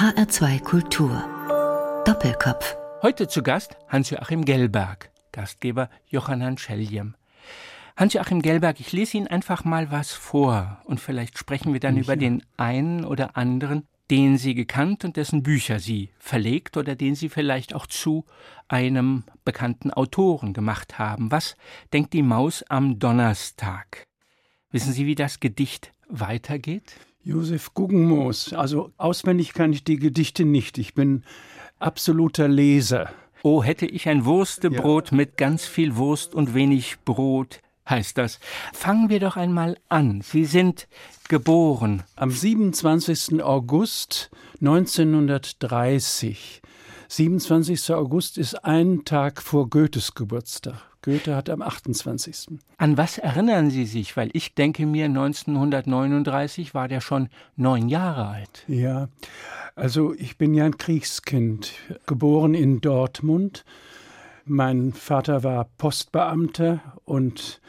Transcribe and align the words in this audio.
HR2 0.00 0.62
Kultur. 0.62 1.12
Doppelkopf. 2.06 2.74
Heute 3.02 3.28
zu 3.28 3.42
Gast 3.42 3.76
Hans-Joachim 3.88 4.46
Gellberg, 4.46 5.10
Gastgeber 5.30 5.90
Johann 6.06 6.56
Schelljem. 6.56 7.16
Hans-Joachim 7.98 8.40
Gellberg, 8.40 8.80
ich 8.80 8.92
lese 8.92 9.18
Ihnen 9.18 9.26
einfach 9.26 9.64
mal 9.64 9.90
was 9.90 10.12
vor 10.12 10.80
und 10.84 11.00
vielleicht 11.00 11.36
sprechen 11.36 11.74
wir 11.74 11.80
dann 11.80 11.96
ja. 11.96 12.02
über 12.02 12.16
den 12.16 12.42
einen 12.56 13.04
oder 13.04 13.36
anderen, 13.36 13.86
den 14.10 14.38
Sie 14.38 14.54
gekannt 14.54 15.04
und 15.04 15.18
dessen 15.18 15.42
Bücher 15.42 15.80
Sie 15.80 16.08
verlegt 16.18 16.78
oder 16.78 16.94
den 16.96 17.14
Sie 17.14 17.28
vielleicht 17.28 17.74
auch 17.74 17.86
zu 17.86 18.24
einem 18.68 19.24
bekannten 19.44 19.90
Autoren 19.90 20.54
gemacht 20.54 20.98
haben. 20.98 21.30
Was 21.30 21.56
denkt 21.92 22.14
die 22.14 22.22
Maus 22.22 22.62
am 22.70 22.98
Donnerstag? 22.98 24.04
Wissen 24.70 24.94
Sie, 24.94 25.04
wie 25.04 25.14
das 25.14 25.40
Gedicht 25.40 25.92
weitergeht? 26.08 26.96
Josef 27.22 27.74
Guggenmoos. 27.74 28.52
Also 28.52 28.92
auswendig 28.96 29.52
kann 29.52 29.72
ich 29.72 29.84
die 29.84 29.96
Gedichte 29.96 30.44
nicht. 30.44 30.78
Ich 30.78 30.94
bin 30.94 31.22
absoluter 31.78 32.48
Leser. 32.48 33.10
Oh, 33.42 33.62
hätte 33.62 33.86
ich 33.86 34.08
ein 34.08 34.24
Wurstebrot 34.24 35.10
ja. 35.10 35.16
mit 35.16 35.36
ganz 35.36 35.66
viel 35.66 35.96
Wurst 35.96 36.34
und 36.34 36.54
wenig 36.54 36.98
Brot, 37.04 37.60
heißt 37.88 38.18
das. 38.18 38.38
Fangen 38.72 39.08
wir 39.08 39.20
doch 39.20 39.36
einmal 39.36 39.78
an. 39.88 40.20
Sie 40.20 40.44
sind 40.44 40.88
geboren. 41.28 42.02
Am 42.16 42.30
27. 42.30 43.42
August 43.42 44.30
1930. 44.60 46.60
27. 47.08 47.92
August 47.92 48.38
ist 48.38 48.64
ein 48.64 49.04
Tag 49.04 49.42
vor 49.42 49.70
Goethes 49.70 50.14
Geburtstag. 50.14 50.89
Goethe 51.02 51.34
hat 51.34 51.48
am 51.48 51.62
28. 51.62 52.58
An 52.76 52.96
was 52.98 53.16
erinnern 53.16 53.70
Sie 53.70 53.86
sich? 53.86 54.16
Weil 54.16 54.30
ich 54.34 54.54
denke 54.54 54.84
mir, 54.84 55.06
1939 55.06 56.74
war 56.74 56.88
der 56.88 57.00
schon 57.00 57.28
neun 57.56 57.88
Jahre 57.88 58.26
alt. 58.26 58.64
Ja, 58.68 59.08
also 59.74 60.14
ich 60.14 60.36
bin 60.36 60.52
ja 60.52 60.66
ein 60.66 60.76
Kriegskind, 60.76 61.72
geboren 62.06 62.52
in 62.52 62.80
Dortmund. 62.82 63.64
Mein 64.44 64.92
Vater 64.92 65.42
war 65.42 65.68
Postbeamter 65.78 66.80
und 67.04 67.60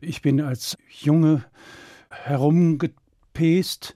ich 0.00 0.20
bin 0.20 0.42
als 0.42 0.76
Junge 0.88 1.44
herumgepest 2.10 3.94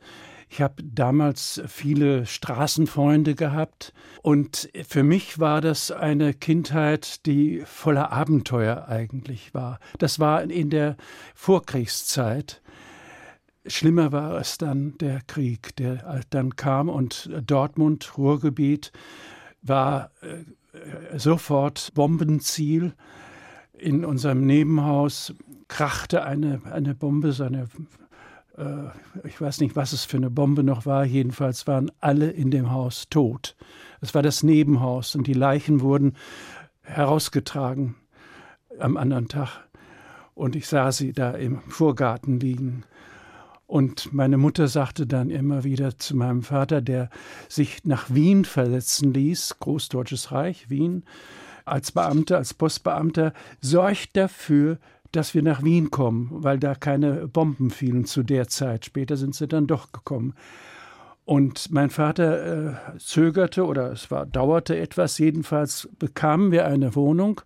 ich 0.51 0.63
habe 0.63 0.83
damals 0.83 1.63
viele 1.67 2.27
Straßenfreunde 2.27 3.35
gehabt 3.35 3.93
und 4.23 4.71
für 4.87 5.03
mich 5.03 5.39
war 5.39 5.61
das 5.61 5.91
eine 5.91 6.33
Kindheit, 6.35 7.27
die 7.27 7.63
voller 7.67 8.13
Abenteuer 8.13 8.87
eigentlich 8.89 9.53
war. 9.55 9.79
Das 9.99 10.19
war 10.19 10.43
in 10.43 10.71
der 10.71 10.97
Vorkriegszeit. 11.35 12.63
Schlimmer 13.67 14.13
war 14.13 14.41
es 14.41 14.57
dann 14.57 14.97
der 14.99 15.21
Krieg, 15.27 15.77
der 15.77 16.23
dann 16.31 16.57
kam 16.57 16.89
und 16.89 17.31
Dortmund, 17.45 18.17
Ruhrgebiet, 18.17 18.93
war 19.61 20.11
äh, 20.23 21.19
sofort 21.19 21.93
Bombenziel. 21.95 22.95
In 23.77 24.05
unserem 24.05 24.47
Nebenhaus 24.47 25.35
krachte 25.69 26.25
eine, 26.25 26.63
eine 26.73 26.95
Bombe, 26.95 27.33
so 27.33 27.49
ich 29.25 29.41
weiß 29.41 29.61
nicht, 29.61 29.77
was 29.77 29.93
es 29.93 30.05
für 30.05 30.17
eine 30.17 30.31
Bombe 30.31 30.65
noch 30.65 30.85
war, 30.85 31.05
jedenfalls 31.05 31.67
waren 31.67 31.91
alle 32.01 32.31
in 32.31 32.51
dem 32.51 32.71
Haus 32.71 33.09
tot. 33.09 33.57
Es 34.01 34.15
war 34.15 34.23
das 34.23 34.43
Nebenhaus 34.43 35.15
und 35.15 35.27
die 35.27 35.35
Leichen 35.35 35.81
wurden 35.81 36.15
herausgetragen 36.83 37.95
am 38.79 38.97
anderen 38.97 39.29
Tag. 39.29 39.69
Und 40.35 40.57
ich 40.57 40.67
sah 40.67 40.93
sie 40.93 41.13
da 41.13 41.33
im 41.33 41.61
Vorgarten 41.69 42.41
liegen. 42.41 42.85
Und 43.67 44.13
meine 44.13 44.39
Mutter 44.39 44.69
sagte 44.69 45.07
dann 45.07 45.31
immer 45.31 45.63
wieder 45.63 45.99
zu 45.99 46.17
meinem 46.17 46.43
Vater, 46.43 46.81
der 46.81 47.11
sich 47.49 47.85
nach 47.85 48.09
Wien 48.09 48.45
versetzen 48.45 49.13
ließ, 49.13 49.59
Großdeutsches 49.59 50.33
Reich, 50.33 50.71
Wien, 50.71 51.05
als 51.65 51.93
Beamter, 51.93 52.39
als 52.39 52.55
Postbeamter, 52.55 53.35
sorgt 53.61 54.17
dafür, 54.17 54.79
dass 55.13 55.35
wir 55.35 55.43
nach 55.43 55.63
Wien 55.63 55.91
kommen, 55.91 56.29
weil 56.31 56.59
da 56.59 56.75
keine 56.75 57.29
Bomben 57.29 57.71
fielen 57.71 58.05
zu 58.05 58.23
der 58.23 58.49
Zeit. 58.49 58.85
Später 58.85 59.17
sind 59.17 59.35
sie 59.35 59.49
dann 59.49 59.67
doch 59.67 59.93
gekommen. 59.93 60.35
Und 61.25 61.71
mein 61.71 61.89
Vater 61.91 62.95
äh, 62.95 62.99
zögerte 62.99 63.67
oder 63.67 63.93
es 63.93 64.11
war, 64.11 64.25
dauerte 64.25 64.79
etwas. 64.79 65.19
Jedenfalls 65.19 65.89
bekamen 65.99 66.53
wir 66.53 66.67
eine 66.67 66.95
Wohnung 66.95 67.43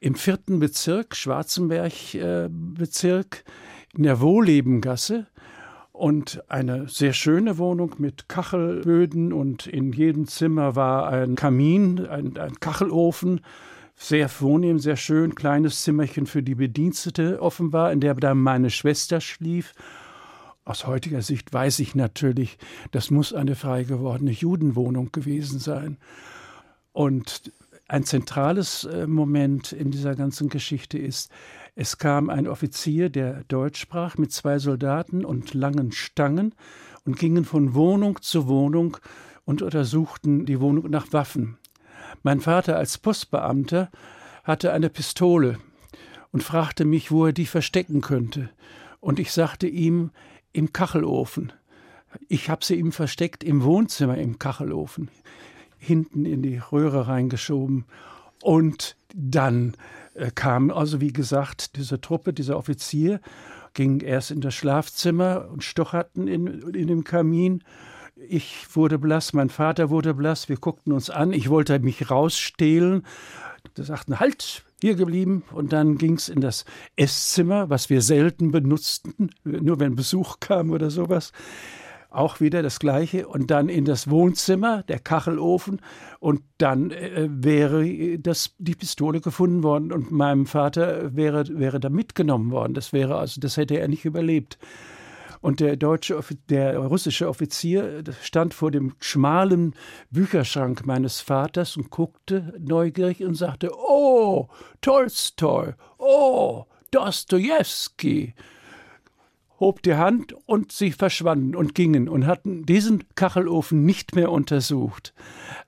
im 0.00 0.16
vierten 0.16 0.58
Bezirk, 0.58 1.14
Schwarzenberg-Bezirk, 1.14 3.36
äh, 3.36 3.42
in 3.96 4.02
der 4.02 4.20
Wohlebengasse. 4.20 5.26
Und 5.92 6.42
eine 6.48 6.88
sehr 6.88 7.12
schöne 7.12 7.58
Wohnung 7.58 7.94
mit 7.98 8.28
Kachelböden 8.28 9.32
und 9.32 9.66
in 9.66 9.92
jedem 9.92 10.26
Zimmer 10.26 10.76
war 10.76 11.08
ein 11.08 11.36
Kamin, 11.36 12.06
ein, 12.06 12.36
ein 12.36 12.60
Kachelofen 12.60 13.40
sehr 13.96 14.28
vornehm, 14.28 14.78
sehr 14.78 14.96
schön, 14.96 15.34
kleines 15.34 15.82
Zimmerchen 15.82 16.26
für 16.26 16.42
die 16.42 16.54
Bedienstete 16.54 17.40
offenbar, 17.40 17.92
in 17.92 18.00
der 18.00 18.14
dann 18.14 18.38
meine 18.38 18.70
Schwester 18.70 19.20
schlief. 19.20 19.72
Aus 20.64 20.86
heutiger 20.86 21.22
Sicht 21.22 21.52
weiß 21.52 21.78
ich 21.78 21.94
natürlich, 21.94 22.58
das 22.90 23.10
muss 23.10 23.32
eine 23.32 23.54
frei 23.54 23.84
gewordene 23.84 24.32
Judenwohnung 24.32 25.12
gewesen 25.12 25.58
sein. 25.58 25.96
Und 26.92 27.52
ein 27.88 28.04
zentrales 28.04 28.84
äh, 28.84 29.06
Moment 29.06 29.72
in 29.72 29.90
dieser 29.90 30.14
ganzen 30.14 30.48
Geschichte 30.48 30.98
ist, 30.98 31.30
es 31.76 31.98
kam 31.98 32.30
ein 32.30 32.48
Offizier, 32.48 33.10
der 33.10 33.44
Deutsch 33.44 33.80
sprach, 33.80 34.18
mit 34.18 34.32
zwei 34.32 34.58
Soldaten 34.58 35.24
und 35.24 35.54
langen 35.54 35.92
Stangen 35.92 36.54
und 37.04 37.18
gingen 37.18 37.44
von 37.44 37.74
Wohnung 37.74 38.20
zu 38.22 38.48
Wohnung 38.48 38.96
und 39.44 39.62
untersuchten 39.62 40.46
die 40.46 40.60
Wohnung 40.60 40.90
nach 40.90 41.12
Waffen. 41.12 41.58
Mein 42.26 42.40
Vater 42.40 42.76
als 42.76 42.98
Postbeamter 42.98 43.88
hatte 44.42 44.72
eine 44.72 44.90
Pistole 44.90 45.60
und 46.32 46.42
fragte 46.42 46.84
mich, 46.84 47.12
wo 47.12 47.26
er 47.26 47.32
die 47.32 47.46
verstecken 47.46 48.00
könnte. 48.00 48.50
Und 48.98 49.20
ich 49.20 49.30
sagte 49.30 49.68
ihm, 49.68 50.10
im 50.52 50.72
Kachelofen. 50.72 51.52
Ich 52.26 52.50
habe 52.50 52.64
sie 52.64 52.74
ihm 52.74 52.90
versteckt 52.90 53.44
im 53.44 53.62
Wohnzimmer 53.62 54.18
im 54.18 54.40
Kachelofen, 54.40 55.08
hinten 55.78 56.24
in 56.24 56.42
die 56.42 56.58
Röhre 56.58 57.06
reingeschoben. 57.06 57.84
Und 58.42 58.96
dann 59.14 59.76
äh, 60.14 60.32
kam 60.34 60.72
also, 60.72 61.00
wie 61.00 61.12
gesagt, 61.12 61.76
diese 61.76 62.00
Truppe, 62.00 62.32
dieser 62.32 62.56
Offizier, 62.56 63.20
ging 63.72 64.00
erst 64.00 64.32
in 64.32 64.40
das 64.40 64.56
Schlafzimmer 64.56 65.48
und 65.52 65.62
stocherten 65.62 66.26
in, 66.26 66.74
in 66.74 66.88
dem 66.88 67.04
Kamin 67.04 67.62
ich 68.16 68.66
wurde 68.74 68.98
blass, 68.98 69.32
mein 69.32 69.50
Vater 69.50 69.90
wurde 69.90 70.14
blass, 70.14 70.48
wir 70.48 70.56
guckten 70.56 70.92
uns 70.92 71.10
an. 71.10 71.32
Ich 71.32 71.50
wollte 71.50 71.78
mich 71.78 72.10
rausstehlen. 72.10 73.04
Da 73.74 73.82
sagten, 73.82 74.20
halt, 74.20 74.64
hier 74.80 74.94
geblieben. 74.94 75.42
Und 75.52 75.72
dann 75.72 75.98
ging 75.98 76.14
es 76.14 76.28
in 76.28 76.40
das 76.40 76.64
Esszimmer, 76.96 77.68
was 77.68 77.90
wir 77.90 78.00
selten 78.00 78.50
benutzten, 78.50 79.30
nur 79.44 79.80
wenn 79.80 79.96
Besuch 79.96 80.40
kam 80.40 80.70
oder 80.70 80.90
sowas. 80.90 81.32
Auch 82.08 82.40
wieder 82.40 82.62
das 82.62 82.78
Gleiche. 82.78 83.28
Und 83.28 83.50
dann 83.50 83.68
in 83.68 83.84
das 83.84 84.08
Wohnzimmer, 84.08 84.82
der 84.84 84.98
Kachelofen. 84.98 85.82
Und 86.18 86.40
dann 86.56 86.90
äh, 86.92 87.28
wäre 87.30 88.18
das, 88.18 88.54
die 88.58 88.74
Pistole 88.74 89.20
gefunden 89.20 89.62
worden 89.62 89.92
und 89.92 90.10
meinem 90.10 90.46
Vater 90.46 91.14
wäre, 91.14 91.44
wäre 91.58 91.80
da 91.80 91.90
mitgenommen 91.90 92.50
worden. 92.50 92.72
Das 92.72 92.94
wäre 92.94 93.16
also, 93.16 93.40
das 93.40 93.58
hätte 93.58 93.78
er 93.78 93.88
nicht 93.88 94.06
überlebt. 94.06 94.58
Und 95.46 95.60
der 95.60 95.76
deutsche, 95.76 96.18
der 96.48 96.76
russische 96.76 97.28
Offizier 97.28 98.02
stand 98.20 98.52
vor 98.52 98.72
dem 98.72 98.94
schmalen 98.98 99.76
Bücherschrank 100.10 100.84
meines 100.86 101.20
Vaters 101.20 101.76
und 101.76 101.88
guckte 101.90 102.52
neugierig 102.58 103.22
und 103.22 103.36
sagte: 103.36 103.70
Oh, 103.72 104.48
Tolstoi, 104.80 105.74
oh, 105.98 106.64
Dostojewski 106.90 108.34
hob 109.60 109.82
die 109.82 109.94
Hand 109.94 110.34
und 110.46 110.72
sie 110.72 110.90
verschwanden 110.90 111.54
und 111.54 111.76
gingen 111.76 112.08
und 112.08 112.26
hatten 112.26 112.66
diesen 112.66 113.04
Kachelofen 113.14 113.84
nicht 113.84 114.16
mehr 114.16 114.32
untersucht. 114.32 115.14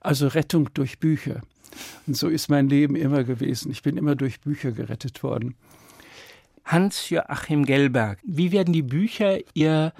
Also 0.01 0.27
Rettung 0.27 0.69
durch 0.73 0.99
Bücher. 0.99 1.39
Und 2.05 2.17
so 2.17 2.27
ist 2.27 2.49
mein 2.49 2.67
Leben 2.67 2.97
immer 2.97 3.23
gewesen. 3.23 3.71
Ich 3.71 3.81
bin 3.81 3.95
immer 3.95 4.17
durch 4.17 4.41
Bücher 4.41 4.73
gerettet 4.73 5.23
worden. 5.23 5.55
Hans-Joachim 6.69 7.65
Gellberg, 7.65 8.19
wie 8.23 8.51
werden 8.51 8.73
die 8.73 8.83
Bücher 8.83 9.39
Ihr 9.55 9.91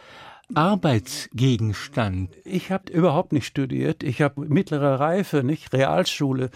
Arbeitsgegenstand? 0.53 2.29
Ich 2.45 2.71
habe 2.71 2.91
überhaupt 2.91 3.33
nicht 3.33 3.47
studiert. 3.47 4.03
Ich 4.03 4.21
habe 4.21 4.45
mittlere 4.45 4.99
Reife, 4.99 5.43
nicht 5.43 5.73
Realschule. 5.73 6.51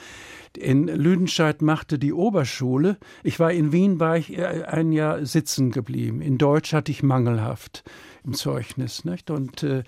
In 0.55 0.87
Lüdenscheid 0.87 1.63
machte 1.63 1.97
die 1.97 2.13
Oberschule. 2.13 2.97
Ich 3.23 3.39
war 3.39 3.51
in 3.51 3.71
Wien, 3.71 3.99
war 3.99 4.17
ich 4.17 4.37
äh, 4.37 4.63
ein 4.65 4.91
Jahr 4.91 5.25
sitzen 5.25 5.71
geblieben. 5.71 6.21
In 6.21 6.37
Deutsch 6.37 6.73
hatte 6.73 6.91
ich 6.91 7.01
mangelhaft 7.01 7.83
im 8.23 8.35
Zeugnis, 8.35 9.05
nicht? 9.05 9.31
Und 9.31 9.63
äh, 9.63 9.83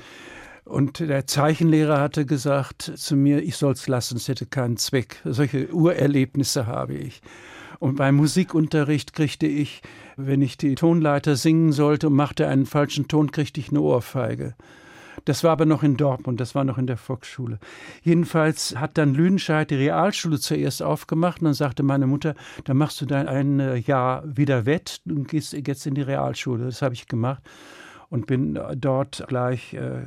und 0.63 0.99
der 0.99 1.27
Zeichenlehrer 1.27 1.99
hatte 1.99 2.25
gesagt 2.25 2.81
zu 2.95 3.15
mir, 3.15 3.43
ich 3.43 3.55
soll 3.55 3.73
es 3.73 3.87
lassen, 3.87 4.17
es 4.17 4.27
hätte 4.27 4.47
keinen 4.47 4.77
Zweck. 4.77 5.21
Solche 5.23 5.71
Urerlebnisse 5.71 6.65
habe 6.65 6.95
ich. 6.95 7.21
Und 7.79 7.95
beim 7.95 8.15
Musikunterricht 8.15 9.13
kriegte 9.13 9.47
ich, 9.47 9.81
wenn 10.17 10.41
ich 10.41 10.57
die 10.57 10.75
Tonleiter 10.75 11.35
singen 11.35 11.71
sollte 11.71 12.07
und 12.07 12.15
machte 12.15 12.47
einen 12.47 12.65
falschen 12.65 13.07
Ton, 13.07 13.31
kriegte 13.31 13.59
ich 13.59 13.69
eine 13.69 13.81
Ohrfeige. 13.81 14.55
Das 15.23 15.43
war 15.43 15.51
aber 15.51 15.65
noch 15.65 15.81
in 15.81 15.97
Dortmund, 15.97 16.39
das 16.39 16.53
war 16.53 16.63
noch 16.63 16.77
in 16.77 16.87
der 16.87 16.97
Volksschule. 16.97 17.59
Jedenfalls 18.03 18.75
hat 18.75 18.97
dann 18.97 19.13
Lüdenscheid 19.13 19.71
die 19.71 19.75
Realschule 19.75 20.39
zuerst 20.39 20.83
aufgemacht 20.83 21.41
und 21.41 21.45
dann 21.45 21.53
sagte 21.53 21.83
meine 21.83 22.05
Mutter, 22.05 22.35
dann 22.65 22.77
machst 22.77 23.01
du 23.01 23.05
dein 23.05 23.27
ein 23.27 23.59
äh, 23.59 23.75
Jahr 23.77 24.23
wieder 24.25 24.65
wett 24.65 25.01
und 25.05 25.27
gehst 25.27 25.53
jetzt 25.53 25.87
in 25.87 25.95
die 25.95 26.01
Realschule. 26.01 26.65
Das 26.65 26.81
habe 26.81 26.93
ich 26.93 27.07
gemacht 27.07 27.41
und 28.09 28.27
bin 28.27 28.59
dort 28.75 29.25
gleich 29.27 29.73
äh, 29.73 30.03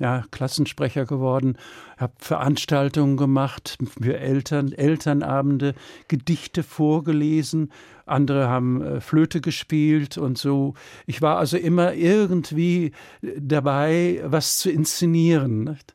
ja, 0.00 0.24
Klassensprecher 0.30 1.04
geworden, 1.04 1.56
habe 1.98 2.14
Veranstaltungen 2.18 3.16
gemacht 3.16 3.78
für 4.00 4.18
Eltern, 4.18 4.72
Elternabende, 4.72 5.74
Gedichte 6.08 6.62
vorgelesen, 6.62 7.70
andere 8.06 8.48
haben 8.48 8.82
äh, 8.82 9.00
Flöte 9.00 9.40
gespielt 9.40 10.18
und 10.18 10.36
so. 10.38 10.74
Ich 11.06 11.22
war 11.22 11.38
also 11.38 11.56
immer 11.56 11.94
irgendwie 11.94 12.92
dabei, 13.36 14.22
was 14.24 14.58
zu 14.58 14.70
inszenieren. 14.70 15.64
Nicht? 15.64 15.94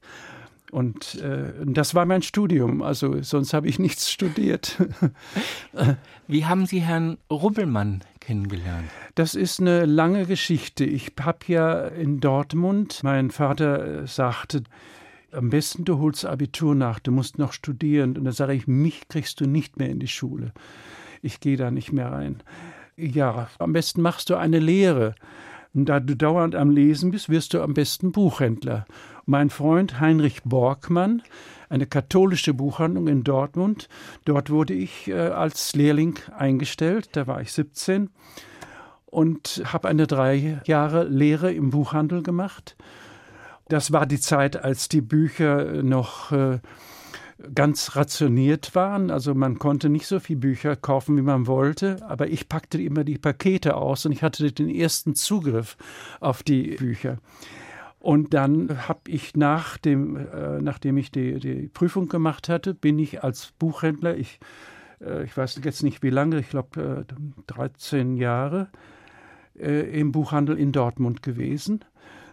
Und 0.72 1.16
äh, 1.22 1.54
das 1.64 1.96
war 1.96 2.06
mein 2.06 2.22
Studium, 2.22 2.82
also 2.82 3.22
sonst 3.22 3.54
habe 3.54 3.68
ich 3.68 3.80
nichts 3.80 4.12
studiert. 4.12 4.78
Wie 6.28 6.46
haben 6.46 6.66
Sie 6.66 6.82
Herrn 6.82 7.18
Rubbelmann 7.30 8.04
kennengelernt? 8.20 8.90
Das 9.14 9.36
ist 9.36 9.60
eine 9.60 9.86
lange 9.86 10.26
Geschichte. 10.26 10.84
Ich 10.84 11.14
habe 11.22 11.40
ja 11.48 11.88
in 11.88 12.20
Dortmund, 12.20 13.02
mein 13.04 13.32
Vater 13.32 14.04
äh, 14.04 14.08
sagte, 14.08 14.64
am 15.32 15.50
besten 15.50 15.86
du 15.86 16.00
holst 16.00 16.26
Abitur 16.26 16.76
nach, 16.76 17.00
du 17.00 17.12
musst 17.12 17.38
noch 17.38 17.54
studieren. 17.54 18.18
Und 18.18 18.26
da 18.26 18.32
sage 18.32 18.54
ich, 18.54 18.68
mich 18.68 19.08
kriegst 19.08 19.42
du 19.42 19.46
nicht 19.46 19.78
mehr 19.78 19.90
in 19.90 20.00
die 20.00 20.08
Schule. 20.08 20.54
Ich 21.22 21.40
gehe 21.40 21.58
da 21.58 21.72
nicht 21.72 21.92
mehr 21.92 22.12
rein. 22.12 22.42
Ja, 22.98 23.50
am 23.60 23.74
besten 23.74 24.02
machst 24.02 24.30
du 24.30 24.36
eine 24.36 24.60
Lehre. 24.60 25.16
Und 25.76 25.90
da 25.90 26.00
du 26.00 26.16
dauernd 26.16 26.56
am 26.56 26.70
Lesen 26.70 27.12
bist, 27.12 27.28
wirst 27.28 27.54
du 27.54 27.62
am 27.62 27.74
besten 27.74 28.14
Buchhändler. 28.14 28.86
Mein 29.26 29.50
Freund 29.50 30.00
Heinrich 30.00 30.44
Borgmann, 30.44 31.22
eine 31.70 31.86
katholische 31.86 32.54
Buchhandlung 32.54 33.10
in 33.10 33.26
Dortmund. 33.26 33.90
Dort 34.24 34.50
wurde 34.50 34.74
ich 34.74 35.10
äh, 35.10 35.14
als 35.14 35.76
Lehrling 35.76 36.18
eingestellt, 36.38 37.10
da 37.12 37.28
war 37.28 37.42
ich 37.42 37.52
17 37.52 38.10
und 39.06 39.64
habe 39.66 39.90
eine 39.90 40.08
drei 40.08 40.62
Jahre 40.66 41.04
Lehre 41.04 41.52
im 41.52 41.72
Buchhandel 41.72 42.24
gemacht. 42.24 42.78
Das 43.68 43.92
war 43.92 44.06
die 44.06 44.20
Zeit, 44.20 44.64
als 44.64 44.88
die 44.88 45.02
Bücher 45.02 45.84
noch 45.84 46.32
äh, 46.32 46.60
ganz 47.54 47.96
rationiert 47.96 48.76
waren. 48.76 49.12
Also 49.12 49.34
man 49.34 49.60
konnte 49.60 49.90
nicht 49.90 50.08
so 50.08 50.20
viele 50.20 50.40
Bücher 50.40 50.76
kaufen, 50.76 51.18
wie 51.18 51.22
man 51.22 51.48
wollte, 51.48 51.98
aber 52.08 52.28
ich 52.28 52.48
packte 52.48 52.82
immer 52.82 53.04
die 53.04 53.18
Pakete 53.18 53.76
aus 53.76 54.06
und 54.06 54.12
ich 54.12 54.24
hatte 54.24 54.52
den 54.52 54.70
ersten 54.70 55.16
Zugriff 55.16 55.78
auf 56.20 56.44
die 56.44 56.76
Bücher. 56.76 57.18
Und 58.00 58.34
dann 58.36 58.88
habe 58.88 59.02
ich 59.08 59.36
nach 59.36 59.78
dem, 59.78 60.16
äh, 60.16 60.62
nachdem 60.62 60.98
ich 60.98 61.12
die, 61.12 61.40
die 61.40 61.68
Prüfung 61.68 62.08
gemacht 62.08 62.50
hatte, 62.50 62.74
bin 62.74 63.00
ich 63.00 63.24
als 63.24 63.52
Buchhändler, 63.58 64.16
ich, 64.16 64.40
äh, 65.02 65.24
ich 65.24 65.36
weiß 65.36 65.60
jetzt 65.64 65.82
nicht 65.82 66.04
wie 66.04 66.12
lange, 66.12 66.40
ich 66.40 66.50
glaube 66.50 67.06
äh, 67.10 67.14
13 67.48 68.16
Jahre, 68.16 68.70
äh, 69.58 70.00
im 70.00 70.12
Buchhandel 70.12 70.58
in 70.58 70.72
Dortmund 70.72 71.24
gewesen. 71.24 71.84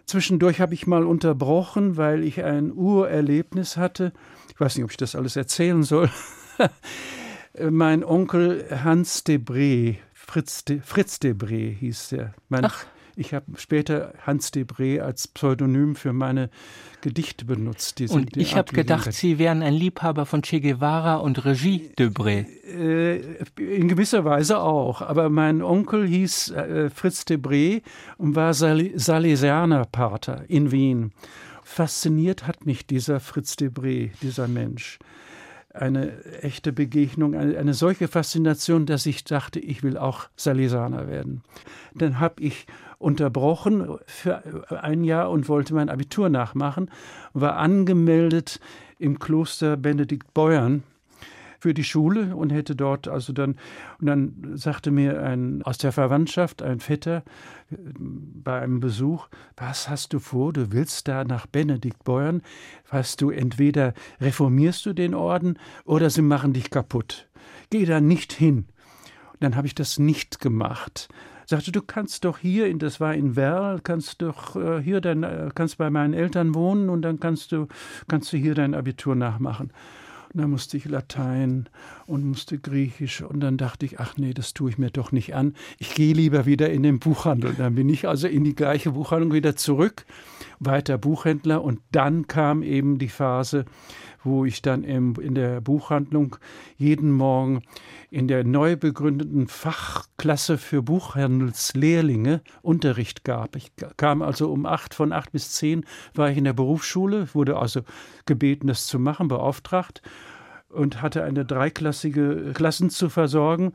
Zwischendurch 0.05 0.61
habe 0.61 0.73
ich 0.73 0.85
mal 0.85 1.05
unterbrochen, 1.05 1.97
weil 1.97 2.23
ich 2.23 2.43
ein 2.43 2.71
Urerlebnis 2.73 3.77
hatte. 3.77 4.13
Ich 4.53 4.59
weiß 4.59 4.75
nicht, 4.75 4.83
ob 4.83 4.91
ich 4.91 4.97
das 4.97 5.15
alles 5.15 5.35
erzählen 5.35 5.83
soll. 5.83 6.09
mein 7.69 8.03
Onkel 8.03 8.65
Hans 8.83 9.25
Debré, 9.25 9.97
Fritz, 10.13 10.63
de, 10.65 10.79
Fritz 10.81 11.17
Debré 11.17 11.75
hieß 11.75 12.09
der. 12.09 12.33
Mein, 12.49 12.65
Ach. 12.65 12.85
Ich 13.15 13.33
habe 13.33 13.45
später 13.57 14.13
Hans 14.25 14.51
Debré 14.51 14.99
als 14.99 15.27
Pseudonym 15.27 15.95
für 15.95 16.13
meine 16.13 16.49
Gedichte 17.01 17.45
benutzt. 17.45 18.01
Und 18.09 18.35
ich 18.37 18.55
habe 18.55 18.73
gedacht, 18.73 19.13
Sie 19.13 19.37
wären 19.37 19.61
ein 19.61 19.73
Liebhaber 19.73 20.25
von 20.25 20.41
Che 20.41 20.61
Guevara 20.61 21.17
und 21.17 21.45
Regie 21.45 21.91
Debré. 21.97 22.47
Äh, 22.65 23.21
in 23.57 23.87
gewisser 23.87 24.25
Weise 24.25 24.59
auch. 24.59 25.01
Aber 25.01 25.29
mein 25.29 25.61
Onkel 25.61 26.07
hieß 26.07 26.51
äh, 26.51 26.89
Fritz 26.89 27.21
Debré 27.23 27.83
und 28.17 28.35
war 28.35 28.55
Sal 28.55 28.91
Salesianer 28.95 29.85
Pater 29.85 30.45
in 30.47 30.71
Wien. 30.71 31.11
Fasziniert 31.73 32.45
hat 32.45 32.67
mich 32.67 32.85
dieser 32.85 33.19
Fritz 33.19 33.55
Debré, 33.55 34.11
dieser 34.21 34.47
Mensch 34.47 34.99
eine 35.73 36.23
echte 36.43 36.71
Begegnung, 36.71 37.33
eine, 37.33 37.57
eine, 37.57 37.73
solche 37.73 38.07
Faszination, 38.07 38.85
dass 38.85 39.07
ich 39.07 39.23
dachte, 39.23 39.59
ich 39.59 39.81
will 39.81 39.97
auch 39.97 40.29
Salisaner 40.35 41.07
werden. 41.07 41.41
Dann 41.95 42.19
habe 42.19 42.43
ich 42.43 42.67
unterbrochen 42.99 43.97
für 44.05 44.43
ein 44.83 45.03
Jahr 45.03 45.31
und 45.31 45.49
wollte 45.49 45.73
mein 45.73 45.89
Abitur 45.89 46.29
nachmachen, 46.29 46.91
war 47.33 47.57
angemeldet 47.57 48.59
im 48.99 49.17
Kloster 49.17 49.75
Benedikt 49.75 50.31
Beuern 50.35 50.83
für 51.63 51.73
die 51.73 51.85
Schule 51.85 52.35
und 52.35 52.51
hätte 52.51 52.75
dort 52.75 53.07
also 53.07 53.31
dann 53.31 53.55
und 54.01 54.07
dann 54.07 54.51
sagte 54.55 54.91
mir 54.91 55.23
ein 55.23 55.63
aus 55.63 55.77
der 55.77 55.93
Verwandtschaft 55.93 56.61
ein 56.61 56.81
Vetter 56.81 57.23
bei 57.69 58.59
einem 58.59 58.81
Besuch, 58.81 59.29
was 59.55 59.87
hast 59.87 60.11
du 60.11 60.19
vor? 60.19 60.51
Du 60.51 60.73
willst 60.73 61.07
da 61.07 61.23
nach 61.23 61.45
Benedikt 61.45 62.03
Beuern? 62.03 62.41
Weißt 62.89 63.21
du, 63.21 63.29
entweder 63.29 63.93
reformierst 64.19 64.85
du 64.85 64.91
den 64.91 65.15
Orden 65.15 65.57
oder 65.85 66.09
sie 66.09 66.21
machen 66.21 66.51
dich 66.51 66.69
kaputt. 66.69 67.29
Geh 67.69 67.85
da 67.85 68.01
nicht 68.01 68.33
hin. 68.33 68.65
Und 69.31 69.41
dann 69.41 69.55
habe 69.55 69.67
ich 69.67 69.73
das 69.73 69.99
nicht 69.99 70.41
gemacht 70.41 71.07
sagte, 71.45 71.71
du 71.71 71.81
kannst 71.81 72.25
doch 72.25 72.37
hier, 72.39 72.67
in, 72.67 72.79
das 72.79 72.99
war 72.99 73.13
in 73.13 73.35
Werl, 73.35 73.79
kannst 73.81 74.21
doch 74.21 74.55
äh, 74.55 74.81
hier 74.81 75.01
dein, 75.01 75.23
äh, 75.23 75.49
kannst 75.53 75.77
bei 75.77 75.89
meinen 75.89 76.13
Eltern 76.13 76.55
wohnen 76.55 76.89
und 76.89 77.01
dann 77.01 77.19
kannst 77.19 77.51
du, 77.51 77.67
kannst 78.07 78.31
du 78.33 78.37
hier 78.37 78.55
dein 78.55 78.73
Abitur 78.73 79.13
nachmachen. 79.13 79.71
Und 80.33 80.41
dann 80.41 80.49
musste 80.49 80.77
ich 80.77 80.85
Latein 80.85 81.69
und 82.07 82.25
musste 82.25 82.57
Griechisch 82.57 83.21
und 83.21 83.39
dann 83.39 83.57
dachte 83.57 83.85
ich, 83.85 83.99
ach 83.99 84.17
nee, 84.17 84.33
das 84.33 84.55
tue 84.55 84.71
ich 84.71 84.79
mir 84.79 84.89
doch 84.89 85.11
nicht 85.11 85.35
an. 85.35 85.53
Ich 85.77 85.93
gehe 85.93 86.15
lieber 86.15 86.47
wieder 86.47 86.71
in 86.71 86.81
den 86.81 86.97
Buchhandel. 86.97 87.53
Dann 87.55 87.75
bin 87.75 87.87
ich 87.87 88.07
also 88.07 88.27
in 88.27 88.43
die 88.43 88.55
gleiche 88.55 88.91
Buchhandlung 88.91 89.31
wieder 89.31 89.55
zurück, 89.55 90.05
weiter 90.59 90.97
Buchhändler 90.97 91.63
und 91.63 91.81
dann 91.91 92.25
kam 92.25 92.63
eben 92.63 92.97
die 92.97 93.09
Phase, 93.09 93.65
wo 94.23 94.45
ich 94.45 94.61
dann 94.61 94.83
im, 94.83 95.15
in 95.15 95.35
der 95.35 95.61
Buchhandlung 95.61 96.37
jeden 96.77 97.11
Morgen 97.11 97.61
in 98.09 98.27
der 98.27 98.43
neu 98.43 98.75
begründeten 98.75 99.47
Fachklasse 99.47 100.57
für 100.57 100.81
Buchhandelslehrlinge 100.81 102.41
Unterricht 102.61 103.23
gab. 103.23 103.55
Ich 103.55 103.71
kam 103.97 104.21
also 104.21 104.51
um 104.51 104.65
acht, 104.65 104.93
von 104.93 105.11
acht 105.11 105.31
bis 105.31 105.51
zehn 105.53 105.85
war 106.13 106.29
ich 106.29 106.37
in 106.37 106.43
der 106.43 106.53
Berufsschule, 106.53 107.27
wurde 107.33 107.57
also 107.57 107.81
gebeten, 108.25 108.67
das 108.67 108.87
zu 108.87 108.99
machen, 108.99 109.27
beauftragt 109.27 110.01
und 110.69 111.01
hatte 111.01 111.23
eine 111.23 111.45
dreiklassige 111.45 112.51
Klassen 112.53 112.89
zu 112.89 113.09
versorgen. 113.09 113.73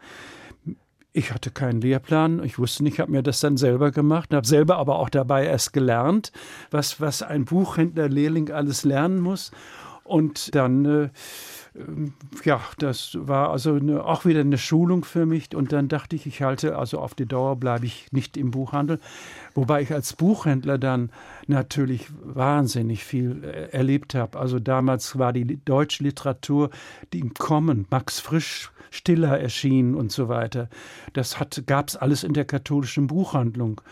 Ich 1.12 1.32
hatte 1.32 1.50
keinen 1.50 1.80
Lehrplan, 1.80 2.44
ich 2.44 2.58
wusste 2.58 2.84
nicht, 2.84 2.94
ich 2.94 3.00
habe 3.00 3.10
mir 3.10 3.22
das 3.22 3.40
dann 3.40 3.56
selber 3.56 3.90
gemacht, 3.90 4.32
habe 4.34 4.46
selber 4.46 4.76
aber 4.76 4.98
auch 4.98 5.08
dabei 5.08 5.46
erst 5.46 5.72
gelernt, 5.72 6.32
was, 6.70 7.00
was 7.00 7.22
ein 7.22 7.44
Buchhändler-Lehrling 7.44 8.50
alles 8.50 8.84
lernen 8.84 9.18
muss. 9.20 9.50
Und 10.08 10.54
dann, 10.54 10.84
äh, 10.86 11.08
ähm, 11.76 12.14
ja, 12.42 12.60
das 12.78 13.16
war 13.20 13.50
also 13.50 13.74
eine, 13.74 14.04
auch 14.04 14.24
wieder 14.24 14.40
eine 14.40 14.56
Schulung 14.56 15.04
für 15.04 15.26
mich. 15.26 15.54
Und 15.54 15.72
dann 15.72 15.88
dachte 15.88 16.16
ich, 16.16 16.26
ich 16.26 16.42
halte, 16.42 16.76
also 16.76 16.98
auf 16.98 17.14
die 17.14 17.26
Dauer 17.26 17.56
bleibe 17.56 17.84
ich 17.84 18.10
nicht 18.10 18.36
im 18.36 18.50
Buchhandel. 18.50 19.00
Wobei 19.54 19.82
ich 19.82 19.92
als 19.92 20.14
Buchhändler 20.14 20.78
dann 20.78 21.10
natürlich 21.46 22.06
wahnsinnig 22.24 23.04
viel 23.04 23.44
äh, 23.44 23.70
erlebt 23.70 24.14
habe. 24.14 24.38
Also 24.38 24.58
damals 24.58 25.18
war 25.18 25.34
die 25.34 25.62
deutsche 25.64 26.02
Literatur, 26.04 26.70
die 27.12 27.20
im 27.20 27.34
Kommen, 27.34 27.86
Max 27.90 28.18
Frisch, 28.18 28.72
Stiller 28.90 29.38
erschienen 29.38 29.94
und 29.94 30.10
so 30.10 30.30
weiter. 30.30 30.70
Das 31.12 31.36
gab 31.66 31.88
es 31.88 31.96
alles 31.96 32.24
in 32.24 32.32
der 32.32 32.46
katholischen 32.46 33.06
Buchhandlung 33.06 33.82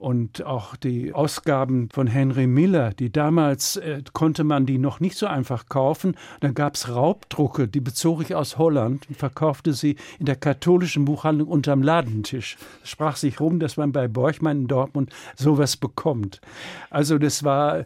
und 0.00 0.46
auch 0.46 0.76
die 0.76 1.12
Ausgaben 1.12 1.90
von 1.92 2.06
Henry 2.06 2.46
Miller, 2.46 2.94
die 2.94 3.12
damals 3.12 3.76
äh, 3.76 4.02
konnte 4.14 4.44
man 4.44 4.64
die 4.64 4.78
noch 4.78 4.98
nicht 4.98 5.14
so 5.14 5.26
einfach 5.26 5.66
kaufen. 5.66 6.16
Dann 6.40 6.54
gab 6.54 6.74
es 6.74 6.88
Raubdrucke, 6.88 7.68
die 7.68 7.80
bezog 7.80 8.22
ich 8.22 8.34
aus 8.34 8.56
Holland 8.56 9.06
und 9.10 9.16
verkaufte 9.16 9.74
sie 9.74 9.96
in 10.18 10.24
der 10.24 10.36
katholischen 10.36 11.04
Buchhandlung 11.04 11.48
unterm 11.48 11.82
Ladentisch. 11.82 12.56
Es 12.82 12.88
sprach 12.88 13.16
sich 13.16 13.40
rum, 13.40 13.60
dass 13.60 13.76
man 13.76 13.92
bei 13.92 14.08
Borchmann 14.08 14.62
in 14.62 14.68
Dortmund 14.68 15.12
sowas 15.36 15.76
bekommt. 15.76 16.40
Also 16.88 17.18
das 17.18 17.44
war 17.44 17.84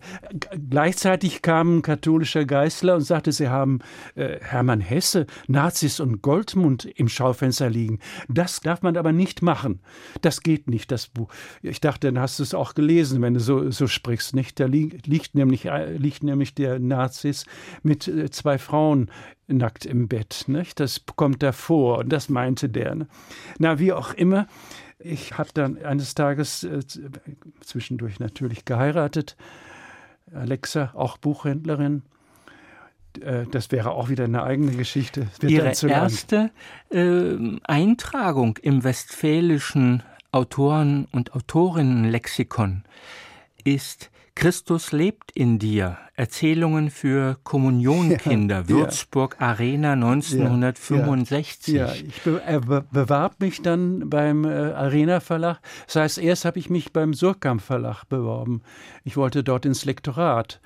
gleichzeitig 0.71 1.42
kam 1.42 1.78
ein 1.78 1.83
katholischer 1.83 2.44
Geistler 2.44 2.94
und 2.94 3.02
sagte, 3.02 3.33
sie 3.33 3.49
haben 3.49 3.80
äh, 4.14 4.38
Hermann 4.40 4.80
Hesse, 4.80 5.26
Nazis 5.49 5.99
und 5.99 6.23
Goldmund 6.23 6.85
im 6.85 7.09
Schaufenster 7.09 7.68
liegen. 7.68 7.99
Das 8.28 8.61
darf 8.61 8.83
man 8.83 8.97
aber 8.97 9.11
nicht 9.11 9.42
machen. 9.42 9.80
Das 10.23 10.42
geht 10.42 10.71
nicht, 10.71 10.92
das 10.92 11.09
Buch. 11.09 11.28
Ich 11.61 11.80
dachte, 11.80 12.03
dann 12.04 12.18
hast 12.18 12.38
du 12.38 12.42
es 12.42 12.54
auch 12.54 12.75
gelesen, 12.75 13.20
wenn 13.23 13.34
du 13.34 13.40
so, 13.40 13.70
so 13.70 13.87
sprichst, 13.87 14.34
nicht? 14.34 14.61
Da 14.61 14.66
liegt, 14.66 15.06
liegt, 15.06 15.34
nämlich, 15.34 15.66
äh, 15.66 15.96
liegt 15.96 16.23
nämlich 16.23 16.54
der 16.54 16.78
Nazis 16.78 17.46
mit 17.82 18.06
äh, 18.06 18.30
zwei 18.30 18.58
Frauen 18.58 19.11
nackt 19.46 19.84
im 19.84 20.08
Bett, 20.08 20.44
nicht? 20.46 20.80
Das 20.80 21.04
kommt 21.16 21.42
da 21.42 21.52
vor 21.52 21.99
und 21.99 22.12
das 22.12 22.28
meinte 22.28 22.68
der. 22.68 22.94
Ne? 22.94 23.08
Na, 23.58 23.78
wie 23.78 23.92
auch 23.92 24.14
immer, 24.14 24.46
ich 24.99 25.37
habe 25.37 25.50
dann 25.52 25.82
eines 25.82 26.14
Tages 26.14 26.64
äh, 26.64 26.80
zwischendurch 27.61 28.20
natürlich 28.20 28.64
geheiratet 28.64 29.37
Alexa, 30.32 30.92
auch 30.94 31.18
Buchhändlerin. 31.18 32.02
Äh, 33.20 33.46
das 33.50 33.70
wäre 33.70 33.92
auch 33.92 34.08
wieder 34.08 34.25
eine 34.25 34.42
eigene 34.42 34.73
Geschichte. 34.73 35.28
Ihre 35.42 35.73
erste 35.88 36.50
äh, 36.90 37.58
Eintragung 37.64 38.58
im 38.62 38.84
westfälischen 38.84 40.02
Autoren- 40.34 41.06
und 41.12 41.32
Autorinnenlexikon 41.36 42.82
ist 43.62 44.10
Christus 44.34 44.90
lebt 44.90 45.30
in 45.30 45.60
dir. 45.60 45.96
Erzählungen 46.16 46.90
für 46.90 47.38
Kommunionkinder, 47.44 48.62
ja, 48.62 48.68
Würzburg 48.68 49.36
ja. 49.38 49.46
Arena 49.46 49.92
1965. 49.92 51.74
Ja, 51.74 51.92
ich 51.92 52.20
be 52.22 52.42
be 52.66 52.84
bewarb 52.90 53.38
mich 53.38 53.62
dann 53.62 54.10
beim 54.10 54.44
äh, 54.44 54.48
Arena 54.48 55.20
Verlag. 55.20 55.60
Das 55.86 55.94
heißt, 55.94 56.18
erst 56.18 56.44
habe 56.44 56.58
ich 56.58 56.68
mich 56.68 56.92
beim 56.92 57.14
Surkamp 57.14 57.62
Verlag 57.62 58.02
beworben. 58.08 58.62
Ich 59.04 59.16
wollte 59.16 59.44
dort 59.44 59.64
ins 59.64 59.84
Lektorat 59.84 60.60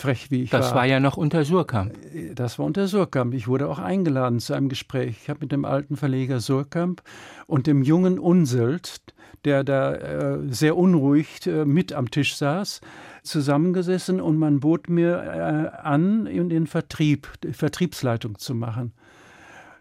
frech 0.00 0.30
wie 0.30 0.44
ich 0.44 0.50
das 0.50 0.60
war. 0.60 0.68
Das 0.68 0.74
war 0.76 0.86
ja 0.86 1.00
noch 1.00 1.16
unter 1.16 1.44
Surkamp. 1.44 1.92
Das 2.34 2.58
war 2.58 2.66
unter 2.66 2.86
Surkamp. 2.86 3.34
Ich 3.34 3.48
wurde 3.48 3.68
auch 3.68 3.78
eingeladen 3.78 4.38
zu 4.38 4.54
einem 4.54 4.68
Gespräch. 4.68 5.16
Ich 5.22 5.28
habe 5.28 5.40
mit 5.40 5.52
dem 5.52 5.64
alten 5.64 5.96
Verleger 5.96 6.40
Surkamp 6.40 7.02
und 7.46 7.66
dem 7.66 7.82
jungen 7.82 8.18
Unselt, 8.18 9.00
der 9.44 9.64
da 9.64 9.94
äh, 9.94 10.38
sehr 10.48 10.76
unruhig 10.76 11.46
äh, 11.46 11.64
mit 11.64 11.92
am 11.92 12.10
Tisch 12.10 12.36
saß, 12.36 12.80
zusammengesessen 13.22 14.20
und 14.20 14.38
man 14.38 14.60
bot 14.60 14.88
mir 14.88 15.22
äh, 15.22 15.78
an, 15.86 16.26
in 16.26 16.48
den 16.48 16.66
Vertrieb, 16.66 17.28
die 17.42 17.52
Vertriebsleitung 17.52 18.38
zu 18.38 18.54
machen. 18.54 18.92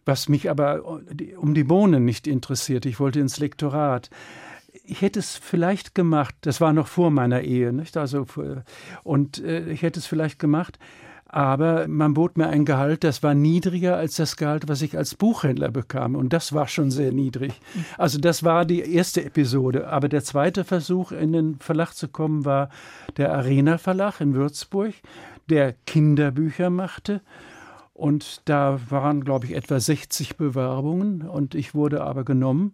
Was 0.05 0.29
mich 0.29 0.49
aber 0.49 0.99
äh, 1.19 1.35
um 1.35 1.53
die 1.53 1.63
Bohnen 1.63 2.05
nicht 2.05 2.27
interessiert. 2.27 2.85
Ich 2.85 2.99
wollte 2.99 3.19
ins 3.19 3.39
Lektorat 3.39 4.09
ich 4.87 5.01
hätte 5.01 5.19
es 5.19 5.35
vielleicht 5.35 5.95
gemacht, 5.95 6.35
das 6.41 6.61
war 6.61 6.73
noch 6.73 6.87
vor 6.87 7.11
meiner 7.11 7.41
Ehe, 7.41 7.73
nicht? 7.73 7.97
Also, 7.97 8.25
und 9.03 9.43
äh, 9.43 9.69
ich 9.69 9.81
hätte 9.81 9.99
es 9.99 10.07
vielleicht 10.07 10.39
gemacht, 10.39 10.79
aber 11.29 11.87
man 11.89 12.13
bot 12.13 12.37
mir 12.37 12.47
ein 12.47 12.63
Gehalt, 12.63 13.03
das 13.03 13.21
war 13.21 13.33
niedriger 13.33 13.97
als 13.97 14.15
das 14.15 14.37
Gehalt, 14.37 14.69
was 14.69 14.81
ich 14.81 14.97
als 14.97 15.13
Buchhändler 15.15 15.69
bekam. 15.69 16.15
Und 16.15 16.31
das 16.31 16.53
war 16.53 16.67
schon 16.67 16.89
sehr 16.89 17.11
niedrig. 17.11 17.53
Also 17.97 18.17
das 18.17 18.43
war 18.43 18.63
die 18.63 18.79
erste 18.79 19.25
Episode. 19.25 19.89
Aber 19.89 20.07
der 20.07 20.23
zweite 20.23 20.63
Versuch, 20.63 21.11
in 21.11 21.33
den 21.33 21.59
Verlag 21.59 21.93
zu 21.93 22.07
kommen, 22.07 22.45
war 22.45 22.69
der 23.17 23.33
Arena 23.33 23.77
Verlag 23.77 24.21
in 24.21 24.35
Würzburg, 24.35 24.93
der 25.49 25.73
Kinderbücher 25.85 26.69
machte. 26.69 27.21
Und 27.93 28.41
da 28.45 28.79
waren, 28.89 29.23
glaube 29.23 29.47
ich, 29.47 29.55
etwa 29.55 29.81
60 29.81 30.37
Bewerbungen. 30.37 31.23
Und 31.23 31.55
ich 31.55 31.75
wurde 31.75 32.03
aber 32.03 32.23
genommen. 32.23 32.73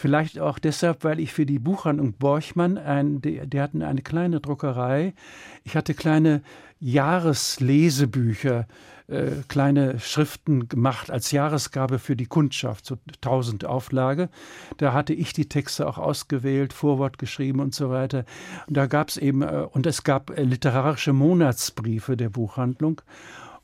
Vielleicht 0.00 0.38
auch 0.38 0.60
deshalb, 0.60 1.02
weil 1.02 1.18
ich 1.18 1.32
für 1.32 1.44
die 1.44 1.58
Buchhandlung 1.58 2.12
Borchmann, 2.12 2.78
ein, 2.78 3.20
die, 3.20 3.44
die 3.44 3.60
hatten 3.60 3.82
eine 3.82 4.00
kleine 4.00 4.38
Druckerei. 4.38 5.12
Ich 5.64 5.74
hatte 5.74 5.92
kleine 5.92 6.40
Jahreslesebücher, 6.78 8.68
äh, 9.08 9.30
kleine 9.48 9.98
Schriften 9.98 10.68
gemacht 10.68 11.10
als 11.10 11.32
Jahresgabe 11.32 11.98
für 11.98 12.14
die 12.14 12.26
Kundschaft, 12.26 12.86
so 12.86 12.96
1000 13.22 13.64
Auflage. 13.64 14.28
Da 14.76 14.92
hatte 14.92 15.14
ich 15.14 15.32
die 15.32 15.48
Texte 15.48 15.88
auch 15.88 15.98
ausgewählt, 15.98 16.72
Vorwort 16.72 17.18
geschrieben 17.18 17.58
und 17.58 17.74
so 17.74 17.90
weiter. 17.90 18.24
Und 18.68 18.76
da 18.76 18.86
gab 18.86 19.08
es 19.08 19.16
eben, 19.16 19.42
äh, 19.42 19.66
und 19.68 19.84
es 19.84 20.04
gab 20.04 20.30
äh, 20.30 20.44
literarische 20.44 21.12
Monatsbriefe 21.12 22.16
der 22.16 22.28
Buchhandlung. 22.28 23.02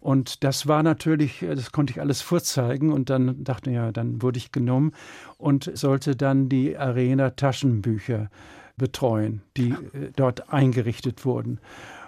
Und 0.05 0.45
das 0.45 0.69
war 0.69 0.83
natürlich, 0.83 1.41
äh, 1.41 1.55
das 1.55 1.73
konnte 1.73 1.93
ich 1.93 2.01
alles 2.03 2.21
vorzeigen 2.21 2.93
und 2.93 3.09
dann 3.09 3.43
dachte 3.43 3.71
ich, 3.71 3.77
ja, 3.77 3.91
dann 3.91 4.21
wurde 4.21 4.37
ich 4.37 4.53
genommen 4.53 4.93
und 5.39 5.71
sollte 5.73 6.15
dann 6.15 6.51
die 6.51 6.77
Arena 6.77 7.31
Taschenbücher 7.31 8.29
betreuen, 8.77 9.41
die 9.57 9.71
äh, 9.71 10.13
dort 10.15 10.53
eingerichtet 10.53 11.25
wurden. 11.25 11.59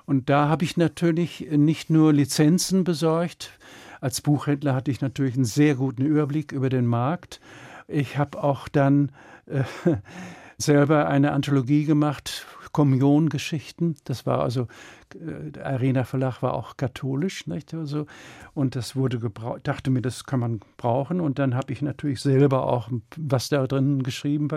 Und 0.04 0.28
da 0.28 0.46
habe 0.46 0.66
ich 0.66 0.76
natürlich 0.76 1.48
nicht 1.50 1.88
nur 1.88 2.12
Lizenzen 2.12 2.84
besorgt. 2.84 3.50
Als 4.02 4.20
Buchhändler 4.20 4.74
hatte 4.74 4.90
ich 4.90 5.00
natürlich 5.00 5.36
einen 5.36 5.46
sehr 5.46 5.74
guten 5.74 6.04
Überblick 6.04 6.52
über 6.52 6.68
den 6.68 6.84
Markt. 6.84 7.40
Ich 7.88 8.18
habe 8.18 8.44
auch 8.44 8.68
dann 8.68 9.10
äh, 9.46 9.62
selber 10.58 11.08
eine 11.08 11.32
Anthologie 11.32 11.86
gemacht 11.86 12.44
Kommuniongeschichten. 12.76 13.96
Das 14.04 14.26
war 14.26 14.40
also, 14.40 14.68
äh, 15.14 15.50
der 15.50 15.64
Arena 15.64 16.04
Verlag 16.04 16.42
war 16.42 16.52
auch 16.52 16.76
katholisch, 16.76 17.46
nicht? 17.46 17.72
Also, 17.72 18.04
und 18.52 18.76
das 18.76 18.94
wurde 18.94 19.18
gebraucht, 19.18 19.60
dachte 19.66 19.90
mir, 19.90 20.02
das 20.02 20.24
kann 20.24 20.40
man 20.40 20.60
brauchen. 20.76 21.22
Und 21.22 21.38
dann 21.38 21.54
habe 21.54 21.72
ich 21.72 21.80
natürlich 21.80 22.20
selber 22.20 22.66
auch 22.70 22.90
was 23.16 23.48
da 23.48 23.66
drin 23.66 24.02
geschrieben 24.02 24.48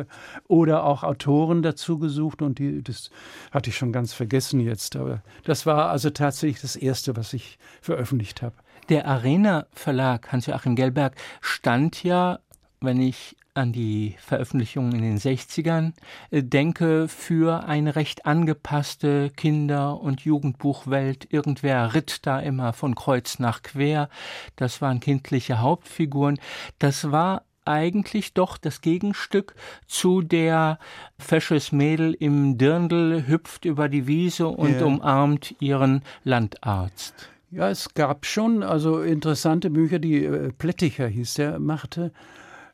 oder 0.49 0.83
auch 0.83 1.03
Autoren 1.03 1.61
dazu 1.61 1.97
gesucht 1.97 2.41
und 2.41 2.59
die, 2.59 2.83
das 2.83 3.09
hatte 3.51 3.69
ich 3.69 3.77
schon 3.77 3.93
ganz 3.93 4.11
vergessen 4.11 4.59
jetzt. 4.59 4.97
Aber 4.97 5.23
das 5.45 5.65
war 5.65 5.89
also 5.89 6.09
tatsächlich 6.09 6.59
das 6.59 6.75
Erste, 6.75 7.15
was 7.15 7.31
ich 7.31 7.57
veröffentlicht 7.81 8.41
habe. 8.41 8.55
Der 8.89 9.07
Arena 9.07 9.65
Verlag, 9.71 10.29
Hans-Joachim 10.29 10.75
Gelberg, 10.75 11.15
stand 11.39 12.03
ja, 12.03 12.39
wenn 12.81 12.99
ich 13.01 13.37
an 13.59 13.73
die 13.73 14.15
Veröffentlichungen 14.19 14.93
in 14.93 15.01
den 15.01 15.19
60ern 15.19 15.93
äh, 16.31 16.41
denke, 16.41 17.07
für 17.07 17.65
eine 17.65 17.95
recht 17.95 18.25
angepasste 18.25 19.29
Kinder- 19.29 19.99
und 19.99 20.21
Jugendbuchwelt. 20.21 21.27
Irgendwer 21.31 21.93
ritt 21.93 22.25
da 22.25 22.39
immer 22.39 22.73
von 22.73 22.95
Kreuz 22.95 23.37
nach 23.37 23.61
Quer. 23.61 24.09
Das 24.55 24.81
waren 24.81 24.99
kindliche 24.99 25.59
Hauptfiguren. 25.59 26.39
Das 26.79 27.11
war 27.11 27.43
eigentlich 27.65 28.33
doch 28.33 28.57
das 28.57 28.81
Gegenstück 28.81 29.53
zu 29.87 30.21
der 30.21 30.79
fesches 31.19 31.71
Mädel 31.71 32.13
im 32.13 32.57
Dirndl 32.57 33.27
hüpft 33.27 33.65
über 33.65 33.89
die 33.89 34.07
Wiese 34.07 34.47
und 34.47 34.79
ja. 34.79 34.85
umarmt 34.85 35.53
ihren 35.59 36.01
Landarzt. 36.23 37.29
Ja, 37.51 37.69
es 37.69 37.93
gab 37.93 38.25
schon 38.25 38.63
also 38.63 39.01
interessante 39.01 39.69
Bücher, 39.69 39.99
die 39.99 40.23
äh, 40.23 40.51
Plätticher 40.51 41.07
hieß 41.07 41.35
der, 41.35 41.59
machte. 41.59 42.11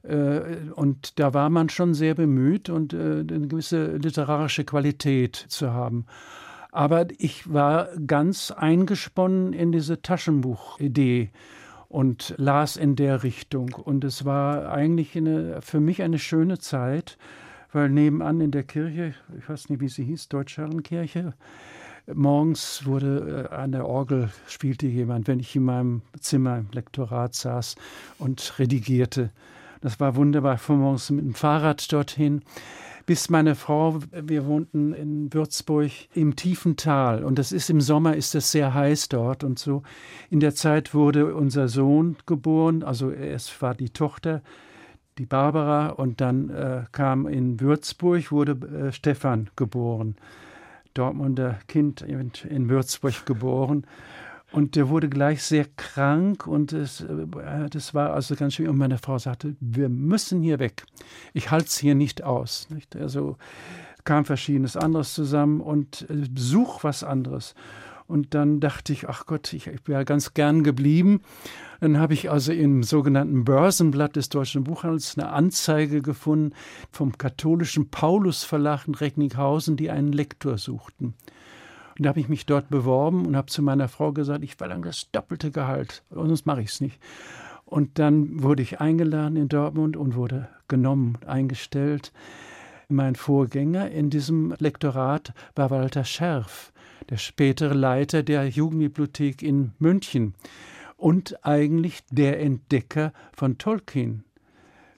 Äh, 0.08 0.72
und 0.76 1.20
da 1.20 1.34
war 1.34 1.50
man 1.50 1.70
schon 1.70 1.94
sehr 1.94 2.16
bemüht 2.16 2.70
und 2.70 2.94
äh, 2.94 2.98
eine 3.20 3.48
gewisse 3.48 3.98
literarische 3.98 4.64
Qualität 4.64 5.36
zu 5.36 5.74
haben. 5.74 6.06
Aber 6.72 7.08
ich 7.18 7.52
war 7.54 7.88
ganz 8.06 8.52
eingesponnen 8.52 9.54
in 9.54 9.72
diese 9.72 10.02
Taschenbuchidee 10.02 11.30
und 11.88 12.36
las 12.38 12.76
in 12.76 12.98
der 12.98 13.24
Richtung. 13.24 13.70
Und 13.74 14.04
es 14.04 14.26
war 14.26 14.72
eigentlich 14.72 15.16
eine, 15.16 15.62
für 15.62 15.80
mich 15.80 16.02
eine 16.02 16.20
schöne 16.20 16.60
Zeit, 16.60 17.18
weil 17.72 17.90
nebenan 17.90 18.42
in 18.42 18.52
der 18.52 18.64
Kirche, 18.64 19.14
ich 19.38 19.48
weiß 19.48 19.70
nicht, 19.70 19.80
wie 19.80 19.88
sie 19.88 20.04
hieß, 20.04 20.28
Deutschherrenkirche, 20.30 21.34
morgens 22.14 22.86
wurde 22.86 23.50
äh, 23.52 23.56
an 23.56 23.72
der 23.72 23.88
Orgel 23.88 24.30
spielte 24.48 24.88
jemand, 24.88 25.28
wenn 25.28 25.40
ich 25.40 25.56
in 25.56 25.64
meinem 25.64 26.02
Zimmer 26.20 26.58
im 26.58 26.68
Lektorat 26.74 27.34
saß 27.34 27.76
und 28.20 28.60
redigierte. 28.60 29.32
Das 29.86 30.00
war 30.00 30.16
wunderbar, 30.16 30.58
von 30.58 30.80
morgens 30.80 31.12
mit 31.12 31.24
dem 31.24 31.36
Fahrrad 31.36 31.94
dorthin. 31.94 32.42
Bis 33.06 33.30
meine 33.30 33.54
Frau, 33.54 34.00
wir 34.12 34.48
wohnten 34.48 34.94
in 34.94 35.32
Würzburg 35.32 35.92
im 36.16 36.36
tiefen 36.36 36.76
Tal 36.76 37.24
und 37.24 37.38
das 37.38 37.52
ist 37.52 37.70
im 37.70 37.80
Sommer 37.80 38.16
ist 38.16 38.34
es 38.34 38.52
sehr 38.52 38.74
heiß 38.74 39.10
dort 39.10 39.44
und 39.44 39.60
so. 39.60 39.84
In 40.32 40.40
der 40.40 40.56
Zeit 40.56 40.96
wurde 40.96 41.36
unser 41.36 41.68
Sohn 41.68 42.18
geboren, 42.26 42.82
also 42.82 43.12
es 43.12 43.62
war 43.62 43.76
die 43.76 43.92
Tochter, 43.92 44.42
die 45.20 45.28
Barbara 45.28 45.90
und 45.90 46.20
dann 46.20 46.50
äh, 46.50 46.86
kam 46.92 47.28
in 47.28 47.60
Würzburg 47.60 48.32
wurde 48.32 48.54
äh, 48.88 48.92
Stefan 48.92 49.52
geboren. 49.56 50.16
Dortmunder 50.96 51.60
Kind 51.68 52.02
in, 52.02 52.32
in 52.50 52.70
Würzburg 52.70 53.28
geboren. 53.28 53.86
Und 54.56 54.78
der 54.78 54.88
wurde 54.88 55.10
gleich 55.10 55.44
sehr 55.44 55.66
krank 55.76 56.48
und 56.48 56.72
es, 56.72 57.02
äh, 57.02 57.70
das 57.70 57.94
war 57.94 58.14
also 58.14 58.38
ganz 58.38 58.54
schön. 58.54 58.70
Und 58.70 58.78
meine 58.78 58.98
Frau 58.98 59.20
sagte, 59.20 59.58
wir 59.60 59.90
müssen 59.90 60.42
hier 60.42 60.60
weg. 60.60 60.86
Ich 61.34 61.52
halte 61.52 61.68
es 61.68 61.78
hier 61.78 61.94
nicht 61.94 62.24
aus. 62.24 62.70
Nicht? 62.70 62.96
Also 62.96 63.36
kam 64.06 64.24
verschiedenes 64.24 64.78
anderes 64.78 65.14
zusammen 65.14 65.60
und 65.60 66.10
äh, 66.10 66.30
such 66.38 66.86
was 66.86 67.04
anderes. 67.04 67.54
Und 68.08 68.34
dann 68.34 68.62
dachte 68.62 68.94
ich, 68.94 69.10
ach 69.10 69.26
Gott, 69.26 69.52
ich, 69.52 69.68
ich 69.68 69.86
wäre 69.90 70.06
ganz 70.06 70.34
gern 70.34 70.64
geblieben. 70.64 71.20
Dann 71.82 71.98
habe 72.00 72.14
ich 72.14 72.32
also 72.32 72.54
im 72.54 72.82
sogenannten 72.82 73.44
Börsenblatt 73.44 74.16
des 74.16 74.30
Deutschen 74.30 74.64
Buchhandels 74.64 75.18
eine 75.18 75.32
Anzeige 75.34 76.02
gefunden 76.02 76.56
vom 76.92 77.18
katholischen 77.18 77.90
Paulus 77.90 78.46
Verlag 78.46 78.88
in 78.88 78.96
Recklinghausen, 78.96 79.76
die 79.76 79.90
einen 79.90 80.14
Lektor 80.14 80.58
suchten. 80.58 81.14
Und 81.98 82.06
da 82.06 82.10
habe 82.10 82.20
ich 82.20 82.30
mich 82.30 82.46
dort 82.46 82.70
beworben 82.70 83.26
und 83.26 83.36
habe 83.38 83.48
zu 83.48 83.62
meiner 83.62 83.88
Frau 83.88 84.12
gesagt, 84.12 84.44
ich 84.44 84.56
verlange 84.56 84.88
das 84.88 85.10
doppelte 85.12 85.52
Gehalt, 85.52 86.04
sonst 86.10 86.46
mache 86.46 86.62
ich 86.62 86.70
es 86.70 86.82
nicht. 86.82 87.00
Und 87.64 87.98
dann 88.00 88.44
wurde 88.44 88.62
ich 88.62 88.80
eingeladen 88.80 89.38
in 89.38 89.48
Dortmund 89.48 89.98
und 89.98 90.16
wurde 90.16 90.50
genommen, 90.68 91.18
eingestellt. 91.26 92.12
Mein 92.90 93.16
Vorgänger 93.16 93.90
in 93.90 94.10
diesem 94.10 94.54
Lektorat 94.60 95.34
war 95.56 95.72
Walter 95.72 96.04
Scherf, 96.04 96.72
der 97.10 97.18
spätere 97.18 97.74
Leiter 97.74 98.24
der 98.24 98.48
Jugendbibliothek 98.48 99.42
in 99.42 99.72
München 99.80 100.36
und 100.98 101.44
eigentlich 101.46 102.04
der 102.12 102.40
Entdecker 102.40 103.14
von 103.34 103.58
Tolkien 103.58 104.24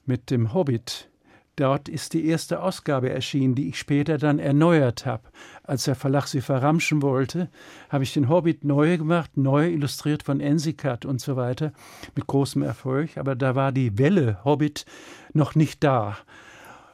mit 0.05 0.29
dem 0.31 0.53
Hobbit. 0.53 1.09
Dort 1.57 1.89
ist 1.89 2.13
die 2.13 2.27
erste 2.27 2.61
Ausgabe 2.61 3.09
erschienen, 3.09 3.55
die 3.55 3.69
ich 3.69 3.79
später 3.79 4.19
dann 4.19 4.37
erneuert 4.37 5.07
habe. 5.07 5.23
als 5.63 5.85
der 5.85 5.95
Verlag 5.95 6.27
sie 6.27 6.41
verramschen 6.41 7.01
wollte, 7.01 7.49
habe 7.89 8.03
ich 8.03 8.13
den 8.13 8.29
Hobbit 8.29 8.63
neu 8.63 8.97
gemacht, 8.97 9.35
neu 9.35 9.67
illustriert 9.67 10.21
von 10.21 10.39
Ensikat 10.39 11.03
und 11.03 11.19
so 11.19 11.35
weiter, 11.35 11.73
mit 12.15 12.27
großem 12.27 12.61
Erfolg. 12.61 13.17
Aber 13.17 13.35
da 13.35 13.55
war 13.55 13.71
die 13.71 13.97
Welle 13.97 14.37
Hobbit 14.45 14.85
noch 15.33 15.55
nicht 15.55 15.83
da. 15.83 16.15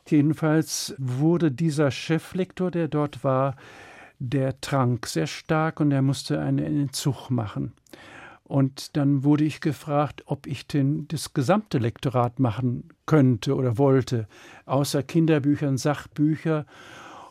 Jedenfalls 0.08 0.96
wurde 0.98 1.52
dieser 1.52 1.92
Cheflektor, 1.92 2.72
der 2.72 2.88
dort 2.88 3.26
war, 3.26 3.58
der 4.20 4.62
trank 4.62 5.08
sehr 5.08 5.28
stark 5.28 5.82
und 5.82 5.92
er 5.92 6.02
musste 6.02 6.40
einen 6.40 6.60
Entzug 6.60 7.30
machen. 7.30 7.74
Und 8.44 8.98
dann 8.98 9.24
wurde 9.24 9.46
ich 9.46 9.62
gefragt, 9.62 10.24
ob 10.26 10.48
ich 10.48 10.68
den, 10.68 11.08
das 11.08 11.34
gesamte 11.34 11.78
Lektorat 11.78 12.40
machen 12.40 12.90
könnte 13.06 13.56
oder 13.56 13.78
wollte, 13.78 14.28
außer 14.66 15.02
Kinderbüchern, 15.02 15.78
Sachbücher. 15.78 16.66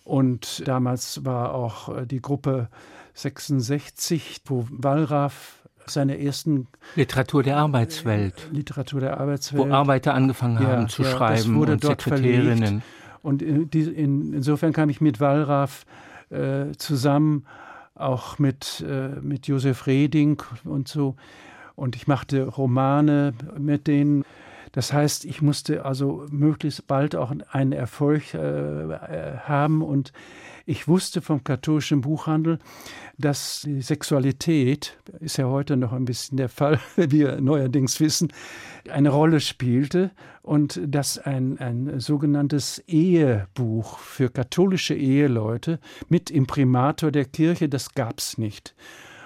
Und 0.04 0.66
damals 0.66 1.24
war 1.24 1.54
auch 1.54 1.96
äh, 1.96 2.06
die 2.06 2.20
Gruppe 2.20 2.68
66, 3.14 4.40
wo 4.46 4.66
Wallraff 4.70 5.62
seine 5.86 6.18
ersten 6.18 6.68
Literatur 6.94 7.42
der 7.42 7.58
Arbeitswelt. 7.58 8.48
Literatur 8.50 9.00
der 9.00 9.20
Arbeitswelt. 9.20 9.68
Wo 9.68 9.72
Arbeiter 9.72 10.14
angefangen 10.14 10.58
haben 10.60 10.82
ja, 10.82 10.88
zu 10.88 11.02
ja, 11.02 11.10
schreiben 11.10 11.36
das 11.36 11.54
wurde 11.54 11.72
und 11.72 11.84
dort 11.84 12.02
Sekretärinnen. 12.02 12.58
Verlegt. 12.58 12.84
Und 13.22 13.42
in, 13.42 14.32
insofern 14.32 14.72
kam 14.72 14.88
ich 14.88 15.00
mit 15.00 15.20
Wallraff 15.20 15.84
äh, 16.30 16.72
zusammen 16.78 17.46
auch 18.02 18.38
mit, 18.38 18.84
äh, 18.88 19.20
mit 19.20 19.46
Josef 19.46 19.86
Reding 19.86 20.42
und 20.64 20.88
so. 20.88 21.16
Und 21.74 21.96
ich 21.96 22.06
machte 22.06 22.44
Romane 22.44 23.32
mit 23.58 23.86
denen. 23.86 24.24
Das 24.72 24.92
heißt, 24.92 25.24
ich 25.24 25.42
musste 25.42 25.84
also 25.84 26.26
möglichst 26.30 26.86
bald 26.86 27.14
auch 27.16 27.32
einen 27.50 27.72
Erfolg 27.72 28.34
äh, 28.34 28.38
äh 28.38 29.38
haben 29.38 29.82
und 29.82 30.12
ich 30.66 30.88
wusste 30.88 31.20
vom 31.20 31.44
katholischen 31.44 32.00
Buchhandel, 32.00 32.58
dass 33.18 33.62
die 33.64 33.82
Sexualität, 33.82 34.98
ist 35.20 35.36
ja 35.36 35.46
heute 35.46 35.76
noch 35.76 35.92
ein 35.92 36.04
bisschen 36.04 36.36
der 36.36 36.48
Fall, 36.48 36.78
wie 36.96 37.10
wir 37.10 37.40
neuerdings 37.40 38.00
wissen, 38.00 38.32
eine 38.90 39.10
Rolle 39.10 39.40
spielte 39.40 40.10
und 40.42 40.80
dass 40.84 41.18
ein, 41.18 41.58
ein 41.58 42.00
sogenanntes 42.00 42.78
Ehebuch 42.86 43.98
für 43.98 44.28
katholische 44.28 44.94
Eheleute 44.94 45.78
mit 46.08 46.30
Imprimator 46.30 47.10
der 47.10 47.24
Kirche, 47.24 47.68
das 47.68 47.94
gab 47.94 48.18
es 48.18 48.38
nicht. 48.38 48.74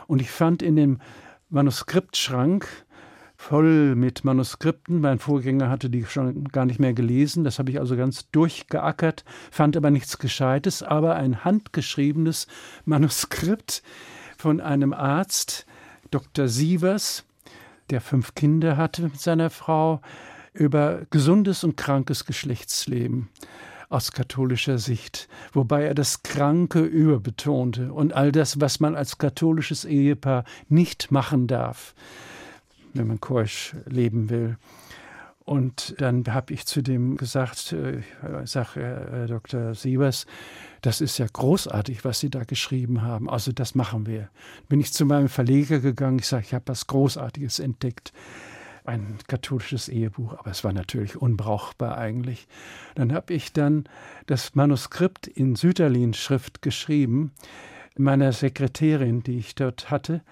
Und 0.06 0.20
ich 0.20 0.30
fand 0.30 0.62
in 0.62 0.76
dem 0.76 1.00
Manuskriptschrank 1.48 2.66
voll 3.36 3.94
mit 3.94 4.24
Manuskripten. 4.24 5.00
Mein 5.00 5.18
Vorgänger 5.18 5.68
hatte 5.68 5.90
die 5.90 6.04
schon 6.04 6.48
gar 6.48 6.64
nicht 6.64 6.80
mehr 6.80 6.94
gelesen. 6.94 7.44
Das 7.44 7.58
habe 7.58 7.70
ich 7.70 7.78
also 7.78 7.96
ganz 7.96 8.30
durchgeackert, 8.30 9.24
fand 9.50 9.76
aber 9.76 9.90
nichts 9.90 10.18
Gescheites, 10.18 10.82
aber 10.82 11.16
ein 11.16 11.44
handgeschriebenes 11.44 12.46
Manuskript 12.84 13.82
von 14.36 14.60
einem 14.60 14.92
Arzt, 14.92 15.66
Dr. 16.10 16.48
Sievers, 16.48 17.24
der 17.90 18.00
fünf 18.00 18.34
Kinder 18.34 18.76
hatte 18.76 19.02
mit 19.02 19.20
seiner 19.20 19.50
Frau, 19.50 20.00
über 20.52 21.02
gesundes 21.10 21.64
und 21.64 21.76
krankes 21.76 22.24
Geschlechtsleben 22.24 23.28
aus 23.88 24.10
katholischer 24.12 24.78
Sicht, 24.78 25.28
wobei 25.52 25.84
er 25.84 25.94
das 25.94 26.22
Kranke 26.22 26.80
überbetonte 26.80 27.92
und 27.92 28.14
all 28.14 28.32
das, 28.32 28.60
was 28.60 28.80
man 28.80 28.96
als 28.96 29.18
katholisches 29.18 29.84
Ehepaar 29.84 30.44
nicht 30.68 31.12
machen 31.12 31.46
darf 31.46 31.94
wenn 32.94 33.06
man 33.06 33.20
keusch 33.20 33.74
leben 33.86 34.30
will. 34.30 34.56
Und 35.46 35.94
dann 35.98 36.24
habe 36.26 36.52
ich 36.52 36.66
zu 36.66 36.82
dem 36.82 37.16
gesagt, 37.16 37.72
äh, 37.72 38.02
sage, 38.44 38.80
Herr 38.80 39.26
Dr. 39.28 39.76
Siebers, 39.76 40.26
das 40.82 41.00
ist 41.00 41.18
ja 41.18 41.26
großartig, 41.32 42.04
was 42.04 42.18
Sie 42.18 42.30
da 42.30 42.42
geschrieben 42.42 43.02
haben. 43.02 43.30
Also 43.30 43.52
das 43.52 43.76
machen 43.76 44.06
wir. 44.06 44.28
Bin 44.68 44.80
ich 44.80 44.92
zu 44.92 45.06
meinem 45.06 45.28
Verleger 45.28 45.78
gegangen, 45.78 46.18
ich 46.18 46.26
sage, 46.26 46.44
ich 46.46 46.52
habe 46.52 46.66
was 46.66 46.88
Großartiges 46.88 47.60
entdeckt. 47.60 48.12
Ein 48.84 49.18
katholisches 49.28 49.88
Ehebuch, 49.88 50.32
aber 50.36 50.50
es 50.50 50.64
war 50.64 50.72
natürlich 50.72 51.16
unbrauchbar 51.16 51.96
eigentlich. 51.96 52.48
Dann 52.96 53.12
habe 53.12 53.32
ich 53.32 53.52
dann 53.52 53.84
das 54.26 54.56
Manuskript 54.56 55.28
in 55.28 55.54
Süderlin-Schrift 55.54 56.60
geschrieben, 56.60 57.30
meiner 57.96 58.32
Sekretärin, 58.32 59.22
die 59.22 59.38
ich 59.38 59.54
dort 59.54 59.90
hatte, 59.90 60.22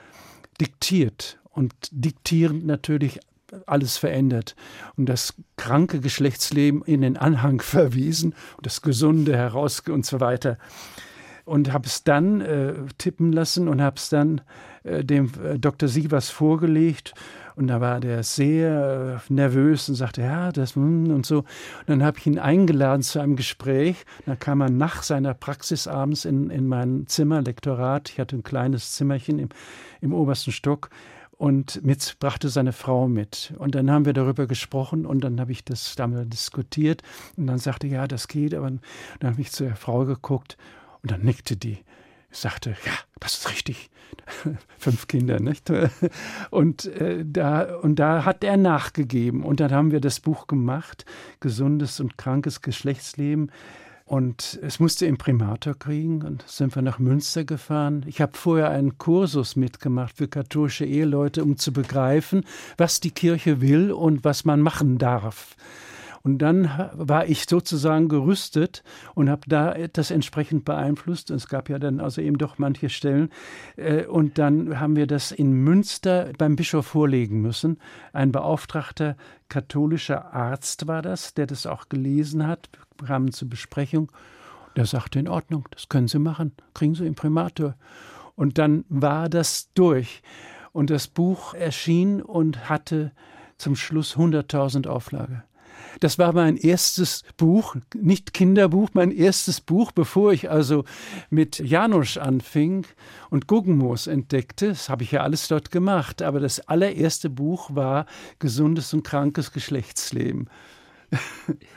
diktiert 0.61 1.39
und 1.55 1.73
diktierend 1.91 2.67
natürlich 2.67 3.21
alles 3.67 3.97
verändert 3.97 4.57
und 4.97 5.09
das 5.09 5.35
kranke 5.57 6.01
Geschlechtsleben 6.01 6.83
in 6.83 7.03
den 7.03 7.17
Anhang 7.17 7.61
verwiesen 7.63 8.35
und 8.57 8.67
das 8.67 8.83
Gesunde 8.83 9.37
heraus 9.37 9.81
und 9.89 10.05
so 10.05 10.21
weiter. 10.21 10.59
Und 11.45 11.73
habe 11.73 11.87
es 11.87 12.05
dann 12.05 12.41
äh, 12.41 12.73
tippen 12.97 13.31
lassen 13.31 13.69
und 13.69 13.83
habe 13.83 13.97
es 13.97 14.09
dann 14.09 14.41
äh, 14.83 15.05
dem 15.05 15.31
äh, 15.45 15.59
Dr. 15.59 15.91
Sievers 15.91 16.31
vorgelegt. 16.31 17.13
Und 17.55 17.67
da 17.67 17.83
war 17.83 18.01
der 18.01 18.23
sehr 18.23 19.21
äh, 19.29 19.33
nervös 19.33 19.91
und 19.91 19.95
sagte, 19.95 20.23
ja, 20.23 20.53
das 20.53 20.75
hm, 20.75 21.15
und 21.15 21.27
so. 21.27 21.41
Und 21.41 21.47
dann 21.89 22.03
habe 22.03 22.19
ich 22.19 22.27
ihn 22.27 22.39
eingeladen 22.39 23.03
zu 23.03 23.21
einem 23.21 23.37
Gespräch. 23.37 24.07
Da 24.25 24.37
kam 24.37 24.63
er 24.63 24.71
nach 24.71 25.03
seiner 25.03 25.35
Praxis 25.35 25.87
abends 25.87 26.25
in, 26.25 26.49
in 26.49 26.67
mein 26.67 27.07
Zimmer, 27.09 27.43
Lektorat. 27.43 28.09
Ich 28.09 28.19
hatte 28.19 28.37
ein 28.37 28.43
kleines 28.43 28.93
Zimmerchen 28.93 29.39
im, 29.39 29.51
im 30.01 30.15
obersten 30.15 30.51
Stock 30.51 30.89
und 31.37 31.85
mit 31.85 32.17
brachte 32.21 32.49
seine 32.49 32.73
Frau 32.73 33.09
mit. 33.09 33.55
Und 33.59 33.75
dann 33.75 33.91
haben 33.91 34.05
wir 34.05 34.13
darüber 34.13 34.47
gesprochen 34.47 35.07
und 35.07 35.23
dann 35.23 35.41
habe 35.41 35.53
ich 35.53 35.65
das 35.65 35.95
damit 35.97 36.33
diskutiert 36.33 37.03
und 37.37 37.47
dann 37.47 37.59
sagte, 37.59 37.87
ja, 37.87 38.07
das 38.07 38.29
geht, 38.29 38.55
aber 38.55 38.71
dann 39.21 39.31
habe 39.31 39.41
ich 39.41 39.53
zu 39.53 39.65
der 39.65 39.77
Frau 39.77 40.05
geguckt 40.05 40.57
und 41.03 41.11
dann 41.11 41.23
nickte 41.23 41.57
die. 41.57 41.79
Sagte, 42.31 42.71
ja, 42.85 42.93
das 43.21 43.35
ist 43.35 43.51
richtig. 43.51 43.91
Fünf 44.79 45.07
Kinder, 45.07 45.39
nicht? 45.39 45.71
Und, 46.51 46.87
äh, 46.87 47.25
da, 47.25 47.77
und 47.77 47.97
da 47.97 48.25
hat 48.25 48.43
er 48.43 48.57
nachgegeben. 48.57 49.45
Und 49.45 49.61
dann 49.61 49.73
haben 49.73 49.91
wir 49.93 50.01
das 50.01 50.21
Buch 50.21 50.47
gemacht, 50.47 51.05
Gesundes 51.41 52.01
und 52.01 52.17
krankes 52.17 52.61
Geschlechtsleben 52.61 53.51
und 54.05 54.59
es 54.63 54.81
musste 54.81 55.07
Imprimator 55.07 55.75
kriegen 55.75 56.23
und 56.23 56.45
sind 56.47 56.75
wir 56.75 56.83
nach 56.83 56.99
Münster 56.99 57.45
gefahren. 57.45 58.05
Ich 58.07 58.21
habe 58.21 58.37
vorher 58.37 58.71
einen 58.71 58.99
Kursus 58.99 59.57
mitgemacht 59.57 60.17
für 60.17 60.29
katholische 60.29 60.85
Eheleute, 60.85 61.43
um 61.43 61.57
zu 61.57 61.73
begreifen, 61.73 62.45
was 62.77 63.01
die 63.01 63.13
Kirche 63.13 63.61
will 63.63 63.93
und 63.93 64.23
was 64.25 64.45
man 64.45 64.61
machen 64.61 64.99
darf. 64.99 65.57
Und 66.25 66.39
dann 66.39 66.71
war 66.95 67.27
ich 67.27 67.45
sozusagen 67.45 68.09
gerüstet 68.09 68.83
und 69.15 69.29
habe 69.29 69.43
da 69.47 69.75
das 69.89 70.11
entsprechend 70.11 70.65
beeinflusst. 70.65 71.31
Und 71.31 71.37
es 71.37 71.49
gab 71.49 71.69
ja 71.69 71.79
dann 71.79 72.01
also 72.01 72.23
eben 72.23 72.39
doch 72.39 72.57
manche 72.57 72.89
Stellen. 72.89 73.29
Äh, 73.77 74.07
und 74.07 74.39
dann 74.39 74.81
haben 74.81 74.97
wir 74.97 75.07
das 75.07 75.33
in 75.33 75.53
Münster 75.53 76.33
beim 76.39 76.57
Bischof 76.57 76.87
vorlegen 76.87 77.43
müssen. 77.43 77.79
Ein 78.15 78.33
beauftragter 78.33 79.19
katholischer 79.51 80.33
Arzt 80.33 80.87
war 80.87 81.03
das, 81.03 81.35
der 81.35 81.47
das 81.47 81.67
auch 81.67 81.91
gelesen 81.91 82.47
hat, 82.47 82.71
kamen 83.05 83.31
zur 83.31 83.51
Besprechung. 83.51 84.11
Der 84.77 84.87
sagte, 84.87 85.19
in 85.19 85.29
Ordnung, 85.29 85.69
das 85.73 85.91
können 85.91 86.09
Sie 86.09 86.19
machen, 86.19 86.53
kriegen 86.73 86.95
Sie 86.95 87.07
Imprimatur. 87.07 87.75
Und 88.35 88.57
dann 88.57 88.87
war 88.89 89.29
das 89.29 89.71
durch. 89.75 90.23
Und 90.73 90.89
das 90.89 91.07
Buch 91.07 91.53
erschien 91.53 92.23
und 92.23 92.71
hatte 92.71 93.13
zum 93.59 93.77
Schluss 93.77 94.17
100.000 94.17 94.89
Auflage. 94.89 95.45
Das 96.01 96.19
war 96.19 96.33
mein 96.33 96.57
erstes 96.57 97.23
Buch, 97.37 97.77
nicht 97.95 98.33
Kinderbuch, 98.35 98.91
mein 98.93 99.11
erstes 99.11 99.61
Buch, 99.61 99.93
bevor 99.93 100.33
ich 100.33 100.51
also 100.51 100.85
mit 101.31 101.59
Janusz 101.59 102.17
anfing 102.17 102.87
und 103.31 103.47
Guggenmoos 103.47 104.07
entdeckte. 104.07 104.69
Das 104.69 104.89
habe 104.89 105.03
ich 105.03 105.13
ja 105.13 105.23
alles 105.23 105.49
dort 105.49 105.71
gemacht. 105.71 106.23
Aber 106.23 106.41
das 106.41 106.61
allererste 106.61 107.31
Buch 107.31 107.75
war 107.75 108.07
Gesundes 108.39 108.93
und 108.93 109.05
krankes 109.05 109.53
Geschlechtsleben. 109.53 110.49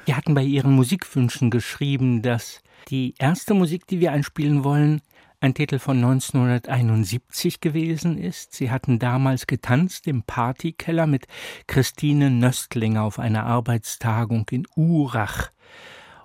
Wir 0.05 0.17
hatten 0.17 0.33
bei 0.33 0.43
Ihren 0.43 0.73
Musikwünschen 0.73 1.51
geschrieben, 1.51 2.21
dass 2.21 2.61
die 2.89 3.13
erste 3.19 3.53
Musik, 3.53 3.87
die 3.87 3.99
wir 3.99 4.11
einspielen 4.11 4.63
wollen, 4.63 5.01
ein 5.39 5.53
Titel 5.53 5.79
von 5.79 5.97
1971 5.97 7.61
gewesen 7.61 8.17
ist. 8.17 8.53
Sie 8.53 8.71
hatten 8.71 8.97
damals 8.97 9.45
getanzt 9.45 10.07
im 10.07 10.23
Partykeller 10.23 11.05
mit 11.05 11.27
Christine 11.67 12.31
Nöstlinger 12.31 13.03
auf 13.03 13.19
einer 13.19 13.45
Arbeitstagung 13.45 14.47
in 14.49 14.65
Urach. 14.75 15.51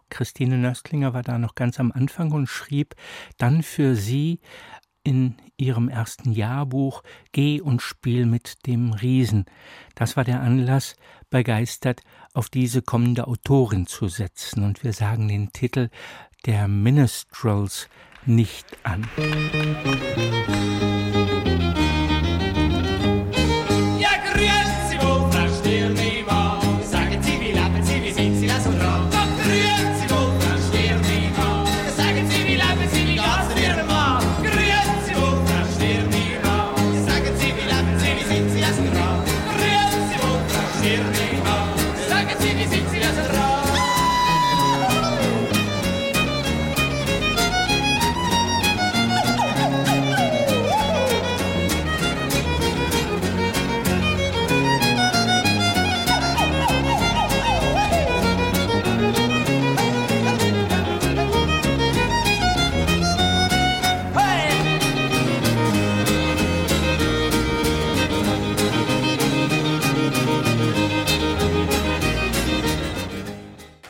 Christine 0.09 0.59
Nöstlinger 0.59 1.15
war 1.15 1.23
da 1.23 1.39
noch 1.39 1.55
ganz 1.55 1.79
am 1.79 1.93
Anfang 1.93 2.33
und 2.33 2.47
schrieb 2.47 2.95
dann 3.37 3.63
für 3.63 3.97
sie 3.97 4.41
in 5.05 5.37
ihrem 5.57 5.89
ersten 5.89 6.33
Jahrbuch 6.33 7.03
Geh 7.33 7.61
und 7.61 7.83
spiel 7.83 8.25
mit 8.27 8.67
dem 8.67 8.93
Riesen. 8.93 9.47
Das 9.95 10.17
war 10.17 10.25
der 10.25 10.41
Anlass, 10.41 10.97
begeistert 11.29 12.03
auf 12.35 12.49
diese 12.49 12.83
kommende 12.83 13.27
Autorin 13.27 13.87
zu 13.87 14.09
setzen. 14.09 14.65
Und 14.65 14.85
wir 14.85 14.93
sagen 14.93 15.29
den 15.29 15.53
Titel 15.53 15.91
der 16.47 16.69
Minstrels 16.69 17.89
nicht 18.27 18.67
an. 18.83 19.09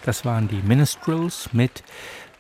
Das 0.05 0.25
waren 0.25 0.49
die 0.49 0.63
Minstrels 0.63 1.53
mit 1.53 1.85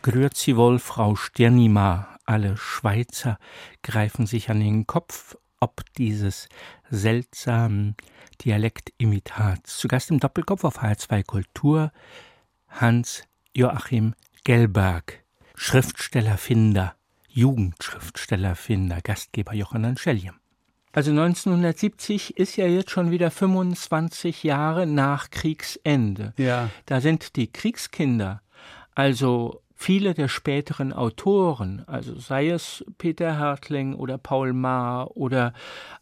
Grüezi 0.03 0.57
wohl, 0.57 0.81
Frau 0.81 1.15
Sternima. 1.15 2.19
Alle 2.25 2.57
Schweizer 2.57 3.39
greifen 3.85 4.27
sich 4.27 4.51
an 4.51 4.59
den 4.59 4.89
Kopf, 4.89 5.37
ob 5.61 5.85
dieses 5.97 6.49
seltsamen 6.91 7.97
Dialektimitats. 8.45 9.79
Zu 9.79 9.87
Gast 9.87 10.11
im 10.11 10.19
Doppelkopf 10.19 10.65
auf 10.65 10.83
H2 10.83 11.25
Kultur 11.25 11.93
Hans 12.69 13.23
Joachim 13.55 14.15
Gelberg, 14.43 15.23
Schriftstellerfinder, 15.55 16.97
Jugendschriftstellerfinder, 17.29 19.01
Gastgeber 19.03 19.55
Johann 19.55 19.97
Schelliem. 19.97 20.42
Also 20.93 21.11
1970 21.11 22.37
ist 22.37 22.57
ja 22.57 22.67
jetzt 22.67 22.91
schon 22.91 23.11
wieder 23.11 23.31
25 23.31 24.43
Jahre 24.43 24.87
nach 24.87 25.31
Kriegsende. 25.31 26.35
Ja. 26.37 26.69
Da 26.85 27.01
sind 27.01 27.37
die 27.37 27.51
Kriegskinder, 27.51 28.43
also 28.95 29.63
viele 29.83 30.15
der 30.15 30.29
späteren 30.29 30.93
Autoren, 30.93 31.83
also 31.87 32.17
sei 32.19 32.49
es 32.51 32.85
Peter 32.99 33.39
Hertling 33.39 33.95
oder 33.95 34.17
Paul 34.17 34.53
Maar 34.53 35.17
oder 35.17 35.53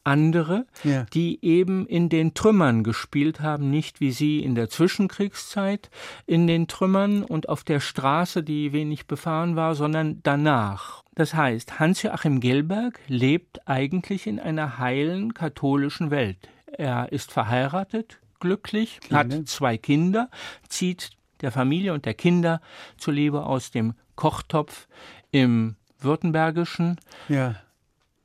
andere, 0.05 0.67
Ja. 0.85 1.05
die 1.15 1.39
eben 1.45 1.87
in 1.87 2.09
den 2.09 2.35
Trümmern 2.35 2.85
gespielt 2.85 3.41
haben, 3.41 3.71
nicht 3.71 4.01
wie 4.01 4.11
sie 4.13 4.41
in 4.41 4.55
der 4.55 4.69
Zwischenkriegszeit 4.69 5.91
in 6.27 6.47
den 6.47 6.69
Trümmern 6.69 7.23
und 7.25 7.49
auf 7.49 7.65
der 7.65 7.81
Straße, 7.81 8.43
die 8.43 8.73
wenig 8.73 9.07
befahren 9.07 9.57
war, 9.57 9.75
sondern 9.75 10.21
danach. 10.23 11.03
Das 11.15 11.35
heißt, 11.35 11.79
Hans-Joachim 11.81 12.41
Gelberg 12.41 13.01
lebt 13.09 13.67
eigentlich 13.67 14.27
in 14.27 14.39
einer 14.39 14.79
heilen 14.79 15.35
katholischen 15.35 16.11
Welt. 16.11 16.49
Er 16.79 17.13
ist 17.13 17.33
verheiratet, 17.33 18.21
glücklich, 18.39 19.01
Kinder. 19.01 19.19
hat 19.19 19.49
zwei 19.49 19.77
Kinder, 19.77 20.31
zieht 20.69 21.11
der 21.43 21.53
Familie 21.53 21.93
und 21.93 22.05
der 22.05 22.15
Kinder 22.15 22.61
zuliebe 22.97 23.45
aus 23.47 23.71
dem 23.71 23.95
Kochtopf 24.17 24.89
im 25.31 25.77
Württembergischen 25.99 26.99
Ja. 27.29 27.57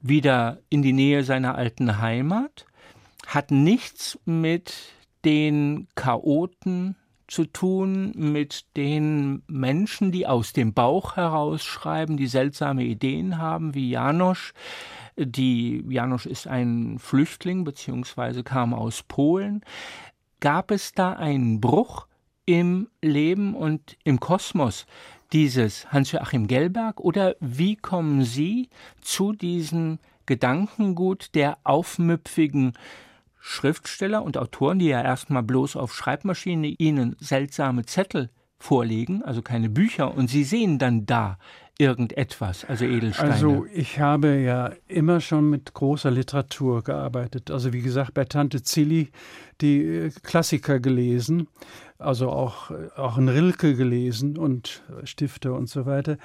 wieder 0.01 0.59
in 0.69 0.81
die 0.81 0.93
Nähe 0.93 1.23
seiner 1.23 1.55
alten 1.55 1.99
Heimat, 1.99 2.65
hat 3.27 3.51
nichts 3.51 4.19
mit 4.25 4.73
den 5.25 5.87
Chaoten 5.95 6.95
zu 7.27 7.45
tun, 7.45 8.11
mit 8.15 8.65
den 8.77 9.41
Menschen, 9.47 10.11
die 10.11 10.27
aus 10.27 10.53
dem 10.53 10.73
Bauch 10.73 11.15
heraus 11.15 11.63
schreiben, 11.63 12.17
die 12.17 12.27
seltsame 12.27 12.83
Ideen 12.83 13.39
haben, 13.39 13.73
wie 13.73 13.89
Janosch. 13.89 14.53
Die 15.17 15.83
Janosch 15.89 16.27
ist 16.27 16.47
ein 16.47 16.99
Flüchtling 16.99 17.63
beziehungsweise 17.63 18.43
kam 18.43 18.73
aus 18.75 19.01
Polen. 19.01 19.61
Gab 20.39 20.69
es 20.69 20.91
da 20.91 21.13
einen 21.13 21.61
Bruch 21.61 22.05
im 22.45 22.87
Leben 23.01 23.55
und 23.55 23.97
im 24.03 24.19
Kosmos 24.19 24.85
dieses 25.33 25.91
Hans-Joachim 25.91 26.47
Gelberg 26.47 26.99
oder 26.99 27.35
wie 27.39 27.75
kommen 27.75 28.23
Sie 28.23 28.69
zu 29.01 29.33
diesem 29.33 29.99
Gedankengut 30.25 31.33
der 31.35 31.57
aufmüpfigen 31.63 32.73
Schriftsteller 33.39 34.23
und 34.23 34.37
Autoren, 34.37 34.79
die 34.79 34.87
ja 34.87 35.01
erstmal 35.01 35.43
bloß 35.43 35.75
auf 35.75 35.93
Schreibmaschine 35.93 36.67
Ihnen 36.67 37.15
seltsame 37.19 37.85
Zettel 37.85 38.29
vorlegen, 38.57 39.21
also 39.23 39.41
keine 39.41 39.69
Bücher, 39.69 40.15
und 40.15 40.29
Sie 40.29 40.43
sehen 40.43 40.79
dann 40.79 41.05
da 41.05 41.37
irgendetwas, 41.77 42.63
also 42.65 42.85
Edelsteine. 42.85 43.33
Also 43.33 43.65
ich 43.73 43.99
habe 43.99 44.35
ja 44.37 44.71
immer 44.87 45.19
schon 45.19 45.49
mit 45.49 45.73
großer 45.73 46.09
Literatur 46.09 46.83
gearbeitet. 46.83 47.51
Also 47.51 47.73
wie 47.73 47.81
gesagt, 47.81 48.13
bei 48.13 48.23
Tante 48.25 48.63
Zilli 48.63 49.09
die 49.61 49.83
äh, 49.83 50.11
Klassiker 50.23 50.79
gelesen, 50.79 51.47
also 51.97 52.29
auch, 52.29 52.71
äh, 52.71 52.89
auch 52.95 53.17
ein 53.17 53.27
Rilke 53.27 53.75
gelesen 53.75 54.37
und 54.37 54.83
Stifter 55.03 55.53
und 55.53 55.67
so 55.67 55.85
weiter. 55.85 56.17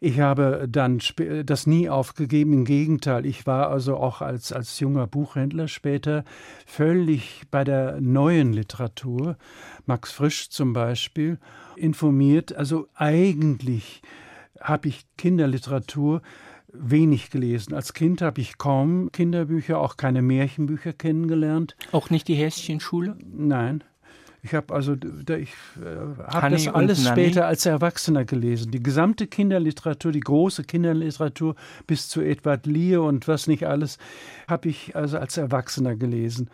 Ich 0.00 0.18
habe 0.18 0.66
dann 0.68 1.00
das 1.44 1.66
nie 1.66 1.88
aufgegeben, 1.88 2.52
im 2.52 2.64
Gegenteil. 2.64 3.26
Ich 3.26 3.46
war 3.46 3.70
also 3.70 3.96
auch 3.96 4.22
als, 4.22 4.52
als 4.52 4.80
junger 4.80 5.06
Buchhändler 5.06 5.68
später 5.68 6.24
völlig 6.64 7.42
bei 7.50 7.62
der 7.62 8.00
neuen 8.00 8.52
Literatur, 8.52 9.36
Max 9.84 10.10
Frisch 10.12 10.50
zum 10.50 10.72
Beispiel, 10.72 11.38
informiert. 11.76 12.56
Also 12.56 12.88
eigentlich 12.94 14.02
habe 14.60 14.88
ich 14.88 15.06
Kinderliteratur 15.16 16.22
wenig 16.72 17.30
gelesen. 17.30 17.74
Als 17.74 17.94
Kind 17.94 18.22
habe 18.22 18.40
ich 18.40 18.58
kaum 18.58 19.10
Kinderbücher, 19.12 19.78
auch 19.78 19.96
keine 19.96 20.22
Märchenbücher 20.22 20.92
kennengelernt. 20.92 21.76
Auch 21.92 22.10
nicht 22.10 22.28
die 22.28 22.34
Häschenschule? 22.34 23.16
Nein. 23.24 23.82
Ich 24.42 24.54
habe 24.54 24.72
also, 24.72 24.94
ich 24.94 25.50
äh, 25.82 26.22
habe 26.22 26.50
das 26.50 26.68
alles 26.68 27.04
später 27.04 27.46
als 27.48 27.66
Erwachsener 27.66 28.24
gelesen. 28.24 28.70
Die 28.70 28.82
gesamte 28.82 29.26
Kinderliteratur, 29.26 30.12
die 30.12 30.20
große 30.20 30.62
Kinderliteratur 30.62 31.56
bis 31.88 32.08
zu 32.08 32.20
Edward 32.20 32.64
Lear 32.64 33.02
und 33.02 33.26
was 33.26 33.48
nicht 33.48 33.66
alles, 33.66 33.98
habe 34.46 34.68
ich 34.68 34.94
also 34.94 35.18
als 35.18 35.36
Erwachsener 35.36 35.96
gelesen. 35.96 36.48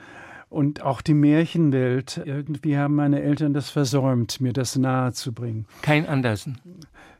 Und 0.49 0.83
auch 0.83 1.03
die 1.03 1.15
Märchenwelt, 1.15 2.23
irgendwie 2.25 2.79
haben 2.79 2.95
meine 2.95 3.23
Eltern 3.23 3.53
das 3.53 3.69
versäumt, 3.69 4.41
mir 4.41 4.55
das 4.55 4.77
nahezubringen. 4.77 5.67
Kein 5.83 6.07
Andersen. 6.07 6.59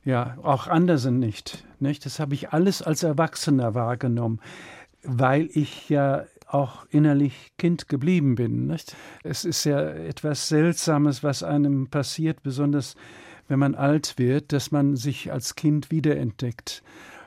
Ja, 0.05 0.37
auch 0.43 0.67
Andersen 0.67 1.19
nicht, 1.19 1.65
nicht. 1.79 2.05
Das 2.07 2.19
habe 2.19 2.35
ich 2.35 2.51
alles 2.51 2.83
als 2.83 3.05
Erwachsener 3.05 3.75
wahrgenommen, 3.75 4.41
weil 5.05 5.49
ich 5.53 5.89
ja 5.89 6.25
auch 6.49 6.87
innerlich 6.91 7.53
Kind 7.57 7.89
geblieben 7.89 8.35
bin. 8.35 8.67
Nicht? 8.67 8.97
Es 9.23 9.45
ist 9.45 9.65
ja 9.65 9.81
etwas 9.81 10.49
Seltsames, 10.49 11.23
was 11.23 11.43
einem 11.43 11.89
passiert, 11.89 12.43
besonders 12.43 12.97
wenn 13.49 13.59
man 13.59 13.75
alt 13.75 14.15
wird, 14.19 14.53
dass 14.53 14.71
man 14.71 14.97
sich 14.97 15.33
als 15.33 15.55
Kind 15.55 15.91
wiederentdeckt. 15.91 16.83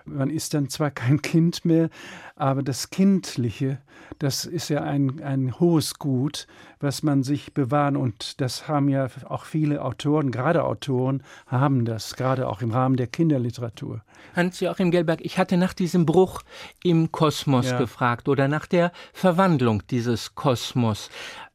Man 0.06 0.30
ist 0.30 0.54
dann 0.54 0.70
zwar 0.70 0.92
kein 0.92 1.22
Kind 1.22 1.66
mehr, 1.66 1.90
aber 2.36 2.64
das 2.64 2.90
Kindliche, 2.90 3.80
das 4.20 4.46
ist 4.46 4.70
ja 4.70 4.84
ein, 4.84 5.22
ein 5.24 5.60
hohes 5.60 5.96
Gut, 5.96 6.48
was 6.80 7.04
man 7.04 7.24
sich 7.24 7.54
bewahren. 7.54 7.98
Und 7.98 8.40
das 8.40 8.68
haben 8.68 8.88
ja 8.90 9.08
auch 9.26 9.46
viele 9.46 9.84
Autoren, 9.84 10.32
gerade 10.32 10.64
Autoren, 10.64 11.24
haben 11.48 11.86
das, 11.86 12.16
gerade 12.16 12.48
auch 12.48 12.62
im 12.62 12.72
Rahmen 12.72 12.98
der 12.98 13.08
Kinderliteratur. 13.08 14.04
Hans-Joachim 14.36 14.92
Gelberg, 14.92 15.22
ich 15.24 15.38
hatte 15.38 15.58
nach 15.58 15.74
diesem 15.74 16.06
Bruch 16.06 16.42
im 16.84 17.12
Kosmos 17.12 17.72
Ja. 17.72 17.78
gefragt 17.78 18.28
oder 18.28 18.48
nach 18.48 18.68
der 18.68 18.92
Verwandlung 19.14 19.84
dieses 19.90 20.36
Kosmos. 20.36 21.10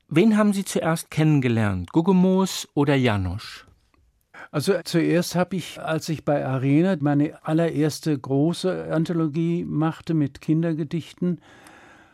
Wen 0.08 0.36
haben 0.36 0.52
Sie 0.52 0.64
zuerst 0.64 1.10
kennengelernt? 1.10 1.92
Guggemoos 1.92 2.68
oder 2.74 2.96
Janosch? 2.96 3.64
Also 4.52 4.74
zuerst 4.82 5.36
habe 5.36 5.56
ich, 5.56 5.80
als 5.80 6.08
ich 6.08 6.24
bei 6.24 6.44
Arena 6.44 6.96
meine 7.00 7.38
allererste 7.46 8.18
große 8.18 8.92
Anthologie 8.92 9.64
machte 9.64 10.12
mit 10.12 10.40
Kindergedichten, 10.40 11.40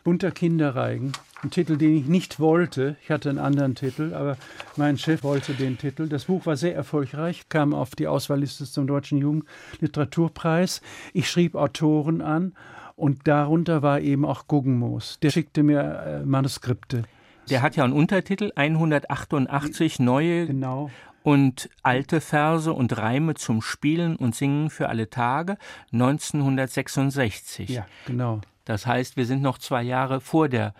Bunter 0.04 0.30
Kinderreigen, 0.30 1.12
ein 1.42 1.50
Titel, 1.50 1.76
den 1.76 1.96
ich 1.96 2.06
nicht 2.06 2.38
wollte. 2.38 2.96
Ich 3.02 3.10
hatte 3.10 3.30
einen 3.30 3.38
anderen 3.38 3.74
Titel, 3.74 4.12
aber 4.14 4.36
mein 4.76 4.98
Chef 4.98 5.22
wollte 5.22 5.54
den 5.54 5.78
Titel. 5.78 6.08
Das 6.08 6.26
Buch 6.26 6.44
war 6.46 6.56
sehr 6.56 6.74
erfolgreich, 6.74 7.48
kam 7.48 7.72
auf 7.72 7.94
die 7.94 8.06
Auswahlliste 8.06 8.66
zum 8.66 8.86
Deutschen 8.86 9.18
Jugendliteraturpreis. 9.18 10.82
Ich 11.14 11.30
schrieb 11.30 11.54
Autoren 11.54 12.20
an 12.20 12.52
und 12.96 13.26
darunter 13.26 13.82
war 13.82 14.00
eben 14.00 14.24
auch 14.24 14.46
Guggenmoos. 14.46 15.18
Der 15.22 15.30
schickte 15.30 15.62
mir 15.62 15.80
äh, 15.80 16.26
Manuskripte. 16.26 17.04
Der 17.48 17.62
hat 17.62 17.76
ja 17.76 17.84
einen 17.84 17.92
Untertitel 17.92 18.52
188 18.54 20.00
neue 20.00 20.46
Genau. 20.46 20.90
Und 21.26 21.68
alte 21.82 22.20
Verse 22.20 22.72
und 22.72 22.96
Reime 22.98 23.34
zum 23.34 23.60
Spielen 23.60 24.14
und 24.14 24.36
Singen 24.36 24.70
für 24.70 24.88
alle 24.88 25.10
Tage 25.10 25.56
1966. 25.92 27.68
Ja, 27.68 27.84
genau. 28.06 28.42
Das 28.64 28.86
heißt, 28.86 29.16
wir 29.16 29.26
sind 29.26 29.42
noch 29.42 29.58
zwei 29.58 29.82
Jahre 29.82 30.20
vor 30.20 30.48
der 30.48 30.72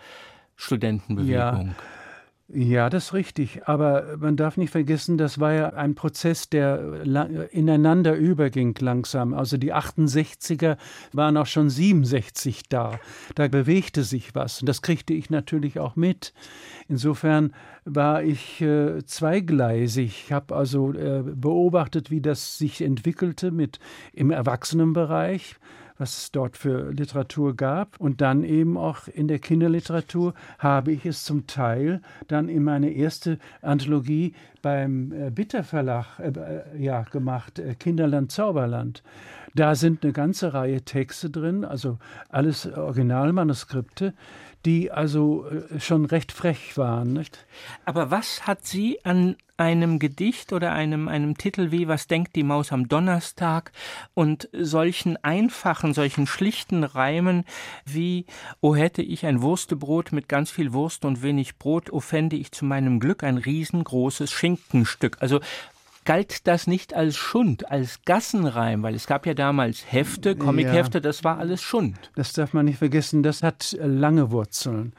Studentenbewegung. 0.55 1.75
Ja, 2.49 2.89
das 2.89 3.07
ist 3.07 3.13
richtig. 3.13 3.67
Aber 3.67 4.15
man 4.19 4.37
darf 4.37 4.55
nicht 4.55 4.71
vergessen, 4.71 5.17
das 5.17 5.37
war 5.37 5.51
ja 5.51 5.73
ein 5.73 5.95
Prozess, 5.95 6.49
der 6.49 7.01
ineinander 7.51 8.15
überging 8.15 8.73
langsam. 8.79 9.33
Also 9.33 9.57
die 9.57 9.73
68er 9.73 10.77
waren 11.11 11.35
auch 11.35 11.45
schon 11.45 11.69
67 11.69 12.69
da. 12.69 13.01
Da 13.35 13.49
bewegte 13.49 14.03
sich 14.03 14.33
was. 14.33 14.61
Und 14.61 14.69
das 14.69 14.81
kriegte 14.81 15.13
ich 15.13 15.29
natürlich 15.29 15.77
auch 15.77 15.97
mit. 15.97 16.33
Insofern 16.87 17.53
war 17.87 18.23
ich 18.23 18.61
äh, 18.61 19.03
zweigleisig. 19.05 20.25
Ich 20.25 20.31
habe 20.31 20.55
also 20.55 20.93
äh, 20.93 21.23
beobachtet, 21.23 22.11
wie 22.11 22.21
das 22.21 22.57
sich 22.57 22.81
entwickelte 22.81 23.51
mit 23.51 23.79
im 24.13 24.31
Erwachsenenbereich 24.31 25.55
was 25.97 26.17
es 26.17 26.31
dort 26.31 26.57
für 26.57 26.91
Literatur 26.91 27.55
gab. 27.55 27.99
Und 27.99 28.21
dann 28.21 28.43
eben 28.43 28.77
auch 28.77 29.07
in 29.07 29.27
der 29.27 29.39
Kinderliteratur 29.39 30.33
habe 30.59 30.91
ich 30.91 31.05
es 31.05 31.23
zum 31.23 31.47
Teil 31.47 32.01
dann 32.27 32.49
in 32.49 32.63
meine 32.63 32.91
erste 32.91 33.39
Anthologie 33.61 34.33
beim 34.61 35.11
äh, 35.11 35.29
Bitter 35.29 35.63
äh, 35.73 36.27
äh, 36.27 36.61
ja, 36.77 37.01
gemacht, 37.03 37.59
äh, 37.59 37.75
Kinderland 37.75 38.31
Zauberland. 38.31 39.03
Da 39.55 39.73
sind 39.73 40.03
eine 40.03 40.13
ganze 40.13 40.53
Reihe 40.53 40.81
Texte 40.81 41.31
drin, 41.31 41.65
also 41.65 41.97
alles 42.29 42.71
Originalmanuskripte, 42.71 44.13
die 44.67 44.91
also 44.91 45.45
äh, 45.47 45.79
schon 45.79 46.03
recht 46.03 46.33
frech 46.33 46.77
waren. 46.77 47.13
Nicht? 47.13 47.45
Aber 47.85 48.11
was 48.11 48.45
hat 48.45 48.65
Sie 48.65 48.99
an 49.05 49.37
einem 49.55 49.97
Gedicht 49.97 50.51
oder 50.51 50.73
einem, 50.73 51.07
einem 51.07 51.37
Titel 51.37 51.71
wie 51.71 51.87
Was 51.87 52.07
denkt 52.07 52.35
die 52.35 52.43
Maus 52.43 52.73
am 52.73 52.89
Donnerstag 52.89 53.71
und 54.13 54.49
solchen 54.51 55.15
einfachen, 55.23 55.93
solchen 55.93 56.27
schlichten 56.27 56.83
Reimen 56.83 57.45
wie 57.85 58.25
O 58.59 58.75
hätte 58.75 59.01
ich 59.01 59.25
ein 59.25 59.41
Wurstebrot 59.41 60.11
mit 60.11 60.27
ganz 60.27 60.51
viel 60.51 60.73
Wurst 60.73 61.05
und 61.05 61.23
wenig 61.23 61.57
Brot, 61.57 61.89
o 61.91 62.01
fände 62.01 62.35
ich 62.35 62.51
zu 62.51 62.65
meinem 62.65 62.99
Glück 62.99 63.23
ein 63.23 63.37
riesengroßes 63.37 64.31
Schinkenstück. 64.31 65.17
Also 65.21 65.39
galt 66.07 66.47
das 66.47 66.67
nicht 66.67 66.93
als 66.93 67.17
Schund, 67.17 67.69
als 67.69 68.01
Gassenreim, 68.05 68.81
weil 68.81 68.95
es 68.95 69.07
gab 69.07 69.25
ja 69.25 69.33
damals 69.33 69.91
Hefte, 69.91 70.37
Comichefte, 70.37 71.01
das 71.01 71.25
war 71.25 71.37
alles 71.37 71.61
Schund. 71.61 72.11
Das 72.15 72.31
darf 72.31 72.53
man 72.53 72.65
nicht 72.65 72.77
vergessen, 72.77 73.23
das 73.23 73.43
hat 73.43 73.77
lange 73.77 74.31
Wurzeln. 74.31 74.93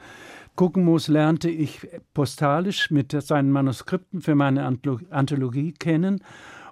Guggenmoos 0.55 1.07
lernte 1.07 1.49
ich 1.49 1.87
postalisch 2.13 2.91
mit 2.91 3.11
seinen 3.23 3.49
Manuskripten 3.49 4.21
für 4.21 4.35
meine 4.35 4.63
Anthologie 5.09 5.71
kennen. 5.71 6.23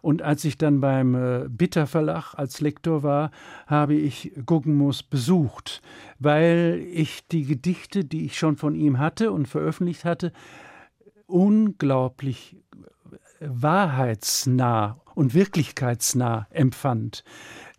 Und 0.01 0.21
als 0.21 0.45
ich 0.45 0.59
dann 0.59 0.81
beim 0.81 1.15
äh, 1.15 1.49
Bitter 1.49 1.87
Verlag 1.87 2.35
als 2.35 2.61
Lektor 2.61 3.01
war, 3.01 3.31
habe 3.65 3.95
ich 3.95 4.33
Guggenmoos 4.45 5.01
besucht, 5.01 5.81
weil 6.19 6.85
ich 6.91 7.27
die 7.27 7.45
Gedichte, 7.45 8.05
die 8.05 8.25
ich 8.25 8.37
schon 8.37 8.55
von 8.55 8.75
ihm 8.75 8.99
hatte 8.99 9.31
und 9.31 9.47
veröffentlicht 9.47 10.05
hatte, 10.05 10.31
unglaublich 11.25 12.55
wahrheitsnah 13.39 14.99
und 15.15 15.33
wirklichkeitsnah 15.33 16.47
empfand. 16.51 17.23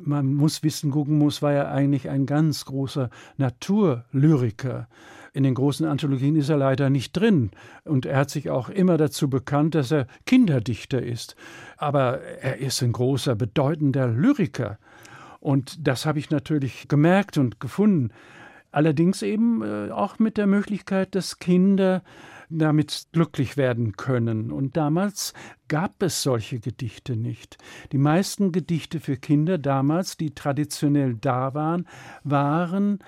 Man 0.01 0.35
muss 0.35 0.63
wissen, 0.63 0.91
Guggenmoos 0.91 1.43
war 1.43 1.53
ja 1.53 1.71
eigentlich 1.71 2.09
ein 2.09 2.27
ganz 2.27 2.65
großer 2.65 3.11
Naturlyriker. 3.37 4.89
In 5.33 5.45
den 5.45 5.55
großen 5.55 5.87
Anthologien 5.87 6.37
ist 6.37 6.49
er 6.49 6.57
leider 6.57 6.91
nicht 6.91 7.13
drin. 7.13 7.51
Und 7.85 8.07
er 8.07 8.19
hat 8.19 8.31
sich 8.31 8.51
auch 8.51 8.69
immer 8.69 8.97
dazu 8.97 9.31
bekannt, 9.31 9.75
dass 9.75 9.93
er 9.93 10.07
Kinderdichter 10.27 11.03
ist. 11.03 11.37
Aber 11.77 12.21
er 12.23 12.59
ist 12.59 12.83
ein 12.83 12.93
großer, 12.93 13.37
bedeutender 13.37 14.09
Lyriker. 14.09 14.79
Und 15.41 15.87
das 15.87 16.07
habe 16.07 16.19
ich 16.19 16.31
natürlich 16.31 16.89
gemerkt 16.89 17.39
und 17.39 17.61
gefunden. 17.61 18.11
Allerdings 18.71 19.23
eben 19.23 19.63
äh, 19.63 19.91
auch 19.91 20.19
mit 20.19 20.37
der 20.37 20.47
Möglichkeit, 20.47 21.15
dass 21.15 21.39
Kinder 21.39 22.03
damit 22.51 23.09
glücklich 23.13 23.57
werden 23.57 23.97
können. 23.97 24.51
Und 24.51 24.77
damals 24.77 25.35
gab 25.69 26.03
es 26.03 26.23
solche 26.23 26.61
Gedichte 26.61 27.17
nicht. 27.17 27.59
Die 27.93 27.99
meisten 27.99 28.53
Gedichte 28.53 29.01
für 29.01 29.17
Kinder 29.17 29.59
damals, 29.59 30.17
die 30.17 30.35
traditionell 30.35 31.15
da 31.15 31.55
waren, 31.55 31.87
waren 32.25 33.01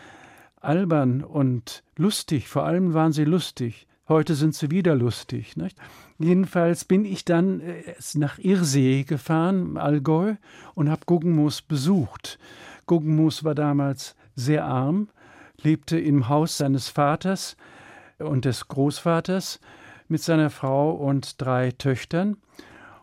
albern 0.61 1.25
und 1.25 1.83
lustig. 1.97 2.49
Vor 2.49 2.65
allem 2.65 2.95
waren 2.95 3.13
sie 3.13 3.25
lustig. 3.25 3.87
Heute 4.09 4.35
sind 4.35 4.55
sie 4.55 4.71
wieder 4.71 4.95
lustig. 4.95 5.57
Nicht? 5.57 5.79
Jedenfalls 6.19 6.85
bin 6.85 7.05
ich 7.05 7.25
dann 7.25 7.61
äh, 7.61 7.95
nach 8.15 8.39
Irsee 8.39 9.05
gefahren, 9.05 9.77
Allgäu, 9.77 10.35
und 10.75 10.91
habe 10.91 11.03
Guggenmoos 11.07 11.63
besucht. 11.63 12.39
Guggenmoos 12.87 13.45
war 13.45 13.55
damals 13.55 14.17
sehr 14.35 14.65
arm, 14.65 15.09
lebte 15.63 15.99
im 15.99 16.29
Haus 16.29 16.59
seines 16.59 16.89
Vaters, 16.89 17.57
und 18.21 18.45
des 18.45 18.69
Großvaters 18.69 19.61
mit 20.09 20.23
seiner 20.23 20.51
Frau 20.51 20.93
und 20.93 21.41
drei 21.41 21.71
Töchtern 21.73 22.37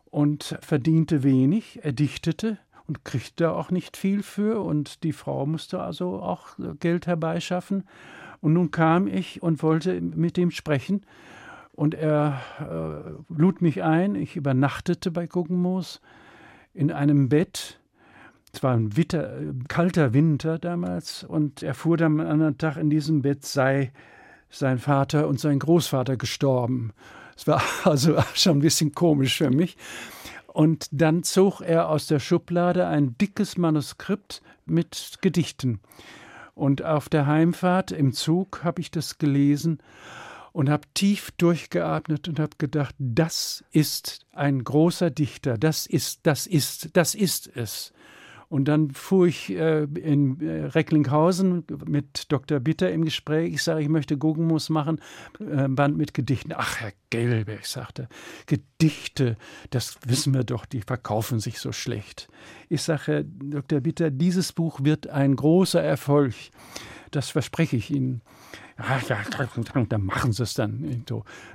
und 0.06 0.58
verdiente 0.62 1.24
wenig. 1.24 1.80
Er 1.84 1.94
dichtete 1.94 2.58
und 2.88 3.06
kriegte 3.06 3.52
auch 3.52 3.72
nicht 3.72 3.98
viel 3.98 4.24
für 4.24 4.62
und 4.62 5.04
die 5.04 5.14
Frau 5.14 5.46
musste 5.46 5.82
also 5.82 6.22
auch 6.22 6.50
Geld 6.80 7.08
herbeischaffen. 7.08 7.84
Und 8.42 8.54
nun 8.54 8.72
kam 8.72 9.08
ich 9.08 9.42
und 9.42 9.64
wollte 9.64 10.00
mit 10.00 10.38
ihm 10.38 10.52
sprechen 10.52 11.02
und 11.74 11.94
er 11.94 12.42
äh, 12.60 13.34
lud 13.34 13.62
mich 13.62 13.84
ein. 13.84 14.16
Ich 14.16 14.36
übernachtete 14.36 15.12
bei 15.12 15.28
Guggenmoos 15.28 16.02
in 16.74 16.92
einem 16.92 17.30
Bett. 17.30 17.80
Es 18.54 18.64
war 18.64 18.74
ein 18.74 18.98
Witter, 18.98 19.40
kalter 19.68 20.14
Winter 20.14 20.58
damals 20.58 21.24
und 21.24 21.64
er 21.64 21.74
fuhr 21.74 21.98
dann 21.98 22.20
am 22.20 22.28
anderen 22.28 22.58
Tag 22.58 22.78
in 22.78 22.90
diesem 22.90 23.22
Bett 23.22 23.46
sei 23.46 23.92
sein 24.50 24.80
Vater 24.80 25.28
und 25.28 25.40
sein 25.40 25.60
Großvater 25.60 26.18
gestorben. 26.18 26.94
Es 27.36 27.48
war 27.48 27.62
also 27.84 28.18
schon 28.34 28.58
ein 28.58 28.62
bisschen 28.62 28.94
komisch 28.94 29.38
für 29.38 29.52
mich. 29.52 29.78
Und 30.48 30.88
dann 30.92 31.24
zog 31.24 31.62
er 31.62 31.90
aus 31.90 32.08
der 32.08 32.20
Schublade 32.20 32.88
ein 32.88 33.18
dickes 33.18 33.58
Manuskript 33.58 34.42
mit 34.66 35.20
Gedichten. 35.22 35.80
Und 36.56 36.84
auf 36.84 37.10
der 37.10 37.28
Heimfahrt 37.28 37.92
im 37.92 38.14
Zug 38.14 38.64
habe 38.64 38.82
ich 38.82 38.90
das 38.90 39.20
gelesen 39.20 39.78
und 40.54 40.72
habe 40.72 40.88
tief 40.96 41.30
durchgeatmet 41.38 42.28
und 42.28 42.40
habe 42.40 42.58
gedacht, 42.58 42.96
das 42.98 43.64
ist 43.72 44.26
ein 44.34 44.64
großer 44.64 45.12
Dichter, 45.12 45.60
das 45.60 45.86
ist, 45.86 46.22
das 46.24 46.48
ist, 46.48 46.98
das 46.98 47.14
ist 47.14 47.56
es. 47.56 47.94
Und 48.50 48.66
dann 48.66 48.92
fuhr 48.92 49.28
ich 49.28 49.50
äh, 49.50 49.84
in 49.84 50.40
äh, 50.40 50.66
Recklinghausen 50.66 51.66
mit 51.86 52.32
Dr. 52.32 52.62
Bitter 52.62 52.90
im 52.92 53.04
Gespräch. 53.04 53.54
Ich 53.54 53.64
sage, 53.64 53.82
ich 53.82 53.90
möchte 53.90 54.18
Guggenmus 54.18 54.70
machen, 54.70 55.02
äh, 55.40 55.68
Band 55.68 55.98
mit 55.98 56.14
Gedichten. 56.14 56.54
Ach, 56.56 56.80
Herr 56.80 56.94
Gelberg, 57.10 57.66
sagte, 57.66 58.08
Gedichte, 58.46 59.36
das 59.70 59.98
wissen 60.06 60.34
wir 60.34 60.46
doch, 60.46 60.66
die 60.66 60.82
verkaufen 60.82 61.42
sich 61.42 61.60
so 61.60 61.74
schlecht. 61.74 62.30
Ich 62.70 62.84
sage, 62.84 63.26
Dr. 63.26 63.82
Bitter, 63.82 64.12
dieses 64.12 64.54
Buch 64.54 64.80
wird 64.82 65.08
ein 65.08 65.36
großer 65.36 65.84
Erfolg. 65.84 66.34
Das 67.12 67.30
verspreche 67.30 67.76
ich 67.76 67.92
Ihnen 67.92 68.22
dann 69.90 70.06
machen 70.06 70.34
sie 70.34 70.44
es 70.44 70.54
dann. 70.54 71.04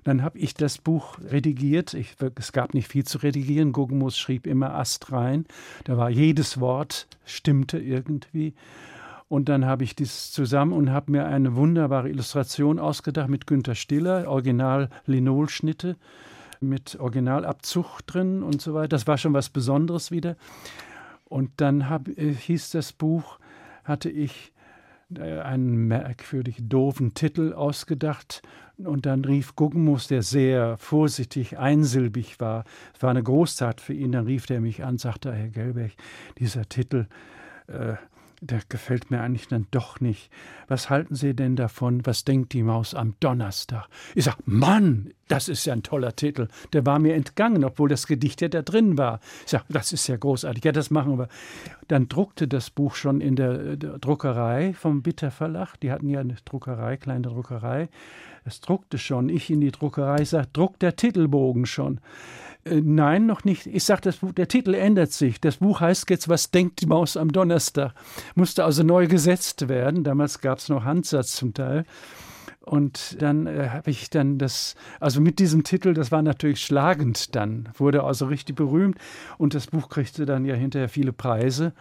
Dann 0.05 0.23
habe 0.23 0.39
ich 0.39 0.55
das 0.55 0.79
Buch 0.79 1.19
redigiert. 1.21 1.95
Ich, 1.95 2.17
es 2.37 2.53
gab 2.53 2.75
nicht 2.75 2.89
viel 2.89 3.05
zu 3.05 3.19
redigieren. 3.19 3.73
Guggenmus 3.73 4.19
schrieb 4.19 4.47
immer 4.47 4.75
Ast 4.75 5.13
rein. 5.13 5.47
Da 5.85 5.97
war 5.97 6.11
jedes 6.11 6.61
Wort, 6.61 7.07
stimmte 7.25 7.79
irgendwie. 7.79 8.55
Und 9.29 9.49
dann 9.49 9.65
habe 9.65 9.85
ich 9.85 9.97
dies 9.97 10.31
zusammen 10.33 10.73
und 10.73 10.91
habe 10.91 11.13
mir 11.13 11.27
eine 11.27 11.57
wunderbare 11.57 12.11
Illustration 12.11 12.79
ausgedacht 12.79 13.31
mit 13.31 13.47
Günter 13.47 13.75
Stiller, 13.75 14.29
Original 14.29 14.91
Linolschnitte 15.07 15.97
mit 16.61 16.99
Originalabzug 17.01 18.01
drin 18.07 18.43
und 18.43 18.61
so 18.63 18.75
weiter. 18.75 18.89
Das 18.89 19.07
war 19.07 19.19
schon 19.19 19.33
was 19.33 19.49
Besonderes 19.49 20.11
wieder. 20.11 20.37
Und 21.25 21.51
dann 21.57 21.89
hab, 21.89 22.09
äh, 22.09 22.35
hieß 22.35 22.71
das 22.71 22.93
Buch, 22.93 23.39
hatte 23.85 24.11
ich 24.11 24.53
einen 25.21 25.89
merkwürdig 25.89 26.57
doofen 26.61 27.15
Titel 27.15 27.53
ausgedacht. 27.53 28.43
Und 28.79 29.07
dann 29.07 29.25
rief 29.25 29.55
Guggenmus, 29.55 30.09
der 30.09 30.23
sehr 30.23 30.77
vorsichtig, 30.79 31.59
einsilbig 31.59 32.41
war, 32.41 32.65
es 32.95 33.03
war 33.03 33.11
eine 33.11 33.23
Großtat 33.23 33.81
für 33.81 33.93
ihn, 33.93 34.13
dann 34.13 34.27
rief 34.27 34.49
er 34.51 34.61
mich 34.61 34.85
an, 34.85 34.99
sagte, 34.99 35.33
Herr 35.33 35.49
Gelberg, 35.49 35.93
dieser 36.39 36.69
Titel, 36.69 37.07
äh, 37.69 37.95
der 38.43 38.61
gefällt 38.69 39.11
mir 39.11 39.21
eigentlich 39.21 39.47
dann 39.47 39.69
doch 39.71 40.01
nicht. 40.01 40.31
Was 40.67 40.91
halten 40.91 41.15
Sie 41.15 41.35
denn 41.35 41.55
davon? 41.55 42.05
Was 42.05 42.25
denkt 42.25 42.53
die 42.53 42.65
Maus 42.65 42.93
am 42.95 43.15
Donnerstag? 43.21 43.87
Ich 44.17 44.25
sag, 44.25 44.37
Mann, 44.47 45.13
das 45.29 45.49
ist 45.49 45.65
ja 45.65 45.73
ein 45.73 45.85
toller 45.85 46.17
Titel. 46.17 46.49
Der 46.73 46.85
war 46.85 46.99
mir 46.99 47.15
entgangen, 47.15 47.65
obwohl 47.65 47.89
das 47.89 48.09
Gedicht 48.09 48.41
ja 48.41 48.49
da 48.49 48.63
drin 48.63 48.99
war. 48.99 49.21
Ich 49.45 49.53
sag, 49.53 49.65
das 49.69 49.93
ist 49.93 50.09
ja 50.09 50.17
großartig. 50.17 50.65
Ja, 50.65 50.73
das 50.73 50.91
machen 50.91 51.19
wir. 51.19 51.29
Dann 51.87 52.09
druckte 52.09 52.49
das 52.49 52.71
Buch 52.71 52.97
schon 52.97 53.21
in 53.21 53.37
der, 53.37 53.77
der 53.77 53.99
Druckerei 53.99 54.75
vom 54.75 55.03
Bitter 55.03 55.31
Verlag. 55.31 55.77
Die 55.81 55.93
hatten 55.93 56.09
ja 56.09 56.21
eine 56.21 56.37
Druckerei, 56.45 56.97
kleine 56.97 57.23
Druckerei. 57.23 57.89
Es 58.45 58.61
druckte 58.61 58.99
schon. 58.99 59.29
Ich 59.29 59.51
in 59.51 59.61
die 59.61 59.71
Druckerei 59.71 60.25
sag, 60.25 60.53
druckt 60.53 60.83
der 60.83 60.97
Titelbogen 60.97 61.65
schon. 61.65 62.01
Äh, 62.65 62.81
nein, 62.81 63.27
noch 63.27 63.45
nicht. 63.45 63.67
Ich 63.67 63.85
sage, 63.85 64.13
der 64.37 64.49
Titel 64.49 64.75
ändert 64.75 65.13
sich. 65.13 65.41
Das 65.41 65.57
Buch 65.59 65.81
heißt 65.81 66.09
jetzt, 66.11 66.29
was 66.29 66.51
denkt 66.51 66.81
die 66.81 66.87
Maus 66.87 67.17
am 67.17 67.33
Donnerstag? 67.33 67.95
Musste 68.35 68.65
also 68.65 68.83
neu 68.83 69.07
gesetzt 69.07 69.69
werden. 69.69 70.05
Damals 70.05 70.41
gab 70.41 70.59
es 70.59 70.69
noch 70.69 70.85
Handsatz 70.85 71.37
zum 71.37 71.55
Teil. 71.55 71.85
Und 72.61 73.21
dann 73.21 73.47
äh, 73.47 73.71
habe 73.71 73.91
ich 73.91 74.09
dann 74.11 74.39
das, 74.39 74.77
also 75.01 75.21
mit 75.21 75.41
diesem 75.41 75.65
Titel, 75.65 75.95
das 75.95 76.13
war 76.13 76.23
natürlich 76.23 76.61
schlagend 76.61 77.35
dann, 77.35 77.69
wurde 77.77 78.05
also 78.05 78.27
richtig 78.27 78.55
berühmt. 78.55 78.99
Und 79.37 79.55
das 79.55 79.67
Buch 79.67 79.89
kriegte 79.89 80.27
dann 80.27 80.45
ja 80.45 80.55
hinterher 80.55 80.89
viele 80.89 81.13
Preise. 81.13 81.73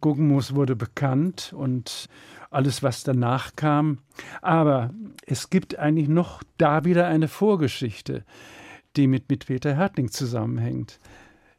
Guggenmus 0.00 0.54
wurde 0.54 0.74
bekannt 0.74 1.54
und 1.56 2.08
alles, 2.50 2.82
was 2.82 3.04
danach 3.04 3.54
kam. 3.54 3.98
Aber 4.42 4.90
es 5.26 5.48
gibt 5.50 5.78
eigentlich 5.78 6.08
noch 6.08 6.42
da 6.58 6.84
wieder 6.84 7.06
eine 7.06 7.28
Vorgeschichte 7.28 8.24
die 8.96 9.06
mit, 9.06 9.28
mit 9.28 9.46
Peter 9.46 9.76
Hertling 9.76 10.10
zusammenhängt. 10.10 10.98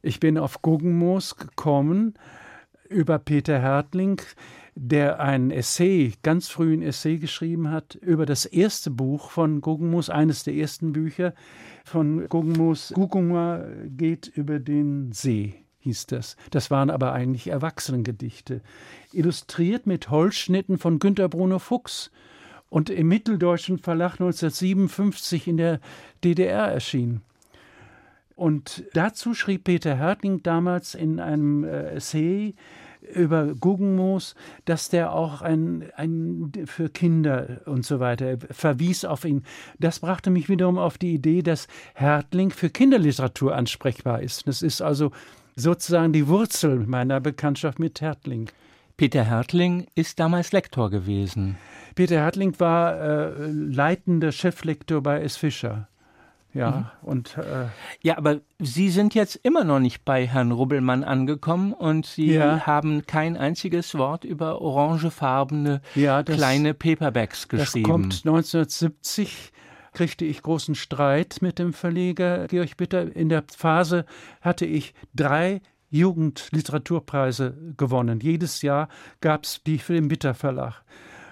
Ich 0.02 0.19
bin 0.19 0.38
auf 0.38 0.62
Guggenmoos 0.62 1.36
gekommen 1.36 2.13
über 2.89 3.19
Peter 3.19 3.60
Hertling. 3.60 4.21
der 4.80 5.19
ein 5.19 5.50
Essay, 5.50 6.13
ganz 6.21 6.50
früh 6.50 6.71
ein 6.73 6.84
Essay 6.84 7.17
geschrieben 7.17 7.71
hat 7.71 7.95
über 7.95 8.28
das 8.28 8.45
erste 8.45 8.91
Buch 8.91 9.32
von 9.32 9.60
Guggenmus, 9.60 10.12
eines 10.12 10.43
der 10.43 10.54
ersten 10.54 10.93
Bücher 10.93 11.34
von 11.84 12.30
Guggenmus. 12.30 12.93
Guggenma 12.93 13.65
geht 13.88 14.28
über 14.28 14.60
den 14.60 15.12
See 15.13 15.56
hieß 15.88 16.08
das. 16.08 16.36
Das 16.52 16.69
waren 16.69 16.89
aber 16.89 17.13
eigentlich 17.13 17.47
Erwachsenengedichte, 17.47 18.62
illustriert 19.13 19.88
mit 19.88 20.10
Holzschnitten 20.10 20.78
von 20.78 21.00
Günter 21.00 21.30
Bruno 21.30 21.60
Fuchs 21.60 22.12
und 22.69 22.89
im 22.89 23.08
Mitteldeutschen 23.08 23.80
Verlag 23.80 24.13
1957 24.13 25.47
in 25.47 25.58
der 25.58 25.80
DDR 26.23 26.67
erschienen. 26.67 27.21
Und 28.38 28.84
dazu 28.93 29.34
schrieb 29.34 29.63
Peter 29.63 29.95
Hertling 29.95 30.43
damals 30.43 30.93
in 30.93 31.19
einem 31.19 31.63
äh, 31.63 31.95
Essay 31.95 32.54
über 33.15 33.56
Guggenmoos, 33.56 34.36
dass 34.65 34.89
der 34.89 35.12
auch 35.12 35.41
ein, 35.41 35.89
ein 35.95 36.52
für 36.65 36.89
Kinder 36.89 37.62
und 37.65 37.84
so 37.84 38.00
weiter 38.00 38.38
verwies 38.52 39.06
auf 39.06 39.26
ihn. 39.26 39.43
Das 39.80 40.00
brachte 40.00 40.30
mich 40.30 40.50
wiederum 40.50 40.78
auf 40.78 41.00
die 41.00 41.15
Idee, 41.15 41.41
dass 41.41 41.67
Hertling 41.95 42.52
für 42.52 42.69
Kinderliteratur 42.69 43.56
ansprechbar 43.56 44.21
ist. 44.21 44.47
Das 44.47 44.62
ist 44.62 44.84
also 44.84 45.12
sozusagen 45.56 46.13
die 46.13 46.28
Wurzel 46.28 46.86
meiner 46.86 47.19
Bekanntschaft 47.19 47.80
mit 47.80 48.02
Hertling. 48.02 48.52
Peter 48.97 49.23
Hertling 49.23 49.88
ist 49.95 50.19
damals 50.19 50.52
Lektor 50.52 50.91
gewesen. 50.91 51.58
Peter 51.95 52.17
Hertling 52.17 52.60
war 52.60 53.00
äh, 53.00 53.47
leitender 53.50 54.32
Cheflektor 54.32 55.02
bei 55.02 55.21
S. 55.21 55.38
Fischer. 55.38 55.88
Ja, 56.58 56.91
mhm. 57.02 57.08
und. 57.08 57.38
Äh, 57.38 57.67
ja, 58.02 58.17
aber 58.17 58.39
Sie 58.60 58.89
sind 58.89 59.13
jetzt 59.13 59.36
immer 59.36 59.63
noch 59.63 59.80
nicht 59.80 60.04
bei 60.04 60.26
Herrn 60.26 60.52
Rubbelmann 60.52 61.04
angekommen 61.04 61.74
und 61.74 62.06
Sie 62.06 62.34
ja. 62.34 62.65
haben 62.65 63.06
kein 63.06 63.38
einziges 63.38 63.96
Wort 63.96 64.24
über 64.24 64.62
orangefarbene 64.62 65.82
ja, 65.96 66.24
das, 66.24 66.38
kleine 66.38 66.74
Paperbacks 66.74 67.48
geschrieben. 67.48 67.84
Das 67.84 67.91
kommt 67.91 68.13
1970 68.26 69.52
kriegte 69.93 70.26
ich 70.26 70.43
großen 70.43 70.76
Streit 70.76 71.38
mit 71.41 71.58
dem 71.58 71.74
Verleger 71.74 72.48
Georg 72.48 72.78
Bitter. 72.78 73.15
In 73.15 73.30
der 73.30 73.43
Phase 73.56 74.06
hatte 74.41 74.65
ich 74.65 74.93
drei 75.15 75.62
Jugendliteraturpreise 75.89 77.74
gewonnen. 77.78 78.20
Jedes 78.20 78.62
Jahr 78.62 78.89
gab 79.22 79.46
es 79.46 79.63
die 79.65 79.80
für 79.80 79.93
den 79.93 80.08
Bitter 80.08 80.34
Verlag. 80.34 80.84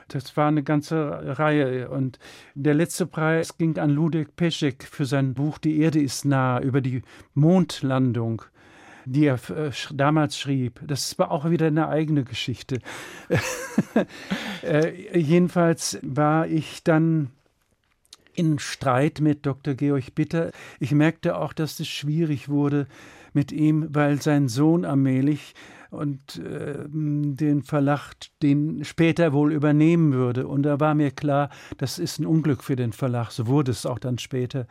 Das 0.07 0.37
war 0.37 0.47
eine 0.47 0.63
ganze 0.63 1.37
Reihe. 1.39 1.89
Und 1.89 2.19
der 2.53 2.73
letzte 2.73 3.05
Preis 3.05 3.57
ging 3.57 3.77
an 3.77 3.89
Ludwig 3.89 4.35
Peschek 4.35 4.83
für 4.83 5.05
sein 5.05 5.33
Buch 5.33 5.57
Die 5.57 5.79
Erde 5.79 6.01
ist 6.01 6.25
nah 6.25 6.59
über 6.59 6.81
die 6.81 7.01
Mondlandung 7.33 8.43
die 9.07 9.25
er 9.27 9.39
äh, 9.51 9.71
damals 9.93 10.37
schrieb. 10.37 10.81
Das 10.85 11.17
war 11.19 11.31
auch 11.31 11.49
wieder 11.49 11.67
eine 11.67 11.89
eigene 11.89 12.23
Geschichte. 12.23 12.79
äh, 14.63 15.17
jedenfalls 15.17 15.99
war 16.01 16.47
ich 16.47 16.83
dann 16.83 17.29
in 18.33 18.59
Streit 18.59 19.21
mit 19.21 19.45
Dr. 19.45 19.75
Georg 19.75 20.13
Bitter. 20.15 20.51
Ich 20.79 20.91
merkte 20.91 21.37
auch, 21.37 21.53
dass 21.53 21.79
es 21.79 21.87
schwierig 21.87 22.49
wurde 22.49 22.87
mit 23.33 23.51
ihm, 23.51 23.87
weil 23.93 24.21
sein 24.21 24.47
Sohn 24.47 24.85
allmählich 24.85 25.53
und 25.89 26.37
äh, 26.37 26.85
den 26.87 27.63
Verlag 27.63 28.13
den 28.41 28.83
später 28.83 29.33
wohl 29.33 29.53
übernehmen 29.53 30.13
würde. 30.13 30.47
Und 30.47 30.63
da 30.63 30.79
war 30.79 30.95
mir 30.95 31.11
klar, 31.11 31.49
das 31.77 31.99
ist 31.99 32.19
ein 32.19 32.25
Unglück 32.25 32.63
für 32.63 32.75
den 32.75 32.93
Verlag. 32.93 33.31
So 33.31 33.47
wurde 33.47 33.71
es 33.71 33.85
auch 33.85 33.99
dann 33.99 34.17
später. 34.17 34.67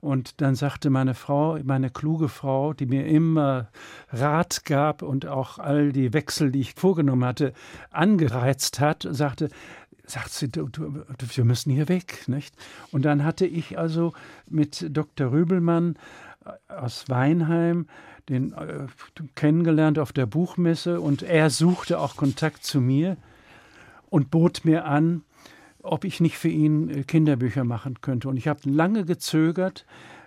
Und 0.00 0.40
dann 0.40 0.56
sagte 0.56 0.90
meine 0.90 1.14
Frau, 1.14 1.60
meine 1.62 1.88
kluge 1.88 2.28
Frau, 2.28 2.72
die 2.72 2.86
mir 2.86 3.06
immer 3.06 3.68
Rat 4.10 4.64
gab 4.64 5.02
und 5.02 5.26
auch 5.26 5.60
all 5.60 5.92
die 5.92 6.12
Wechsel, 6.12 6.50
die 6.50 6.60
ich 6.60 6.74
vorgenommen 6.74 7.24
hatte, 7.24 7.52
angereizt 7.90 8.80
hat, 8.80 9.06
sagte, 9.08 9.48
sagt 10.04 10.30
sie, 10.30 10.48
du, 10.48 10.68
du, 10.68 11.04
wir 11.18 11.44
müssen 11.44 11.70
hier 11.70 11.88
weg. 11.88 12.24
Nicht? 12.26 12.54
Und 12.90 13.04
dann 13.04 13.24
hatte 13.24 13.46
ich 13.46 13.78
also 13.78 14.12
mit 14.50 14.86
Dr. 14.90 15.30
Rübelmann 15.30 15.96
äh, 16.44 16.72
aus 16.72 17.08
Weinheim 17.08 17.86
den 18.28 18.52
äh, 18.52 18.86
kennengelernt 19.34 19.98
auf 19.98 20.12
der 20.12 20.26
Buchmesse 20.26 21.00
und 21.00 21.22
er 21.22 21.50
suchte 21.50 21.98
auch 21.98 22.16
Kontakt 22.16 22.64
zu 22.64 22.80
mir 22.80 23.16
und 24.10 24.30
bot 24.30 24.64
mir 24.64 24.84
an, 24.84 25.22
ob 25.82 26.04
ich 26.04 26.20
nicht 26.20 26.38
für 26.38 26.48
ihn 26.48 26.88
äh, 26.88 27.02
Kinderbücher 27.02 27.64
machen 27.64 28.00
könnte. 28.00 28.28
Und 28.28 28.36
ich 28.36 28.48
habe 28.48 28.60
lange 28.64 29.04
gezögert, 29.04 29.84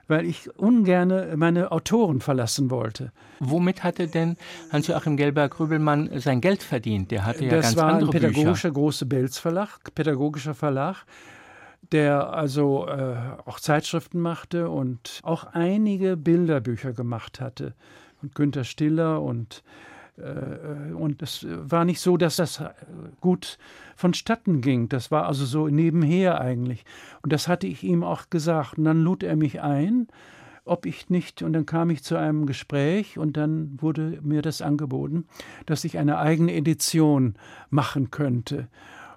weil 0.07 0.25
ich 0.25 0.55
ungern 0.57 1.37
meine 1.37 1.71
Autoren 1.71 2.21
verlassen 2.21 2.69
wollte. 2.69 3.11
Womit 3.39 3.83
hatte 3.83 4.07
denn 4.07 4.37
Hans-Joachim 4.71 5.17
Gelberg-Rübelmann 5.17 6.19
sein 6.19 6.41
Geld 6.41 6.61
verdient? 6.61 7.11
Der 7.11 7.25
hatte 7.25 7.45
ja 7.45 7.51
das 7.51 7.65
ganz 7.65 7.77
war 7.77 7.93
andere 7.93 8.09
ein 8.09 8.11
pädagogischer 8.11 8.69
Bücher. 8.69 8.71
große 8.71 9.05
Belz 9.07 9.37
Verlag, 9.39 9.79
pädagogischer 9.95 10.53
Verlag, 10.53 11.05
der 11.91 12.33
also 12.33 12.87
äh, 12.87 13.15
auch 13.45 13.59
Zeitschriften 13.59 14.19
machte 14.19 14.69
und 14.69 15.19
auch 15.23 15.45
einige 15.53 16.17
Bilderbücher 16.17 16.93
gemacht 16.93 17.39
hatte. 17.39 17.73
Und 18.21 18.33
Günter 18.33 18.63
Stiller 18.63 19.21
und 19.21 19.63
äh, 20.17 20.93
und 20.93 21.21
es 21.21 21.45
war 21.49 21.85
nicht 21.85 21.99
so, 21.99 22.17
dass 22.17 22.37
das 22.37 22.63
gut 23.21 23.57
vonstatten 23.95 24.61
ging. 24.61 24.89
Das 24.89 25.11
war 25.11 25.27
also 25.27 25.45
so 25.45 25.67
nebenher 25.67 26.39
eigentlich. 26.41 26.85
Und 27.21 27.33
das 27.33 27.47
hatte 27.47 27.67
ich 27.67 27.83
ihm 27.83 28.03
auch 28.03 28.29
gesagt. 28.29 28.77
Und 28.77 28.85
dann 28.85 29.01
lud 29.01 29.23
er 29.23 29.35
mich 29.35 29.61
ein, 29.61 30.07
ob 30.65 30.85
ich 30.85 31.09
nicht, 31.09 31.43
und 31.43 31.53
dann 31.53 31.65
kam 31.65 31.89
ich 31.91 32.03
zu 32.03 32.15
einem 32.15 32.47
Gespräch 32.47 33.19
und 33.19 33.37
dann 33.37 33.77
wurde 33.79 34.19
mir 34.23 34.41
das 34.41 34.61
angeboten, 34.61 35.27
dass 35.67 35.83
ich 35.83 35.99
eine 35.99 36.17
eigene 36.17 36.53
Edition 36.55 37.35
machen 37.69 38.09
könnte. 38.09 38.67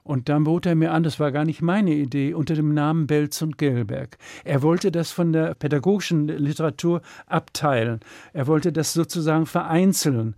Und 0.09 0.31
dann 0.31 0.45
bot 0.45 0.65
er 0.65 0.75
mir 0.75 0.93
an, 0.95 1.03
das 1.03 1.21
war 1.21 1.33
gar 1.33 1.45
nicht 1.45 1.61
meine 1.61 1.93
Idee, 1.93 2.33
unter 2.33 2.55
dem 2.55 2.73
Namen 2.73 3.07
Belz 3.07 3.43
und 3.43 3.59
Gelberg. 3.59 4.17
Er 4.43 4.63
wollte 4.63 4.91
das 4.91 5.13
von 5.13 5.35
der 5.35 5.53
pädagogischen 5.53 6.29
Literatur 6.29 7.03
abteilen. 7.27 8.01
Er 8.33 8.47
wollte 8.47 8.73
das 8.73 8.95
sozusagen 8.95 9.45
vereinzeln. 9.45 10.35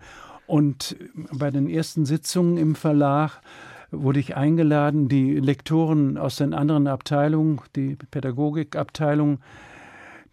Und 0.48 0.96
bei 1.32 1.52
den 1.52 1.70
ersten 1.70 2.04
Sitzungen 2.04 2.56
im 2.56 2.74
Verlag 2.74 3.40
wurde 3.92 4.18
ich 4.18 4.36
eingeladen, 4.36 5.08
die 5.08 5.38
Lektoren 5.38 6.18
aus 6.18 6.34
den 6.34 6.52
anderen 6.52 6.88
Abteilungen, 6.88 7.60
die 7.76 7.96
Pädagogikabteilung, 8.10 9.38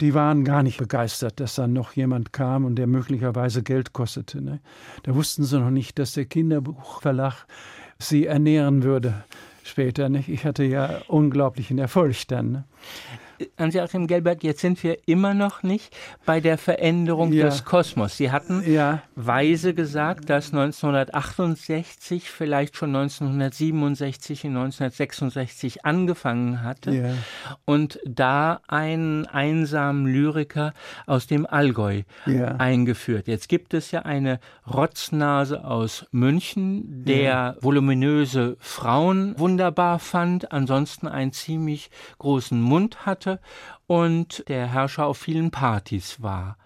die 0.01 0.15
waren 0.15 0.45
gar 0.45 0.63
nicht 0.63 0.79
begeistert, 0.79 1.39
dass 1.39 1.53
dann 1.53 1.73
noch 1.73 1.93
jemand 1.93 2.33
kam 2.33 2.65
und 2.65 2.75
der 2.75 2.87
möglicherweise 2.87 3.61
Geld 3.61 3.93
kostete. 3.93 4.41
Ne? 4.41 4.61
Da 5.03 5.13
wussten 5.13 5.43
sie 5.43 5.59
noch 5.59 5.69
nicht, 5.69 5.99
dass 5.99 6.13
der 6.13 6.25
Kinderbuchverlag 6.25 7.45
sie 7.99 8.25
ernähren 8.25 8.83
würde 8.83 9.23
später. 9.63 10.09
Nicht? 10.09 10.29
Ich 10.29 10.45
hatte 10.45 10.63
ja 10.63 11.01
unglaublichen 11.07 11.77
Erfolg 11.77 12.27
dann. 12.27 12.63
Hans-Joachim 13.57 14.07
Gelbert, 14.07 14.43
jetzt 14.43 14.61
sind 14.61 14.81
wir 14.83 14.97
immer 15.05 15.33
noch 15.33 15.63
nicht 15.63 15.95
bei 16.25 16.39
der 16.39 16.57
Veränderung 16.57 17.33
ja. 17.33 17.45
des 17.45 17.65
Kosmos. 17.65 18.17
Sie 18.17 18.31
hatten 18.31 18.63
ja. 18.69 19.01
weise 19.15 19.73
gesagt, 19.73 20.29
dass 20.29 20.53
1968, 20.53 22.29
vielleicht 22.29 22.75
schon 22.75 22.95
1967 22.95 24.45
und 24.45 24.57
1966 24.57 25.85
angefangen 25.85 26.63
hatte 26.63 26.91
ja. 26.91 27.13
und 27.65 27.99
da 28.05 28.61
einen 28.67 29.25
einsamen 29.25 30.05
Lyriker 30.05 30.73
aus 31.05 31.27
dem 31.27 31.45
Allgäu 31.45 32.03
eingeführt. 32.57 33.27
Jetzt 33.27 33.49
gibt 33.49 33.73
es 33.73 33.91
ja 33.91 34.01
eine 34.03 34.39
Rotznase 34.71 35.63
aus 35.65 36.05
München, 36.11 37.05
der 37.05 37.57
voluminöse 37.61 38.57
Frauen 38.59 39.37
wunderbar 39.37 39.99
fand, 39.99 40.51
ansonsten 40.51 41.07
einen 41.07 41.33
ziemlich 41.33 41.89
großen 42.19 42.59
Mund 42.61 43.05
hatte 43.05 43.26
hatte 43.27 43.39
und 43.85 44.43
der 44.47 44.67
Herrscher 44.67 45.05
auf 45.05 45.17
vielen 45.17 45.51
Partys 45.51 46.21
war. 46.21 46.57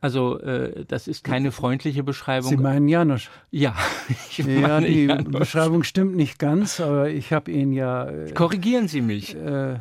Also 0.00 0.40
äh, 0.40 0.84
das 0.86 1.06
ist 1.06 1.22
keine 1.22 1.52
freundliche 1.52 2.02
Beschreibung. 2.02 2.50
Sie 2.50 2.56
meinen 2.56 2.88
Janusz? 2.88 3.28
Ja, 3.50 3.74
ich 4.08 4.38
ja, 4.38 4.80
die 4.80 5.06
Janusz. 5.06 5.38
Beschreibung 5.38 5.84
stimmt 5.84 6.16
nicht 6.16 6.38
ganz, 6.38 6.80
aber 6.80 7.08
ich 7.10 7.32
habe 7.32 7.50
ihn 7.50 7.72
ja. 7.72 8.08
Äh, 8.08 8.32
Korrigieren 8.32 8.88
Sie 8.88 9.00
mich. 9.00 9.36
Äh, 9.36 9.78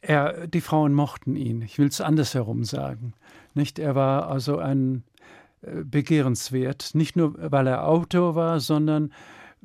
er, 0.00 0.46
die 0.46 0.60
Frauen 0.60 0.94
mochten 0.94 1.36
ihn. 1.36 1.62
Ich 1.62 1.78
will 1.78 1.88
es 1.88 2.00
andersherum 2.00 2.64
sagen. 2.64 3.14
Nicht? 3.54 3.78
Er 3.78 3.94
war 3.94 4.28
also 4.28 4.58
ein 4.58 5.02
äh, 5.62 5.82
begehrenswert, 5.84 6.94
nicht 6.94 7.16
nur 7.16 7.34
weil 7.38 7.66
er 7.66 7.86
Autor 7.86 8.36
war, 8.36 8.60
sondern 8.60 9.12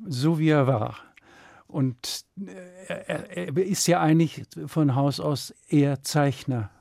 so 0.08 0.39
wie 0.39 0.49
er 0.49 0.66
war. 0.68 0.97
Und 1.78 2.25
äh, 2.39 3.03
er, 3.05 3.38
er 3.38 3.55
ist 3.55 3.88
ja 3.88 4.01
eigentlich 4.01 4.45
von 4.65 4.95
Haus 4.95 5.19
aus 5.19 5.53
eher 5.69 6.01
Zeichner 6.01 6.71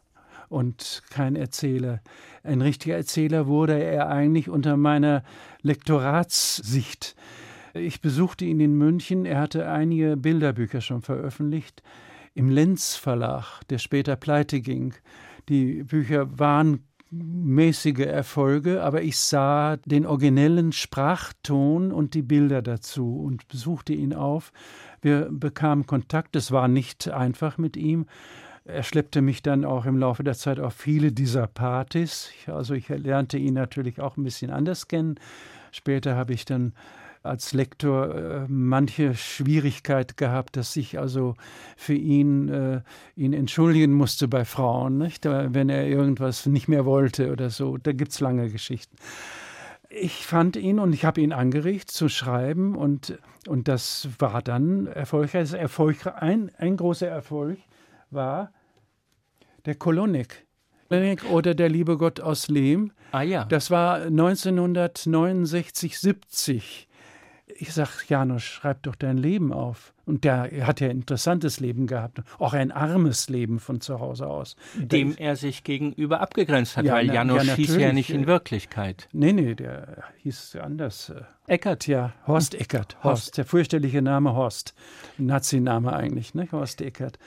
und 0.48 1.02
kein 1.10 1.36
Erzähler. 1.36 2.00
Ein 2.42 2.62
richtiger 2.62 2.96
Erzähler 2.96 3.46
wurde 3.46 3.78
er 3.78 4.08
eigentlich 4.08 4.48
unter 4.48 4.78
meiner 4.78 5.22
Lektoratssicht. 5.60 7.14
Ich 7.74 8.00
besuchte 8.00 8.46
ihn 8.46 8.58
in 8.58 8.72
München. 8.72 9.26
Er 9.26 9.38
hatte 9.38 9.68
einige 9.68 10.16
Bilderbücher 10.16 10.80
schon 10.80 11.02
veröffentlicht 11.02 11.82
im 12.32 12.48
Lenz 12.48 12.96
Verlag, 12.96 13.60
der 13.68 13.76
später 13.76 14.16
pleite 14.16 14.62
ging. 14.62 14.94
Die 15.50 15.82
Bücher 15.82 16.38
waren 16.38 16.86
mäßige 17.10 18.00
Erfolge, 18.00 18.82
aber 18.82 19.02
ich 19.02 19.18
sah 19.18 19.76
den 19.76 20.06
originellen 20.06 20.72
Sprachton 20.72 21.92
und 21.92 22.14
die 22.14 22.22
Bilder 22.22 22.62
dazu 22.62 23.20
und 23.20 23.46
besuchte 23.48 23.92
ihn 23.92 24.12
auf. 24.12 24.52
Wir 25.06 25.28
bekamen 25.30 25.86
Kontakt, 25.86 26.34
es 26.34 26.50
war 26.50 26.66
nicht 26.66 27.08
einfach 27.08 27.58
mit 27.58 27.76
ihm. 27.76 28.06
Er 28.64 28.82
schleppte 28.82 29.22
mich 29.22 29.40
dann 29.40 29.64
auch 29.64 29.86
im 29.86 29.98
Laufe 29.98 30.24
der 30.24 30.34
Zeit 30.34 30.58
auf 30.58 30.74
viele 30.74 31.12
dieser 31.12 31.46
Partys. 31.46 32.30
Also 32.48 32.74
ich 32.74 32.88
lernte 32.88 33.38
ihn 33.38 33.54
natürlich 33.54 34.00
auch 34.00 34.16
ein 34.16 34.24
bisschen 34.24 34.50
anders 34.50 34.88
kennen. 34.88 35.14
Später 35.70 36.16
habe 36.16 36.32
ich 36.32 36.44
dann 36.44 36.72
als 37.22 37.52
Lektor 37.52 38.16
äh, 38.16 38.46
manche 38.48 39.14
Schwierigkeit 39.14 40.16
gehabt, 40.16 40.56
dass 40.56 40.74
ich 40.74 40.98
also 40.98 41.36
für 41.76 41.94
ihn 41.94 42.48
äh, 42.48 42.80
ihn 43.14 43.32
entschuldigen 43.32 43.92
musste 43.92 44.26
bei 44.26 44.44
Frauen, 44.44 44.98
nicht? 44.98 45.24
wenn 45.24 45.68
er 45.68 45.86
irgendwas 45.86 46.46
nicht 46.46 46.66
mehr 46.66 46.84
wollte 46.84 47.30
oder 47.30 47.50
so. 47.50 47.76
Da 47.76 47.92
gibt 47.92 48.10
es 48.10 48.18
lange 48.18 48.50
Geschichten. 48.50 48.96
Ich 49.98 50.26
fand 50.26 50.56
ihn 50.56 50.78
und 50.78 50.92
ich 50.92 51.04
habe 51.04 51.20
ihn 51.20 51.32
angeregt 51.32 51.90
zu 51.90 52.08
schreiben 52.08 52.76
und, 52.76 53.18
und 53.46 53.68
das 53.68 54.08
war 54.18 54.42
dann 54.42 54.86
erfolgreich. 54.86 55.52
Erfolg, 55.52 56.06
ein, 56.06 56.50
ein 56.58 56.76
großer 56.76 57.08
Erfolg 57.08 57.58
war 58.10 58.52
der 59.64 59.74
Kolonik 59.74 60.44
oder 61.30 61.54
der 61.54 61.68
liebe 61.68 61.96
Gott 61.96 62.20
aus 62.20 62.48
Lehm. 62.48 62.92
Ah 63.12 63.22
ja. 63.22 63.44
Das 63.44 63.70
war 63.70 64.02
1969, 64.02 65.98
70 65.98 66.88
ich 67.58 67.72
sag, 67.72 68.08
Janusz, 68.08 68.42
schreib 68.42 68.82
doch 68.82 68.94
dein 68.94 69.18
Leben 69.18 69.52
auf. 69.52 69.92
Und 70.04 70.24
der 70.24 70.50
hat 70.66 70.80
ja 70.80 70.88
ein 70.88 70.98
interessantes 70.98 71.58
Leben 71.58 71.86
gehabt, 71.86 72.22
auch 72.38 72.52
ein 72.52 72.70
armes 72.70 73.28
Leben 73.28 73.58
von 73.58 73.80
zu 73.80 73.98
Hause 73.98 74.28
aus. 74.28 74.56
Dem 74.76 75.16
er 75.16 75.34
sich 75.34 75.64
gegenüber 75.64 76.20
abgegrenzt 76.20 76.76
hat, 76.76 76.84
ja, 76.84 76.94
weil 76.94 77.12
Janusz 77.12 77.44
ja, 77.44 77.54
hieß 77.54 77.76
ja 77.76 77.92
nicht 77.92 78.10
in 78.10 78.26
Wirklichkeit. 78.26 79.08
Nee, 79.12 79.32
nee, 79.32 79.54
der 79.54 80.04
hieß 80.22 80.56
anders. 80.62 81.12
Eckert. 81.48 81.86
Ja, 81.86 82.12
Horst 82.26 82.54
Eckert. 82.54 82.94
Horst, 82.96 83.04
Horst 83.04 83.38
der 83.38 83.44
fürchterliche 83.44 84.02
Name 84.02 84.34
Horst. 84.34 84.74
Nazi-Name 85.18 85.92
eigentlich, 85.92 86.34
ne? 86.34 86.48
Horst 86.52 86.80
Eckert. 86.80 87.18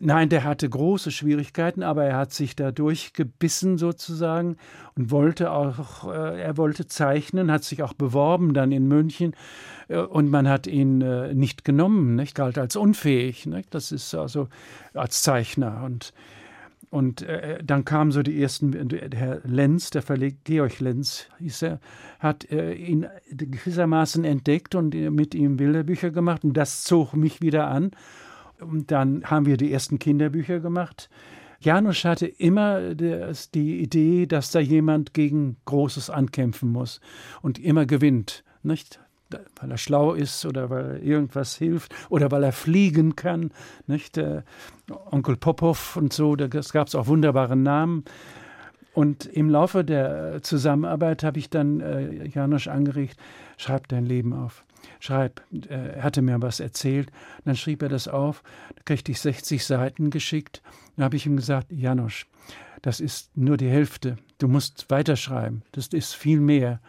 Nein, 0.00 0.28
der 0.28 0.44
hatte 0.44 0.68
große 0.68 1.10
Schwierigkeiten, 1.10 1.82
aber 1.82 2.04
er 2.04 2.16
hat 2.16 2.32
sich 2.32 2.54
da 2.54 2.70
durchgebissen 2.70 3.78
sozusagen 3.78 4.56
und 4.94 5.10
wollte 5.10 5.50
auch, 5.50 6.08
äh, 6.12 6.40
er 6.40 6.56
wollte 6.56 6.86
zeichnen, 6.86 7.50
hat 7.50 7.64
sich 7.64 7.82
auch 7.82 7.94
beworben 7.94 8.54
dann 8.54 8.70
in 8.70 8.86
München 8.86 9.34
äh, 9.88 9.98
und 9.98 10.30
man 10.30 10.48
hat 10.48 10.68
ihn 10.68 11.00
äh, 11.00 11.34
nicht 11.34 11.64
genommen, 11.64 12.14
nicht 12.14 12.36
galt 12.36 12.58
als 12.58 12.76
unfähig. 12.76 13.46
Nicht? 13.46 13.74
Das 13.74 13.90
ist 13.90 14.14
also 14.14 14.48
als 14.94 15.22
Zeichner 15.22 15.82
und 15.84 16.12
und 16.90 17.20
äh, 17.20 17.62
dann 17.62 17.84
kamen 17.84 18.12
so 18.12 18.22
die 18.22 18.40
ersten, 18.40 18.72
Herr 19.12 19.40
Lenz, 19.44 19.90
der 19.90 20.00
Verleg, 20.00 20.44
Georg 20.44 20.80
Lenz 20.80 21.26
hieß 21.38 21.62
er, 21.62 21.80
hat 22.18 22.50
äh, 22.50 22.72
ihn 22.72 23.06
gewissermaßen 23.30 24.24
entdeckt 24.24 24.74
und 24.74 24.94
mit 24.94 25.34
ihm 25.34 25.58
Bilderbücher 25.58 26.10
gemacht. 26.10 26.44
Und 26.44 26.54
das 26.54 26.84
zog 26.84 27.14
mich 27.14 27.42
wieder 27.42 27.68
an. 27.68 27.90
Und 28.60 28.90
dann 28.90 29.24
haben 29.24 29.46
wir 29.46 29.56
die 29.56 29.72
ersten 29.72 29.98
Kinderbücher 29.98 30.60
gemacht. 30.60 31.08
Janusz 31.60 32.04
hatte 32.04 32.26
immer 32.26 32.94
die 32.94 33.80
Idee, 33.80 34.26
dass 34.26 34.52
da 34.52 34.60
jemand 34.60 35.12
gegen 35.12 35.56
Großes 35.64 36.08
ankämpfen 36.08 36.70
muss 36.70 37.00
und 37.42 37.58
immer 37.58 37.84
gewinnt, 37.84 38.44
nicht? 38.62 39.00
Weil 39.60 39.70
er 39.70 39.76
schlau 39.76 40.14
ist 40.14 40.46
oder 40.46 40.70
weil 40.70 40.84
er 40.84 41.02
irgendwas 41.02 41.56
hilft 41.56 41.94
oder 42.08 42.30
weil 42.30 42.44
er 42.44 42.52
fliegen 42.52 43.16
kann, 43.16 43.50
nicht? 43.86 44.16
Der 44.16 44.44
Onkel 45.10 45.36
Popov 45.36 45.96
und 45.96 46.12
so, 46.12 46.36
da 46.36 46.46
gab 46.46 46.86
es 46.86 46.94
auch 46.94 47.08
wunderbare 47.08 47.56
Namen. 47.56 48.04
Und 48.94 49.26
im 49.26 49.50
Laufe 49.50 49.84
der 49.84 50.42
Zusammenarbeit 50.42 51.22
habe 51.22 51.38
ich 51.38 51.50
dann 51.50 51.80
äh, 51.80 52.26
Janusz 52.26 52.68
angeregt, 52.68 53.18
schreib 53.56 53.88
dein 53.88 54.06
Leben 54.06 54.32
auf 54.32 54.64
schreib, 55.00 55.42
äh, 55.52 55.96
er 55.96 56.02
hatte 56.02 56.22
mir 56.22 56.40
was 56.40 56.60
erzählt, 56.60 57.10
dann 57.44 57.56
schrieb 57.56 57.82
er 57.82 57.88
das 57.88 58.08
auf, 58.08 58.42
da 58.76 58.82
kriegte 58.84 59.12
ich 59.12 59.20
60 59.20 59.64
Seiten 59.64 60.10
geschickt, 60.10 60.62
dann 60.96 61.04
habe 61.04 61.16
ich 61.16 61.26
ihm 61.26 61.36
gesagt, 61.36 61.72
Janosch, 61.72 62.26
das 62.82 63.00
ist 63.00 63.36
nur 63.36 63.56
die 63.56 63.68
Hälfte, 63.68 64.16
du 64.38 64.48
musst 64.48 64.90
weiterschreiben, 64.90 65.62
das 65.72 65.88
ist 65.88 66.14
viel 66.14 66.40
mehr. 66.40 66.80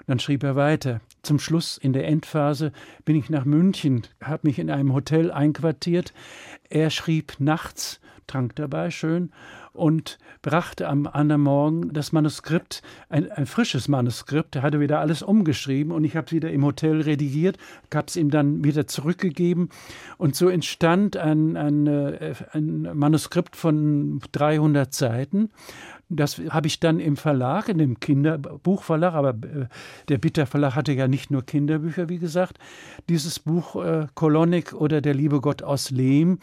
Und 0.00 0.08
dann 0.08 0.18
schrieb 0.18 0.42
er 0.42 0.56
weiter. 0.56 1.00
Zum 1.22 1.38
Schluss, 1.38 1.78
in 1.78 1.92
der 1.92 2.08
Endphase, 2.08 2.72
bin 3.04 3.14
ich 3.14 3.30
nach 3.30 3.44
München, 3.44 4.02
habe 4.20 4.48
mich 4.48 4.58
in 4.58 4.68
einem 4.68 4.92
Hotel 4.92 5.30
einquartiert. 5.30 6.12
Er 6.68 6.90
schrieb 6.90 7.34
nachts, 7.38 8.00
trank 8.26 8.56
dabei 8.56 8.90
schön 8.90 9.30
und 9.72 10.18
brachte 10.42 10.88
am 10.88 11.06
anderen 11.06 11.42
Morgen 11.42 11.92
das 11.92 12.12
Manuskript, 12.12 12.82
ein, 13.08 13.30
ein 13.30 13.46
frisches 13.46 13.88
Manuskript. 13.88 14.56
Er 14.56 14.62
hatte 14.62 14.80
wieder 14.80 15.00
alles 15.00 15.22
umgeschrieben 15.22 15.92
und 15.92 16.04
ich 16.04 16.16
habe 16.16 16.26
es 16.26 16.32
wieder 16.32 16.50
im 16.50 16.64
Hotel 16.64 17.00
redigiert, 17.00 17.58
habe 17.94 18.06
es 18.08 18.16
ihm 18.16 18.30
dann 18.30 18.64
wieder 18.64 18.86
zurückgegeben. 18.86 19.70
Und 20.18 20.36
so 20.36 20.48
entstand 20.48 21.16
ein, 21.16 21.56
ein, 21.56 21.86
äh, 21.86 22.34
ein 22.52 22.88
Manuskript 22.94 23.56
von 23.56 24.20
300 24.32 24.92
Seiten. 24.92 25.50
Das 26.16 26.38
habe 26.38 26.66
ich 26.66 26.80
dann 26.80 27.00
im 27.00 27.16
Verlag, 27.16 27.68
in 27.68 27.78
dem 27.78 28.00
Kinderbuchverlag, 28.00 29.14
aber 29.14 29.30
äh, 29.30 29.66
der 30.08 30.18
Bitter 30.18 30.46
Verlag 30.46 30.74
hatte 30.74 30.92
ja 30.92 31.08
nicht 31.08 31.30
nur 31.30 31.44
Kinderbücher, 31.44 32.08
wie 32.08 32.18
gesagt, 32.18 32.58
dieses 33.08 33.38
Buch 33.38 33.76
äh, 33.82 34.06
Kolonik 34.14 34.72
oder 34.72 35.00
Der 35.00 35.14
liebe 35.14 35.40
Gott 35.40 35.62
aus 35.62 35.90
Lehm 35.90 36.38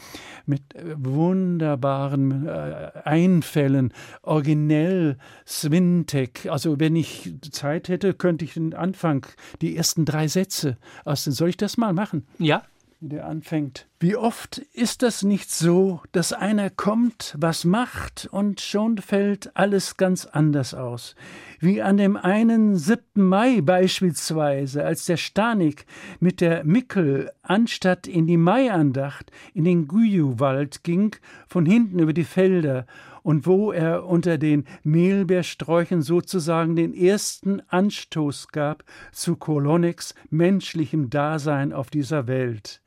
mit 0.46 0.76
äh, 0.76 0.96
wunderbaren 0.98 2.48
äh, 2.48 2.92
Einfällen, 3.04 3.94
originell, 4.22 5.18
Swintek. 5.48 6.48
Also 6.50 6.80
wenn 6.80 6.96
ich 6.96 7.34
Zeit 7.52 7.90
hätte, 7.90 8.14
könnte 8.14 8.46
ich 8.46 8.54
den 8.54 8.74
Anfang, 8.74 9.26
die 9.62 9.76
ersten 9.76 10.06
drei 10.06 10.28
Sätze 10.28 10.78
aus 11.06 11.24
den, 11.24 11.34
soll 11.34 11.50
ich 11.50 11.58
das 11.58 11.78
mal 11.78 11.94
machen? 11.94 12.26
Ja 12.38 12.64
wie 13.00 13.10
der 13.10 13.26
anfängt. 13.28 13.88
Wie 14.02 14.16
oft 14.16 14.60
ist 14.60 15.04
das 15.04 15.24
nicht 15.24 15.52
so, 15.52 16.00
dass 16.14 16.32
einer 16.32 16.70
kommt, 16.70 17.36
was 17.38 17.66
macht, 17.66 18.30
und 18.32 18.62
schon 18.62 18.98
fällt 18.98 19.58
alles 19.58 19.98
ganz 19.98 20.26
anders 20.26 20.74
aus. 20.74 21.16
Wie 21.60 21.82
an 21.82 21.98
dem 21.98 22.16
einen 22.16 22.78
7. 22.78 23.02
Mai 23.16 23.60
beispielsweise, 23.60 24.86
als 24.86 25.04
der 25.04 25.18
Stanik 25.18 25.86
mit 26.22 26.40
der 26.40 26.64
Mickel 26.64 27.30
anstatt 27.42 28.08
in 28.08 28.26
die 28.26 28.38
Maiandacht 28.38 29.34
in 29.54 29.66
den 29.66 29.90
Güjuwald 29.90 30.86
ging, 30.86 31.18
von 31.50 31.66
hinten 31.66 32.00
über 32.00 32.14
die 32.14 32.24
Felder, 32.24 32.86
und 33.22 33.46
wo 33.46 33.74
er 33.74 34.06
unter 34.06 34.38
den 34.38 34.64
Mehlbeersträuchen 34.84 36.04
sozusagen 36.04 36.78
den 36.78 36.94
ersten 36.94 37.62
Anstoß 37.68 38.48
gab 38.48 38.86
zu 39.12 39.36
Koloneks 39.36 40.16
menschlichem 40.30 41.10
Dasein 41.10 41.74
auf 41.74 41.90
dieser 41.90 42.28
Welt. 42.28 42.82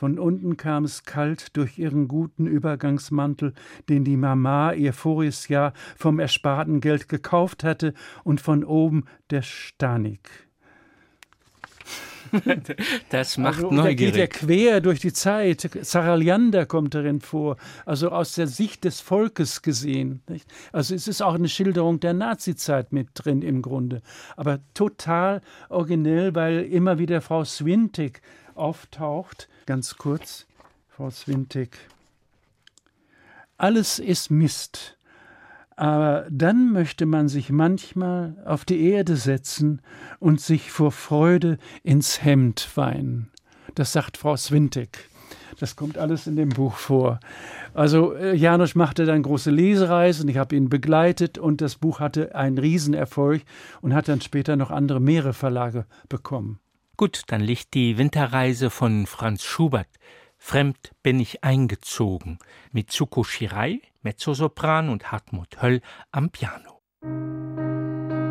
Von 0.00 0.18
unten 0.18 0.56
kam 0.56 0.84
es 0.84 1.02
kalt 1.02 1.54
durch 1.58 1.78
ihren 1.78 2.08
guten 2.08 2.46
Übergangsmantel, 2.46 3.52
den 3.90 4.02
die 4.02 4.16
Mama 4.16 4.72
ihr 4.72 4.94
voriges 4.94 5.48
Jahr 5.48 5.74
vom 5.94 6.18
ersparten 6.18 6.80
Geld 6.80 7.10
gekauft 7.10 7.64
hatte, 7.64 7.92
und 8.24 8.40
von 8.40 8.64
oben 8.64 9.04
der 9.28 9.42
Stanik. 9.42 10.30
Das 13.10 13.36
macht 13.36 13.56
also, 13.56 13.70
neugierig. 13.70 13.96
Da 13.98 14.04
geht 14.06 14.16
er 14.16 14.28
quer 14.28 14.80
durch 14.80 15.00
die 15.00 15.12
Zeit. 15.12 15.68
Saraliander 15.82 16.64
kommt 16.64 16.94
darin 16.94 17.20
vor, 17.20 17.58
also 17.84 18.08
aus 18.08 18.36
der 18.36 18.46
Sicht 18.46 18.84
des 18.84 19.00
Volkes 19.00 19.60
gesehen. 19.60 20.22
Nicht? 20.28 20.48
Also 20.72 20.94
es 20.94 21.08
ist 21.08 21.20
auch 21.20 21.34
eine 21.34 21.48
Schilderung 21.48 22.00
der 22.00 22.14
Nazizeit 22.14 22.92
mit 22.92 23.08
drin 23.14 23.42
im 23.42 23.60
Grunde, 23.60 24.00
aber 24.36 24.60
total 24.72 25.42
originell, 25.68 26.34
weil 26.34 26.62
immer 26.62 26.98
wieder 26.98 27.20
Frau 27.20 27.44
Swintig 27.44 28.22
auftaucht. 28.54 29.48
Ganz 29.70 29.98
kurz, 29.98 30.46
Frau 30.88 31.10
Swintig. 31.10 31.76
Alles 33.56 34.00
ist 34.00 34.28
Mist. 34.28 34.98
Aber 35.76 36.26
dann 36.28 36.72
möchte 36.72 37.06
man 37.06 37.28
sich 37.28 37.50
manchmal 37.50 38.34
auf 38.44 38.64
die 38.64 38.82
Erde 38.90 39.14
setzen 39.14 39.80
und 40.18 40.40
sich 40.40 40.72
vor 40.72 40.90
Freude 40.90 41.56
ins 41.84 42.24
Hemd 42.24 42.68
weinen. 42.74 43.30
Das 43.76 43.92
sagt 43.92 44.16
Frau 44.16 44.36
Swintig. 44.36 45.08
Das 45.60 45.76
kommt 45.76 45.98
alles 45.98 46.26
in 46.26 46.34
dem 46.34 46.48
Buch 46.48 46.74
vor. 46.74 47.20
Also 47.72 48.14
äh, 48.14 48.34
Janusz 48.34 48.74
machte 48.74 49.06
dann 49.06 49.22
große 49.22 49.52
Lesereisen, 49.52 50.28
ich 50.28 50.36
habe 50.36 50.56
ihn 50.56 50.68
begleitet 50.68 51.38
und 51.38 51.60
das 51.60 51.76
Buch 51.76 52.00
hatte 52.00 52.34
einen 52.34 52.58
Riesenerfolg 52.58 53.42
und 53.82 53.94
hat 53.94 54.08
dann 54.08 54.20
später 54.20 54.56
noch 54.56 54.72
andere 54.72 54.98
mehrere 54.98 55.32
Verlage 55.32 55.86
bekommen. 56.08 56.58
Gut, 57.00 57.22
dann 57.28 57.40
liegt 57.40 57.72
die 57.72 57.96
Winterreise 57.96 58.68
von 58.68 59.06
Franz 59.06 59.42
Schubert. 59.42 59.88
Fremd 60.36 60.90
bin 61.02 61.18
ich 61.18 61.42
eingezogen. 61.42 62.38
Mitsuko 62.72 63.24
Shirai, 63.24 63.80
Mezzosopran 64.02 64.90
und 64.90 65.10
Hartmut 65.10 65.62
Höll 65.62 65.80
am 66.12 66.28
Piano. 66.28 66.82
Fremd 67.00 68.29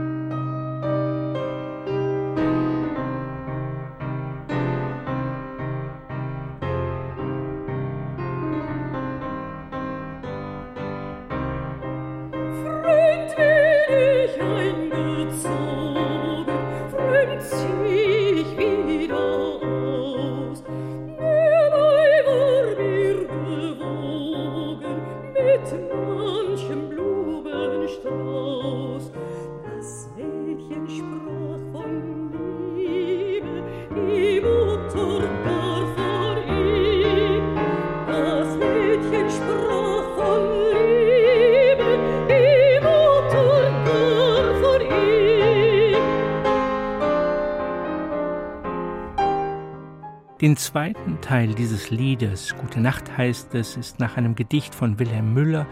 Den 50.50 50.58
zweiten 50.58 51.22
Teil 51.22 51.54
dieses 51.54 51.92
Liedes, 51.92 52.56
Gute 52.56 52.80
Nacht 52.80 53.16
heißt 53.16 53.54
es, 53.54 53.78
ist 53.78 54.00
nach 54.00 54.18
einem 54.18 54.34
Gedicht 54.34 54.74
von 54.74 54.98
Wilhelm 54.98 55.32
Müller, 55.32 55.68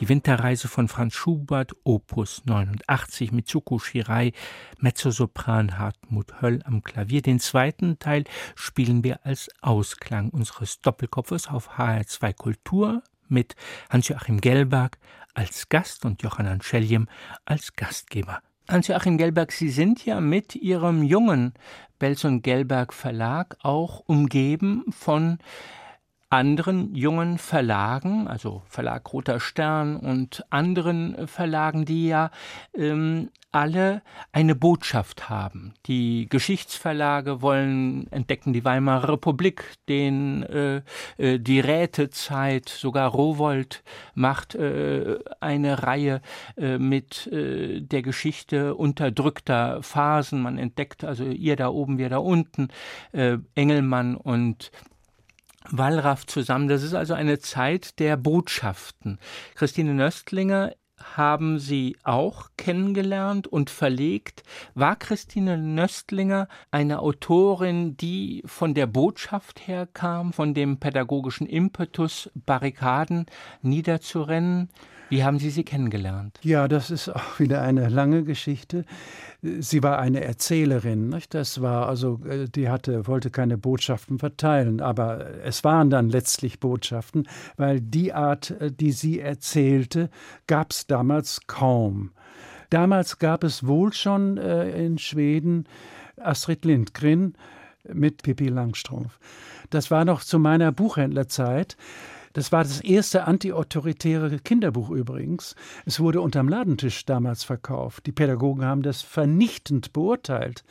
die 0.00 0.08
Winterreise 0.08 0.66
von 0.66 0.88
Franz 0.88 1.14
Schubert, 1.14 1.76
Opus 1.84 2.42
89, 2.44 3.30
Mitsuko 3.30 3.78
Shirai, 3.78 4.32
Mezzosopran 4.80 5.78
Hartmut 5.78 6.42
Höll 6.42 6.58
am 6.64 6.82
Klavier. 6.82 7.22
Den 7.22 7.38
zweiten 7.38 8.00
Teil 8.00 8.24
spielen 8.56 9.04
wir 9.04 9.24
als 9.24 9.48
Ausklang 9.60 10.30
unseres 10.30 10.80
Doppelkopfes 10.80 11.46
auf 11.46 11.78
HR2 11.78 12.32
Kultur 12.32 13.04
mit 13.28 13.54
Hans-Joachim 13.90 14.40
Gelberg 14.40 14.98
als 15.34 15.68
Gast 15.68 16.04
und 16.04 16.20
Johann 16.24 16.62
Scheljem 16.62 17.06
als 17.44 17.76
Gastgeber. 17.76 18.42
Hans-Joachim 18.68 19.18
Gelberg, 19.18 19.52
Sie 19.52 19.68
sind 19.68 20.04
ja 20.04 20.20
mit 20.20 20.56
Ihrem 20.56 21.04
jungen 21.04 21.54
Belson 22.00 22.42
Gelberg 22.42 22.92
Verlag 22.92 23.56
auch 23.62 24.02
umgeben 24.06 24.86
von 24.90 25.38
anderen 26.30 26.94
jungen 26.94 27.38
Verlagen, 27.38 28.28
also 28.28 28.62
Verlag 28.66 29.12
Roter 29.12 29.40
Stern 29.40 29.96
und 29.96 30.44
anderen 30.48 31.26
Verlagen, 31.26 31.84
die 31.84 32.06
ja 32.06 32.30
ähm, 32.72 33.30
alle 33.52 34.02
eine 34.30 34.54
Botschaft 34.54 35.28
haben. 35.28 35.74
Die 35.86 36.28
Geschichtsverlage 36.28 37.42
wollen 37.42 38.06
entdecken 38.12 38.52
die 38.52 38.64
Weimarer 38.64 39.14
Republik, 39.14 39.74
den 39.88 40.44
äh, 40.44 40.82
äh, 41.18 41.40
die 41.40 41.58
Rätezeit, 41.58 42.68
sogar 42.68 43.10
Rowold 43.10 43.82
macht 44.14 44.54
äh, 44.54 45.18
eine 45.40 45.82
Reihe 45.82 46.22
äh, 46.56 46.78
mit 46.78 47.26
äh, 47.26 47.80
der 47.80 48.02
Geschichte 48.02 48.76
unterdrückter 48.76 49.82
Phasen. 49.82 50.42
Man 50.42 50.56
entdeckt 50.56 51.02
also 51.02 51.24
ihr 51.24 51.56
da 51.56 51.70
oben, 51.70 51.98
wir 51.98 52.08
da 52.08 52.18
unten, 52.18 52.68
äh, 53.10 53.38
Engelmann 53.56 54.16
und 54.16 54.70
Wallraff 55.68 56.26
zusammen. 56.26 56.68
Das 56.68 56.82
ist 56.82 56.94
also 56.94 57.14
eine 57.14 57.38
Zeit 57.38 57.98
der 57.98 58.16
Botschaften. 58.16 59.18
Christine 59.54 59.94
Nöstlinger 59.94 60.72
haben 61.16 61.58
Sie 61.58 61.96
auch 62.02 62.50
kennengelernt 62.56 63.46
und 63.46 63.70
verlegt. 63.70 64.42
War 64.74 64.96
Christine 64.96 65.56
Nöstlinger 65.56 66.48
eine 66.70 67.00
Autorin, 67.00 67.96
die 67.96 68.42
von 68.44 68.74
der 68.74 68.86
Botschaft 68.86 69.66
her 69.66 69.86
kam, 69.86 70.32
von 70.32 70.54
dem 70.54 70.78
pädagogischen 70.78 71.46
Impetus, 71.46 72.30
Barrikaden 72.34 73.26
niederzurennen? 73.62 74.68
Wie 75.10 75.24
haben 75.24 75.38
Sie 75.40 75.50
sie 75.50 75.64
kennengelernt? 75.64 76.38
Ja, 76.42 76.68
das 76.68 76.90
ist 76.90 77.08
auch 77.08 77.40
wieder 77.40 77.62
eine 77.62 77.88
lange 77.88 78.22
Geschichte. 78.22 78.84
Sie 79.42 79.82
war 79.82 79.98
eine 79.98 80.22
Erzählerin, 80.22 81.08
nicht? 81.08 81.34
Das 81.34 81.60
war 81.60 81.88
also, 81.88 82.20
äh, 82.24 82.48
die 82.48 82.68
hatte, 82.68 83.06
wollte 83.06 83.30
keine 83.30 83.58
Botschaften 83.58 84.18
verteilen, 84.18 84.80
aber 84.80 85.42
es 85.44 85.64
waren 85.64 85.90
dann 85.90 86.10
letztlich 86.10 86.60
Botschaften, 86.60 87.28
weil 87.56 87.80
die 87.80 88.12
Art, 88.12 88.52
äh, 88.52 88.70
die 88.70 88.92
sie 88.92 89.18
erzählte, 89.18 90.10
gab 90.46 90.70
es 90.70 90.86
damals 90.86 91.40
kaum. 91.48 92.12
Damals 92.70 93.18
gab 93.18 93.42
es 93.42 93.66
wohl 93.66 93.92
schon 93.92 94.38
äh, 94.38 94.84
in 94.84 94.96
Schweden 94.98 95.64
Astrid 96.18 96.64
Lindgren 96.64 97.34
mit 97.92 98.22
Pippi 98.22 98.46
Langstrumpf. 98.46 99.18
Das 99.70 99.90
war 99.90 100.04
noch 100.04 100.22
zu 100.22 100.38
meiner 100.38 100.70
Buchhändlerzeit. 100.70 101.76
Das 102.32 102.52
war 102.52 102.62
das 102.62 102.80
erste 102.80 103.24
antiautoritäre 103.24 104.38
Kinderbuch 104.38 104.90
übrigens. 104.90 105.56
Es 105.84 105.98
wurde 105.98 106.20
unterm 106.20 106.48
Ladentisch 106.48 107.04
damals 107.04 107.42
verkauft. 107.42 108.06
Die 108.06 108.12
Pädagogen 108.12 108.64
haben 108.64 108.82
das 108.82 109.02
vernichtend 109.02 109.92
beurteilt. 109.92 110.62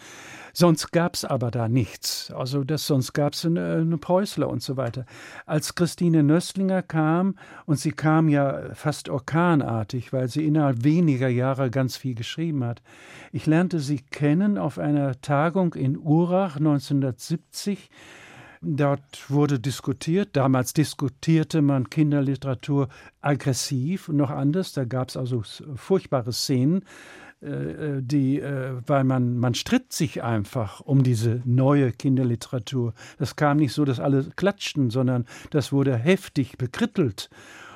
Sonst 0.54 0.92
gab 0.92 1.16
es 1.16 1.26
aber 1.26 1.52
da 1.52 1.68
nichts. 1.68 2.32
Also 2.32 2.64
das, 2.64 2.88
sonst 2.88 3.12
gab 3.12 3.34
es 3.34 3.46
eine, 3.46 3.74
eine 3.82 3.98
Preußler 3.98 4.48
und 4.48 4.64
so 4.64 4.78
weiter. 4.78 5.06
Als 5.46 5.76
Christine 5.76 6.24
Nöstlinger 6.24 6.82
kam, 6.82 7.36
und 7.66 7.78
sie 7.78 7.92
kam 7.92 8.30
ja 8.30 8.74
fast 8.74 9.10
orkanartig, 9.10 10.14
weil 10.14 10.30
sie 10.30 10.46
innerhalb 10.46 10.86
weniger 10.86 11.28
Jahre 11.28 11.70
ganz 11.70 11.98
viel 11.98 12.16
geschrieben 12.16 12.64
hat. 12.64 12.82
Ich 13.34 13.46
lernte 13.46 13.80
sie 13.80 14.00
kennen 14.00 14.58
auf 14.58 14.80
einer 14.80 15.20
Tagung 15.20 15.74
in 15.74 15.98
Urach 15.98 16.56
1970 16.56 17.90
Dort 18.62 19.30
wurde 19.30 19.58
diskutiert. 19.60 20.30
Damals 20.34 20.74
diskutierte 20.74 21.62
man 21.62 21.90
Kinderliteratur 21.90 22.90
aggressiv 23.22 24.10
und 24.10 24.18
noch 24.18 24.32
anders. 24.32 24.74
Da 24.74 24.84
gab 24.84 25.10
es 25.10 25.18
also 25.18 25.44
furchtbare 25.76 26.34
Szenen, 26.34 26.84
äh, 27.42 27.48
äh, 27.48 28.02
die, 28.02 28.42
äh, 28.42 28.74
weil 28.86 29.06
man, 29.06 29.38
man 29.38 29.54
stritt 29.54 29.94
sich 29.94 30.24
einfach 30.24 30.82
um 30.82 31.04
diese 31.04 31.42
neue 31.46 31.94
Kinderliteratur. 31.94 32.94
Das 33.18 33.38
kam 33.38 33.58
nicht 33.58 33.72
so, 33.72 33.86
dass 33.86 34.02
alle 34.02 34.26
klatschten, 34.36 34.90
sondern 34.90 35.26
das 35.52 35.72
wurde 35.72 35.96
heftig 35.96 36.58
bekrittelt. 36.58 37.30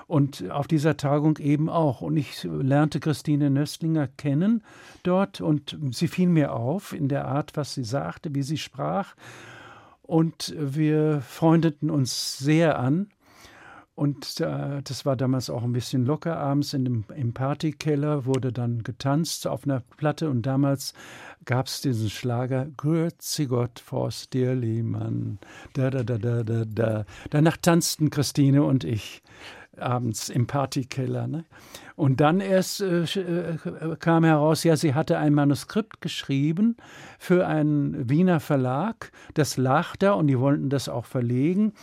Und 0.05 0.51
auf 0.51 0.67
dieser 0.67 0.97
Tagung 0.97 1.37
eben 1.37 1.69
auch. 1.69 2.01
Und 2.01 2.17
ich 2.17 2.43
lernte 2.43 2.99
Christine 2.99 3.49
Nöstlinger 3.49 4.07
kennen 4.07 4.63
dort 5.03 5.39
und 5.39 5.77
sie 5.91 6.09
fiel 6.09 6.27
mir 6.27 6.51
auf 6.51 6.91
in 6.91 7.07
der 7.07 7.25
Art, 7.25 7.55
was 7.55 7.73
sie 7.73 7.85
sagte, 7.85 8.35
wie 8.35 8.43
sie 8.43 8.57
sprach. 8.57 9.15
Und 10.03 10.53
wir 10.57 11.21
freundeten 11.21 11.89
uns 11.89 12.37
sehr 12.37 12.77
an. 12.79 13.07
Und 13.95 14.39
äh, 14.41 14.81
das 14.83 15.05
war 15.05 15.15
damals 15.15 15.51
auch 15.51 15.63
ein 15.63 15.71
bisschen 15.71 16.05
locker. 16.05 16.37
Abends 16.37 16.73
in 16.73 16.83
dem, 16.83 17.05
im 17.15 17.33
Partykeller 17.33 18.25
wurde 18.25 18.51
dann 18.51 18.83
getanzt 18.83 19.45
auf 19.45 19.65
einer 19.65 19.81
Platte. 19.97 20.29
Und 20.29 20.43
damals 20.43 20.93
gab 21.45 21.67
es 21.67 21.81
diesen 21.81 22.09
Schlager 22.09 22.67
Grüezi 22.75 23.45
Gott, 23.45 23.79
Forst 23.79 24.33
Lehmann. 24.33 25.37
Da, 25.73 25.91
da, 25.91 26.03
da, 26.03 26.17
da, 26.17 26.43
da, 26.43 26.65
da. 26.65 27.05
Danach 27.29 27.57
tanzten 27.57 28.09
Christine 28.09 28.63
und 28.63 28.83
ich 28.83 29.21
abends 29.77 30.29
im 30.29 30.47
Partykeller. 30.47 31.27
Ne? 31.27 31.45
Und 31.95 32.21
dann 32.21 32.39
erst 32.39 32.81
äh, 32.81 33.03
äh, 33.03 33.57
kam 33.99 34.23
heraus, 34.23 34.63
ja, 34.63 34.75
sie 34.75 34.93
hatte 34.93 35.17
ein 35.17 35.33
Manuskript 35.33 36.01
geschrieben 36.01 36.77
für 37.19 37.47
einen 37.47 38.09
Wiener 38.09 38.39
Verlag. 38.39 39.11
Das 39.33 39.57
lag 39.57 39.95
da 39.97 40.13
und 40.13 40.27
die 40.27 40.39
wollten 40.39 40.69
das 40.69 40.89
auch 40.89 41.05
verlegen. 41.05 41.73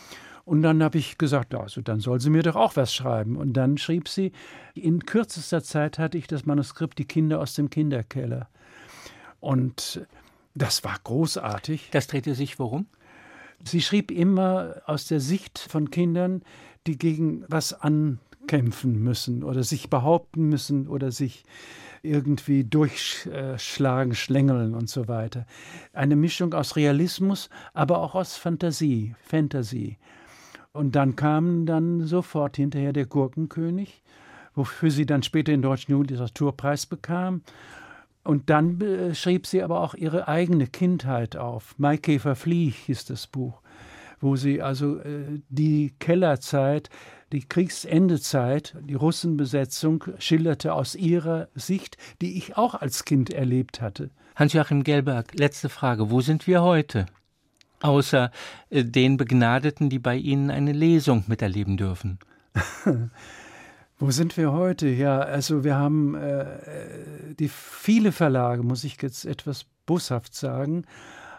Und 0.43 0.63
dann 0.63 0.83
habe 0.83 0.97
ich 0.97 1.17
gesagt, 1.17 1.53
also 1.53 1.81
dann 1.81 1.99
soll 1.99 2.19
sie 2.19 2.29
mir 2.29 2.43
doch 2.43 2.55
auch 2.55 2.75
was 2.75 2.93
schreiben. 2.93 3.37
Und 3.37 3.53
dann 3.53 3.77
schrieb 3.77 4.07
sie, 4.07 4.31
in 4.73 5.05
kürzester 5.05 5.63
Zeit 5.63 5.99
hatte 5.99 6.17
ich 6.17 6.27
das 6.27 6.45
Manuskript 6.45 6.97
Die 6.97 7.05
Kinder 7.05 7.39
aus 7.39 7.53
dem 7.53 7.69
Kinderkeller. 7.69 8.49
Und 9.39 10.05
das 10.55 10.83
war 10.83 10.97
großartig. 11.03 11.89
Das 11.91 12.07
drehte 12.07 12.35
sich 12.35 12.59
worum? 12.59 12.87
Sie 13.63 13.81
schrieb 13.81 14.11
immer 14.11 14.81
aus 14.85 15.05
der 15.05 15.19
Sicht 15.19 15.59
von 15.59 15.91
Kindern, 15.91 16.41
die 16.87 16.97
gegen 16.97 17.43
was 17.47 17.73
ankämpfen 17.73 19.01
müssen 19.03 19.43
oder 19.43 19.63
sich 19.63 19.89
behaupten 19.89 20.49
müssen 20.49 20.87
oder 20.87 21.11
sich 21.11 21.43
irgendwie 22.03 22.63
durchschlagen, 22.63 24.15
schlängeln 24.15 24.73
und 24.73 24.89
so 24.89 25.07
weiter. 25.07 25.45
Eine 25.93 26.15
Mischung 26.15 26.53
aus 26.53 26.75
Realismus, 26.75 27.49
aber 27.73 27.99
auch 27.99 28.15
aus 28.15 28.35
Fantasie, 28.35 29.15
Fantasy. 29.21 29.97
Und 30.73 30.95
dann 30.95 31.15
kam 31.15 31.65
dann 31.65 32.05
sofort 32.07 32.55
hinterher 32.55 32.93
der 32.93 33.05
Gurkenkönig, 33.05 34.01
wofür 34.55 34.89
sie 34.89 35.05
dann 35.05 35.21
später 35.21 35.51
den 35.51 35.61
Deutschen 35.61 35.91
Jugendliteraturpreis 35.91 36.85
bekam. 36.85 37.41
Und 38.23 38.49
dann 38.49 38.79
äh, 38.81 39.13
schrieb 39.13 39.47
sie 39.47 39.61
aber 39.63 39.81
auch 39.81 39.93
ihre 39.93 40.27
eigene 40.27 40.67
Kindheit 40.67 41.35
auf. 41.35 41.75
Maikäfer 41.77 42.35
Flieh 42.35 42.69
hieß 42.69 43.05
das 43.05 43.27
Buch 43.27 43.61
wo 44.21 44.35
sie 44.35 44.61
also 44.61 44.99
äh, 44.99 45.41
die 45.49 45.93
Kellerzeit, 45.99 46.89
die 47.31 47.47
Kriegsendezeit, 47.47 48.75
die 48.81 48.93
Russenbesetzung 48.93 50.03
schilderte 50.19 50.73
aus 50.73 50.95
ihrer 50.95 51.47
Sicht, 51.55 51.97
die 52.21 52.37
ich 52.37 52.57
auch 52.57 52.75
als 52.75 53.05
Kind 53.05 53.31
erlebt 53.31 53.81
hatte. 53.81 54.09
Hans-Joachim 54.35 54.83
Gelberg, 54.83 55.37
letzte 55.37 55.69
Frage. 55.69 56.09
Wo 56.09 56.21
sind 56.21 56.47
wir 56.47 56.61
heute? 56.61 57.05
Außer 57.81 58.31
äh, 58.69 58.83
den 58.83 59.17
Begnadeten, 59.17 59.89
die 59.89 59.99
bei 59.99 60.15
Ihnen 60.15 60.51
eine 60.51 60.71
Lesung 60.71 61.23
miterleben 61.27 61.77
dürfen. 61.77 62.19
Wo 63.97 64.09
sind 64.09 64.35
wir 64.35 64.51
heute? 64.51 64.87
Ja, 64.87 65.19
also 65.19 65.63
wir 65.63 65.75
haben 65.75 66.15
äh, 66.15 66.45
die 67.39 67.49
viele 67.49 68.11
Verlage, 68.11 68.63
muss 68.63 68.83
ich 68.83 68.99
jetzt 69.01 69.25
etwas 69.25 69.65
boshaft 69.85 70.33
sagen, 70.33 70.85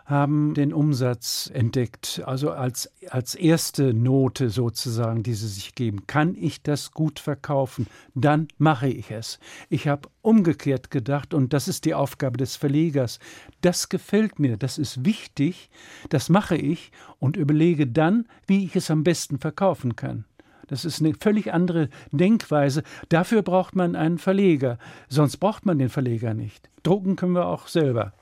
haben 0.04 0.54
den 0.54 0.72
Umsatz 0.72 1.50
entdeckt, 1.52 2.22
also 2.26 2.50
als, 2.50 2.90
als 3.08 3.34
erste 3.34 3.94
Note 3.94 4.50
sozusagen, 4.50 5.22
die 5.22 5.34
sie 5.34 5.48
sich 5.48 5.74
geben. 5.74 6.06
Kann 6.06 6.34
ich 6.34 6.62
das 6.62 6.92
gut 6.92 7.20
verkaufen? 7.20 7.86
Dann 8.14 8.48
mache 8.58 8.88
ich 8.88 9.10
es. 9.10 9.38
Ich 9.68 9.88
habe 9.88 10.08
umgekehrt 10.20 10.90
gedacht, 10.90 11.34
und 11.34 11.52
das 11.52 11.68
ist 11.68 11.84
die 11.84 11.94
Aufgabe 11.94 12.36
des 12.36 12.56
Verlegers. 12.56 13.18
Das 13.60 13.88
gefällt 13.88 14.38
mir, 14.38 14.56
das 14.56 14.78
ist 14.78 15.04
wichtig, 15.04 15.70
das 16.08 16.28
mache 16.28 16.56
ich 16.56 16.92
und 17.18 17.36
überlege 17.36 17.86
dann, 17.86 18.26
wie 18.46 18.64
ich 18.64 18.76
es 18.76 18.90
am 18.90 19.04
besten 19.04 19.38
verkaufen 19.38 19.96
kann. 19.96 20.24
Das 20.66 20.84
ist 20.84 21.00
eine 21.00 21.12
völlig 21.14 21.52
andere 21.52 21.88
Denkweise. 22.12 22.82
Dafür 23.08 23.42
braucht 23.42 23.76
man 23.76 23.94
einen 23.94 24.18
Verleger. 24.18 24.78
Sonst 25.08 25.36
braucht 25.36 25.66
man 25.66 25.78
den 25.78 25.90
Verleger 25.90 26.34
nicht. 26.34 26.70
Drucken 26.82 27.16
können 27.16 27.34
wir 27.34 27.46
auch 27.46 27.68
selber. 27.68 28.12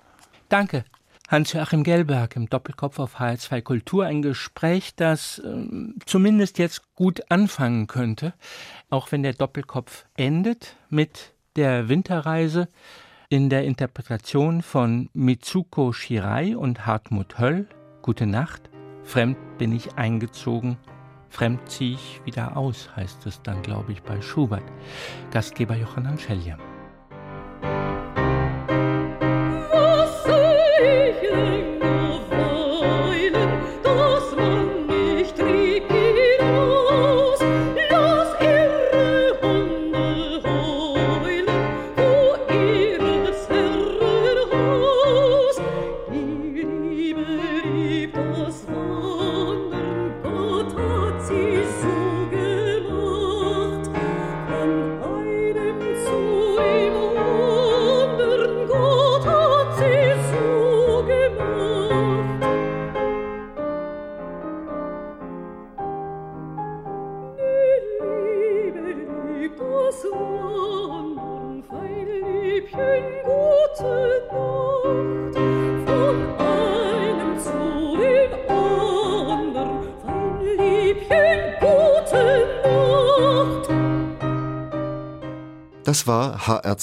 Danke. 0.49 0.85
Hans-Joachim 1.31 1.85
Gellberg 1.85 2.35
im 2.35 2.51
Doppelkopf 2.51 2.99
auf 2.99 3.21
HR2 3.21 3.63
Kultur. 3.63 4.05
Ein 4.05 4.21
Gespräch, 4.21 4.97
das 4.97 5.39
äh, 5.39 5.65
zumindest 6.05 6.59
jetzt 6.59 6.93
gut 6.97 7.23
anfangen 7.31 7.87
könnte, 7.87 8.35
auch 8.89 9.13
wenn 9.13 9.23
der 9.23 9.35
Doppelkopf 9.35 10.07
endet 10.17 10.75
mit 10.89 11.33
der 11.55 11.89
Winterreise 11.89 12.69
in 13.29 13.49
der 13.49 13.63
Interpretation 13.63 14.61
von 14.61 15.09
Mitsuko 15.13 15.93
Shirai 15.93 16.57
und 16.57 16.85
Hartmut 16.85 17.39
Höll. 17.39 17.69
Gute 18.03 18.27
Nacht. 18.27 18.69
Fremd 19.05 19.37
bin 19.57 19.71
ich 19.71 19.95
eingezogen. 19.95 20.79
Fremd 21.29 21.61
ziehe 21.71 21.95
ich 21.95 22.21
wieder 22.25 22.57
aus, 22.57 22.91
heißt 22.97 23.25
es 23.27 23.41
dann, 23.43 23.63
glaube 23.63 23.93
ich, 23.93 24.03
bei 24.03 24.21
Schubert. 24.21 24.65
Gastgeber 25.31 25.77
Johann 25.77 26.19
Schelliam. 26.19 26.59